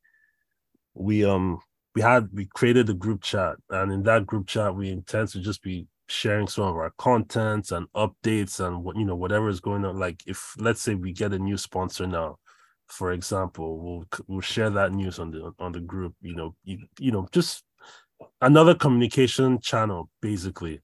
we 0.98 1.24
um 1.24 1.60
we 1.96 2.02
had 2.02 2.30
we 2.34 2.46
created 2.46 2.90
a 2.90 2.94
group 2.94 3.22
chat. 3.24 3.56
And 3.70 3.92
in 3.92 4.04
that 4.04 4.26
group 4.26 4.48
chat 4.48 4.76
we 4.76 4.90
intend 4.90 5.30
to 5.30 5.40
just 5.40 5.64
be 5.64 5.88
sharing 6.10 6.48
some 6.48 6.66
of 6.66 6.76
our 6.76 6.92
contents 6.98 7.72
and 7.72 7.88
updates 7.96 8.66
and 8.66 8.84
what 8.84 8.96
you 8.96 9.06
know 9.06 9.16
whatever 9.16 9.50
is 9.50 9.60
going 9.60 9.86
on. 9.86 9.98
Like 9.98 10.22
if 10.26 10.54
let's 10.58 10.82
say 10.82 10.96
we 10.96 11.14
get 11.14 11.34
a 11.34 11.40
new 11.40 11.58
sponsor 11.58 12.08
now 12.08 12.38
for 12.88 13.12
example 13.12 13.80
we'll 13.80 14.06
we'll 14.28 14.42
share 14.42 14.70
that 14.70 14.94
news 14.94 15.20
on 15.20 15.32
the 15.32 15.52
on 15.60 15.74
the 15.74 15.82
group 15.82 16.14
you 16.22 16.34
know 16.34 16.56
you, 16.64 16.78
you 17.00 17.12
know 17.12 17.28
just 17.34 17.64
another 18.42 18.76
communication 18.76 19.60
channel 19.60 20.10
basically. 20.22 20.82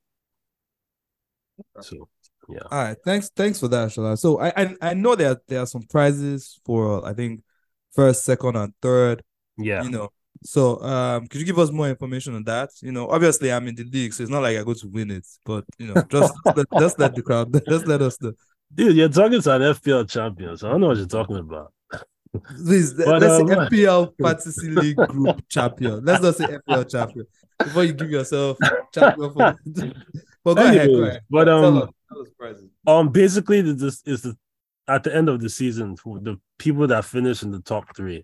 So 1.82 2.10
yeah. 2.50 2.60
All 2.72 2.84
right, 2.84 2.98
thanks, 3.06 3.30
thanks 3.34 3.60
for 3.60 3.70
that, 3.70 3.90
Shola. 3.90 4.18
So 4.18 4.40
I, 4.40 4.52
I 4.58 4.76
I 4.82 4.94
know 4.96 5.16
that 5.16 5.48
there 5.48 5.62
are 5.62 5.66
some 5.66 5.84
prizes 5.84 6.60
for 6.66 7.06
I 7.08 7.14
think 7.14 7.42
first, 7.94 8.24
second, 8.24 8.56
and 8.56 8.74
third. 8.82 9.24
yeah 9.58 9.84
You 9.84 9.90
know, 9.90 10.10
so 10.44 10.82
um, 10.84 11.28
could 11.28 11.40
you 11.40 11.46
give 11.46 11.60
us 11.60 11.72
more 11.72 11.90
information 11.90 12.36
on 12.36 12.44
that? 12.46 12.70
You 12.82 12.92
know, 12.92 13.08
obviously 13.08 13.52
I'm 13.52 13.68
in 13.68 13.76
the 13.76 13.84
league, 13.86 14.14
so 14.14 14.24
it's 14.24 14.32
not 14.32 14.44
like 14.44 14.58
I 14.58 14.64
go 14.64 14.74
to 14.74 14.88
win 14.88 15.12
it, 15.12 15.26
but 15.46 15.64
you 15.78 15.88
know, 15.94 16.02
just 16.10 16.34
let, 16.46 16.68
just 16.80 17.00
let 17.00 17.16
the 17.16 17.22
crowd, 17.22 17.54
just 17.70 17.88
let 17.88 18.02
us 18.02 18.22
know. 18.22 18.34
dude 18.74 18.96
you're 18.96 19.10
talking 19.10 19.42
to 19.42 19.56
an 19.56 19.62
fpl 19.76 20.10
champion 20.10 20.58
so 20.58 20.68
i 20.68 20.72
don't 20.72 20.82
know 20.82 20.88
what 20.88 20.98
you're 20.98 21.06
talking 21.06 21.38
about 21.38 21.72
Please, 22.64 22.94
But, 22.98 23.22
let's 23.22 23.42
um, 23.42 23.48
say 23.48 23.56
FPL 23.56 24.14
Fantasy 24.22 24.70
League 24.70 24.96
Group 24.98 25.48
Champion. 25.50 26.04
Let's 26.04 26.24
not 26.24 26.36
say 26.36 26.46
FPL 26.46 26.90
Champion 26.90 27.26
before 27.60 27.84
you 27.84 27.94
give 27.94 28.10
yourself 28.10 28.58
champion 28.94 29.32
for. 29.34 29.56
but 30.44 30.54
go 30.56 30.66
ahead, 30.66 30.88
go 30.88 31.04
ahead. 31.04 31.22
but, 31.30 31.46
Tell 31.46 31.66
um, 31.66 31.78
us- 31.78 31.90
tell 32.10 32.48
us. 32.50 32.58
Um, 32.86 33.10
basically, 33.10 33.62
this 33.62 34.02
is 34.06 34.24
the 34.24 34.36
at 34.88 35.04
the 35.04 35.16
end 35.16 35.30
of 35.30 35.40
the 35.40 35.50
season, 35.50 35.96
the 36.04 36.40
people 36.58 36.88
that 36.88 37.06
finish 37.06 37.44
in 37.44 37.52
the 37.52 37.62
top 37.62 37.96
three 37.96 38.24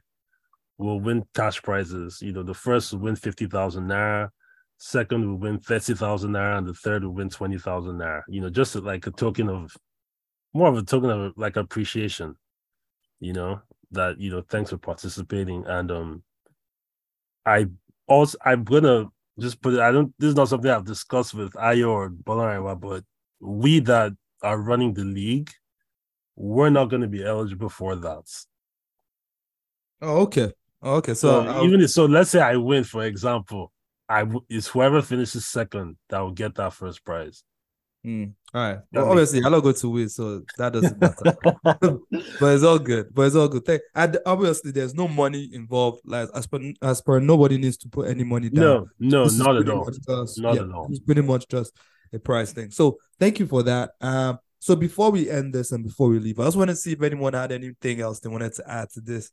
will 0.78 0.99
win 0.99 1.24
cash 1.36 1.62
prizes. 1.62 2.22
You 2.22 2.34
know, 2.34 2.43
the 2.43 2.53
first 2.53 2.91
will 2.91 2.99
win 2.99 3.16
fifty 3.16 3.45
thousand 3.45 3.88
naira, 3.88 4.30
second 4.78 5.28
will 5.28 5.38
win 5.38 5.60
thirty 5.60 5.93
thousand 5.93 6.32
naira, 6.32 6.57
and 6.57 6.68
the 6.68 6.74
third 6.74 7.03
will 7.03 7.14
win 7.14 7.30
twenty 7.30 7.57
thousand 7.57 7.97
naira. 7.97 8.24
You 8.28 8.41
know, 8.41 8.49
just 8.49 8.76
like 8.76 9.05
a 9.07 9.12
token 9.12 9.49
of 9.49 9.76
more 10.53 10.68
of 10.68 10.78
a 10.78 10.84
token 10.84 11.10
of 11.10 11.34
like 11.38 11.55
appreciation. 11.55 12.36
You 13.20 13.34
know 13.34 13.62
that 13.91 14.20
you 14.20 14.32
know 14.32 14.43
thanks 14.49 14.70
for 14.72 14.78
participating, 14.78 15.66
and 15.66 15.91
um, 15.91 16.24
I 17.45 17.68
also 18.07 18.38
I'm 18.43 18.64
gonna 18.64 19.05
just 19.39 19.62
put 19.62 19.74
it. 19.74 19.80
I 19.80 19.91
don't. 19.91 20.14
This 20.18 20.30
is 20.30 20.36
not 20.36 20.49
something 20.49 20.72
I've 20.72 20.86
discussed 20.86 21.34
with 21.34 21.53
Ayo 21.53 21.89
or 21.89 22.10
Bolarinwa, 22.10 22.80
but 22.80 23.03
we 23.39 23.80
that 23.82 24.14
are 24.41 24.60
running 24.60 24.93
the 24.93 25.03
league, 25.03 25.51
we're 26.39 26.69
not 26.69 26.85
going 26.89 27.01
to 27.01 27.07
be 27.07 27.23
eligible 27.23 27.69
for 27.69 27.95
that. 27.97 28.23
Oh, 30.01 30.21
okay. 30.21 30.51
Oh, 30.81 30.95
okay. 30.95 31.13
So, 31.13 31.43
So 31.45 31.63
even 31.65 31.81
if, 31.81 31.89
so, 31.91 32.05
let's 32.05 32.29
say 32.29 32.39
I 32.39 32.55
win, 32.55 32.83
for 32.85 33.03
example, 33.03 33.71
I 34.07 34.19
w- 34.21 34.45
it's 34.49 34.67
whoever 34.67 35.01
finishes 35.01 35.45
second 35.45 35.97
that 36.09 36.19
will 36.21 36.31
get 36.31 36.55
that 36.55 36.73
first 36.73 37.03
prize. 37.03 37.43
Mm, 38.05 38.31
all 38.53 38.61
right. 38.61 38.79
Well, 38.93 39.03
makes 39.07 39.11
obviously, 39.11 39.43
I 39.45 39.49
don't 39.49 39.61
go 39.61 39.73
to 39.73 39.89
win, 39.89 40.07
so 40.07 40.41
that 40.57 40.71
doesn't 40.71 40.99
matter. 41.01 41.37
but 42.39 42.53
it's 42.55 42.63
all 42.63 42.79
good. 42.79 43.13
But 43.13 43.23
it's 43.23 43.35
all 43.35 43.49
good. 43.49 43.65
Thank- 43.65 43.81
And 43.93 44.17
obviously, 44.25 44.71
there's 44.71 44.95
no 44.95 45.09
money 45.09 45.49
involved. 45.51 45.99
Like 46.05 46.29
as 46.33 46.47
per 46.47 46.61
as 46.81 47.01
per, 47.01 47.19
nobody 47.19 47.57
needs 47.57 47.75
to 47.77 47.89
put 47.89 48.07
any 48.07 48.23
money 48.23 48.49
down. 48.49 48.63
no, 48.63 48.87
no, 48.99 49.23
This 49.25 49.37
not 49.37 49.57
at 49.57 49.69
all. 49.69 49.85
just- 49.91 50.39
Not 50.39 50.55
yeah, 50.55 50.61
at 50.61 50.71
all. 50.71 50.87
It's 50.89 50.99
pretty 51.01 51.21
much 51.21 51.45
just 51.49 51.75
a 52.13 52.19
price 52.19 52.53
thing. 52.53 52.71
So 52.71 52.99
thank 53.19 53.37
you 53.39 53.45
for 53.47 53.63
that. 53.63 53.91
Um, 53.99 54.39
so 54.60 54.76
before 54.76 55.10
we 55.10 55.30
end 55.30 55.53
this 55.53 55.72
and 55.72 55.84
before 55.84 56.10
we 56.10 56.20
leave, 56.20 56.39
I 56.39 56.43
just 56.43 56.57
want 56.57 56.70
to 56.70 56.76
see 56.76 56.91
if 56.91 57.01
anyone 57.01 57.34
had 57.34 57.51
anything 57.51 58.01
else 58.01 58.20
they 58.20 58.30
wanted 58.30 58.53
to 58.55 58.70
add 58.70 58.89
to 58.91 59.01
this. 59.01 59.32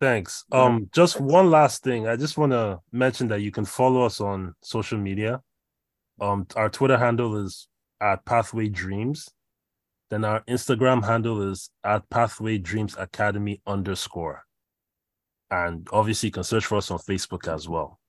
Thanks. 0.00 0.44
Um, 0.52 0.90
just 0.92 1.20
one 1.20 1.50
last 1.50 1.82
thing. 1.82 2.06
I 2.06 2.16
just 2.16 2.36
want 2.36 2.52
to 2.52 2.80
mention 2.92 3.28
that 3.28 3.40
you 3.40 3.50
can 3.50 3.64
follow 3.64 4.04
us 4.04 4.20
on 4.20 4.54
social 4.62 4.98
media. 4.98 5.40
Um, 6.20 6.46
our 6.56 6.68
Twitter 6.68 6.98
handle 6.98 7.36
is 7.44 7.68
at 8.00 8.24
Pathway 8.24 8.68
Dreams. 8.68 9.28
Then 10.10 10.24
our 10.24 10.42
Instagram 10.42 11.04
handle 11.04 11.50
is 11.50 11.70
at 11.82 12.08
Pathway 12.10 12.58
Dreams 12.58 12.94
Academy 12.98 13.62
underscore. 13.66 14.42
And 15.50 15.88
obviously, 15.92 16.28
you 16.28 16.32
can 16.32 16.44
search 16.44 16.66
for 16.66 16.76
us 16.76 16.90
on 16.90 16.98
Facebook 16.98 17.52
as 17.52 17.68
well. 17.68 18.00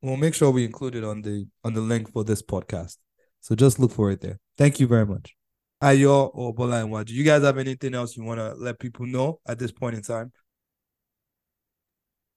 We'll 0.00 0.16
make 0.16 0.34
sure 0.34 0.50
we 0.50 0.64
include 0.64 0.94
it 0.94 1.04
on 1.04 1.22
the 1.22 1.46
on 1.64 1.74
the 1.74 1.80
link 1.80 2.12
for 2.12 2.24
this 2.24 2.42
podcast. 2.42 2.96
So 3.40 3.54
just 3.54 3.78
look 3.78 3.90
for 3.90 4.10
it 4.10 4.20
there. 4.20 4.38
Thank 4.56 4.80
you 4.80 4.86
very 4.86 5.06
much. 5.06 5.36
Ayo 5.82 6.30
or 6.32 6.54
Bolarinwa 6.54 7.04
do 7.04 7.12
you 7.12 7.24
guys 7.24 7.42
have 7.42 7.58
anything 7.58 7.94
else 7.94 8.16
you 8.16 8.24
want 8.24 8.40
to 8.40 8.54
let 8.54 8.78
people 8.78 9.06
know 9.06 9.40
at 9.46 9.58
this 9.58 9.72
point 9.72 9.96
in 9.96 10.02
time? 10.02 10.32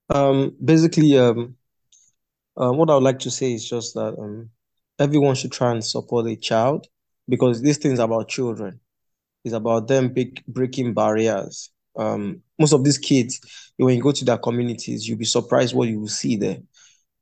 Um, 0.10 0.56
basically, 0.64 1.18
um, 1.18 1.56
uh, 2.60 2.72
what 2.72 2.90
I 2.90 2.96
would 2.96 3.04
like 3.04 3.20
to 3.20 3.32
say 3.32 3.54
is 3.54 3.70
just 3.70 3.94
that 3.94 4.16
um, 4.18 4.50
everyone 5.00 5.36
should 5.36 5.52
try 5.52 5.72
and 5.72 5.84
support 5.84 6.28
a 6.28 6.36
child 6.36 6.88
because 7.30 7.62
this 7.62 7.78
thing 7.78 7.92
is 7.92 8.00
about 8.00 8.30
children. 8.30 8.80
It's 9.44 9.54
about 9.54 9.88
them 9.88 10.10
big, 10.10 10.44
breaking 10.48 10.94
barriers. 10.94 11.70
Um, 11.96 12.42
most 12.60 12.74
of 12.74 12.84
these 12.84 12.98
kids, 12.98 13.72
when 13.78 13.96
you 13.96 14.02
go 14.02 14.12
to 14.12 14.26
their 14.26 14.38
communities, 14.38 15.08
you'll 15.08 15.18
be 15.18 15.26
surprised 15.26 15.76
what 15.76 15.88
you 15.88 16.00
will 16.00 16.08
see 16.08 16.36
there. 16.36 16.58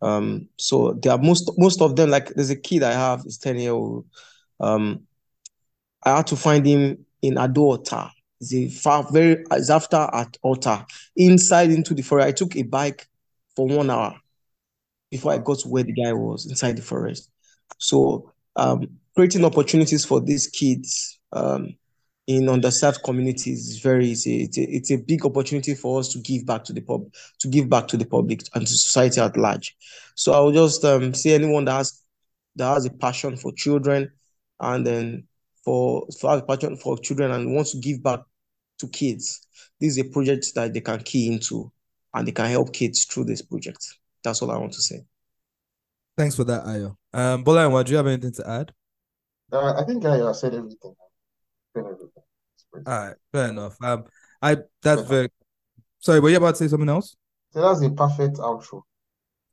Um, 0.02 0.50
so 0.58 0.94
they 0.94 1.10
are 1.10 1.18
most 1.18 1.52
most 1.58 1.82
of 1.82 1.96
them. 1.96 2.10
Like 2.10 2.30
there's 2.30 2.50
a 2.50 2.56
kid 2.56 2.84
I 2.84 2.94
have, 2.94 3.24
is 3.26 3.38
ten 3.38 3.58
year 3.58 3.72
old. 3.72 4.06
Um, 4.60 5.08
I 6.04 6.18
had 6.18 6.28
to 6.28 6.36
find 6.36 6.66
him 6.66 7.06
in 7.22 7.36
Adota. 7.36 8.12
It's 8.40 8.54
a 8.54 8.70
far 8.70 9.10
very. 9.12 9.44
It's 9.52 9.70
after 9.70 10.08
at 10.14 10.38
Ota 10.44 10.86
inside 11.16 11.72
into 11.72 11.94
the 11.94 12.04
forest. 12.04 12.28
I 12.28 12.32
took 12.32 12.56
a 12.56 12.64
bike 12.64 13.08
for 13.56 13.68
one 13.68 13.90
hour 13.90 14.20
before 15.10 15.32
I 15.32 15.38
got 15.38 15.60
to 15.60 15.70
where 15.70 15.84
the 15.84 15.94
guy 15.94 16.14
was 16.14 16.46
inside 16.46 16.78
the 16.78 16.82
forest. 16.82 17.30
So 17.78 18.32
um, 18.56 18.88
creating 19.16 19.46
opportunities 19.46 20.06
for 20.06 20.20
these 20.20 20.48
kids 20.48 21.20
um, 21.32 21.76
in 22.28 22.44
underserved 22.44 23.04
communities 23.04 23.70
is 23.70 23.80
very 23.80 24.08
easy. 24.08 24.44
it's 24.44 24.58
a 24.58 24.64
it's 24.64 24.92
a 24.92 24.98
big 24.98 25.26
opportunity 25.26 25.76
for 25.76 26.00
us 26.00 26.10
to 26.10 26.20
give 26.20 26.46
back 26.46 26.64
to 26.66 26.74
the 26.74 26.82
pub 26.82 27.06
to 27.40 27.48
give 27.48 27.70
back 27.70 27.88
to 27.88 27.98
the 27.98 28.06
public 28.06 28.42
and 28.54 28.66
to 28.68 28.74
society 28.74 29.22
at 29.22 29.38
large. 29.38 29.76
So 30.16 30.34
I 30.34 30.40
will 30.40 30.52
just 30.52 30.84
um, 30.84 31.14
say 31.14 31.34
anyone 31.34 31.66
that 31.66 31.74
has 31.78 32.02
that 32.58 32.74
has 32.74 32.86
a 32.86 32.92
passion 32.92 33.38
for 33.38 33.52
children 33.54 34.12
and 34.60 34.86
then 34.86 35.28
for 35.64 36.08
for 36.20 36.32
have 36.32 36.40
a 36.40 36.46
passion 36.46 36.78
for 36.78 36.98
children 36.98 37.32
and 37.32 37.54
wants 37.54 37.72
to 37.72 37.80
give 37.80 38.02
back 38.04 38.22
to 38.80 38.88
kids, 38.88 39.48
this 39.80 39.98
is 39.98 40.00
a 40.00 40.10
project 40.10 40.54
that 40.56 40.74
they 40.74 40.82
can 40.82 41.00
key 41.00 41.32
into 41.32 41.72
and 42.14 42.28
they 42.28 42.32
can 42.32 42.50
help 42.50 42.74
kids 42.74 43.06
through 43.06 43.26
this 43.26 43.42
project. 43.42 43.86
That's 44.24 44.42
all 44.42 44.52
I 44.52 44.58
want 44.58 44.74
to 44.74 44.82
say. 44.82 45.04
Thanks 46.18 46.36
for 46.36 46.46
that, 46.46 46.64
Ayo. 46.66 46.96
Um, 47.14 47.44
Bolarinwa 47.44 47.84
do 47.84 47.92
you 47.92 47.98
have 47.98 48.08
anything 48.08 48.32
to 48.34 48.50
add? 48.50 48.72
Uh, 49.52 49.74
I 49.78 49.84
think 49.84 50.06
I 50.06 50.20
uh, 50.22 50.34
said 50.34 50.54
everything. 50.56 50.96
Said 51.76 51.86
everything. 51.86 52.10
All 52.86 53.08
right, 53.08 53.16
fair 53.32 53.50
enough. 53.50 53.76
Um, 53.82 54.06
I 54.42 54.58
that's 54.82 55.02
Fair. 55.02 55.10
very 55.10 55.30
sorry. 56.00 56.20
Were 56.20 56.30
you 56.30 56.38
about 56.38 56.56
to 56.56 56.58
say 56.58 56.68
something 56.68 56.90
else? 56.90 57.16
So 57.52 57.62
that's 57.62 57.82
a 57.82 57.90
perfect 57.90 58.38
outro. 58.38 58.82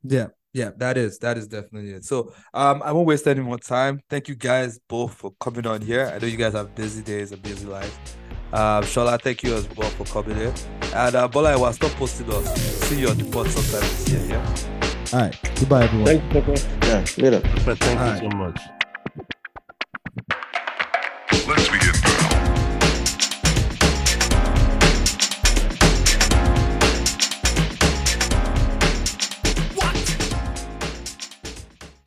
Yeah, 0.02 0.28
yeah, 0.52 0.70
that 0.76 0.96
is 0.96 1.18
that 1.18 1.38
is 1.38 1.48
definitely 1.48 1.92
it. 1.92 2.04
So 2.04 2.32
um 2.54 2.82
I 2.84 2.92
won't 2.92 3.06
waste 3.06 3.26
any 3.26 3.40
more 3.40 3.58
time. 3.58 4.00
Thank 4.08 4.28
you 4.28 4.34
guys 4.34 4.78
both 4.88 5.14
for 5.14 5.32
coming 5.40 5.66
on 5.66 5.80
here. 5.80 6.10
I 6.14 6.18
know 6.18 6.26
you 6.26 6.36
guys 6.36 6.52
have 6.52 6.74
busy 6.74 7.02
days 7.02 7.32
and 7.32 7.42
busy 7.42 7.66
lives. 7.66 7.96
Um 8.52 8.84
Shola, 8.84 9.20
thank 9.20 9.42
you 9.42 9.54
as 9.54 9.68
well 9.76 9.90
for 9.90 10.04
coming 10.04 10.36
here. 10.36 10.54
And 10.94 11.14
uh 11.14 11.28
Bola 11.28 11.58
will 11.58 11.72
stop 11.72 11.92
posting 11.92 12.30
us. 12.32 12.54
See 12.88 13.00
you 13.00 13.08
on 13.08 13.18
the 13.18 13.24
pod 13.30 13.48
sometime 13.48 13.88
this 13.88 14.08
year, 14.10 14.26
yeah. 14.26 14.56
All 15.12 15.20
right. 15.20 15.36
Goodbye 15.58 15.84
everyone. 15.84 16.06
Thank 16.06 16.34
you, 16.34 16.40
Pepe. 16.40 16.86
Yeah, 16.86 17.04
later. 17.18 17.40
But 17.64 17.78
thank 17.78 18.00
Alright. 18.00 18.22
you 18.22 18.30
so 18.30 18.36
much. 18.36 18.60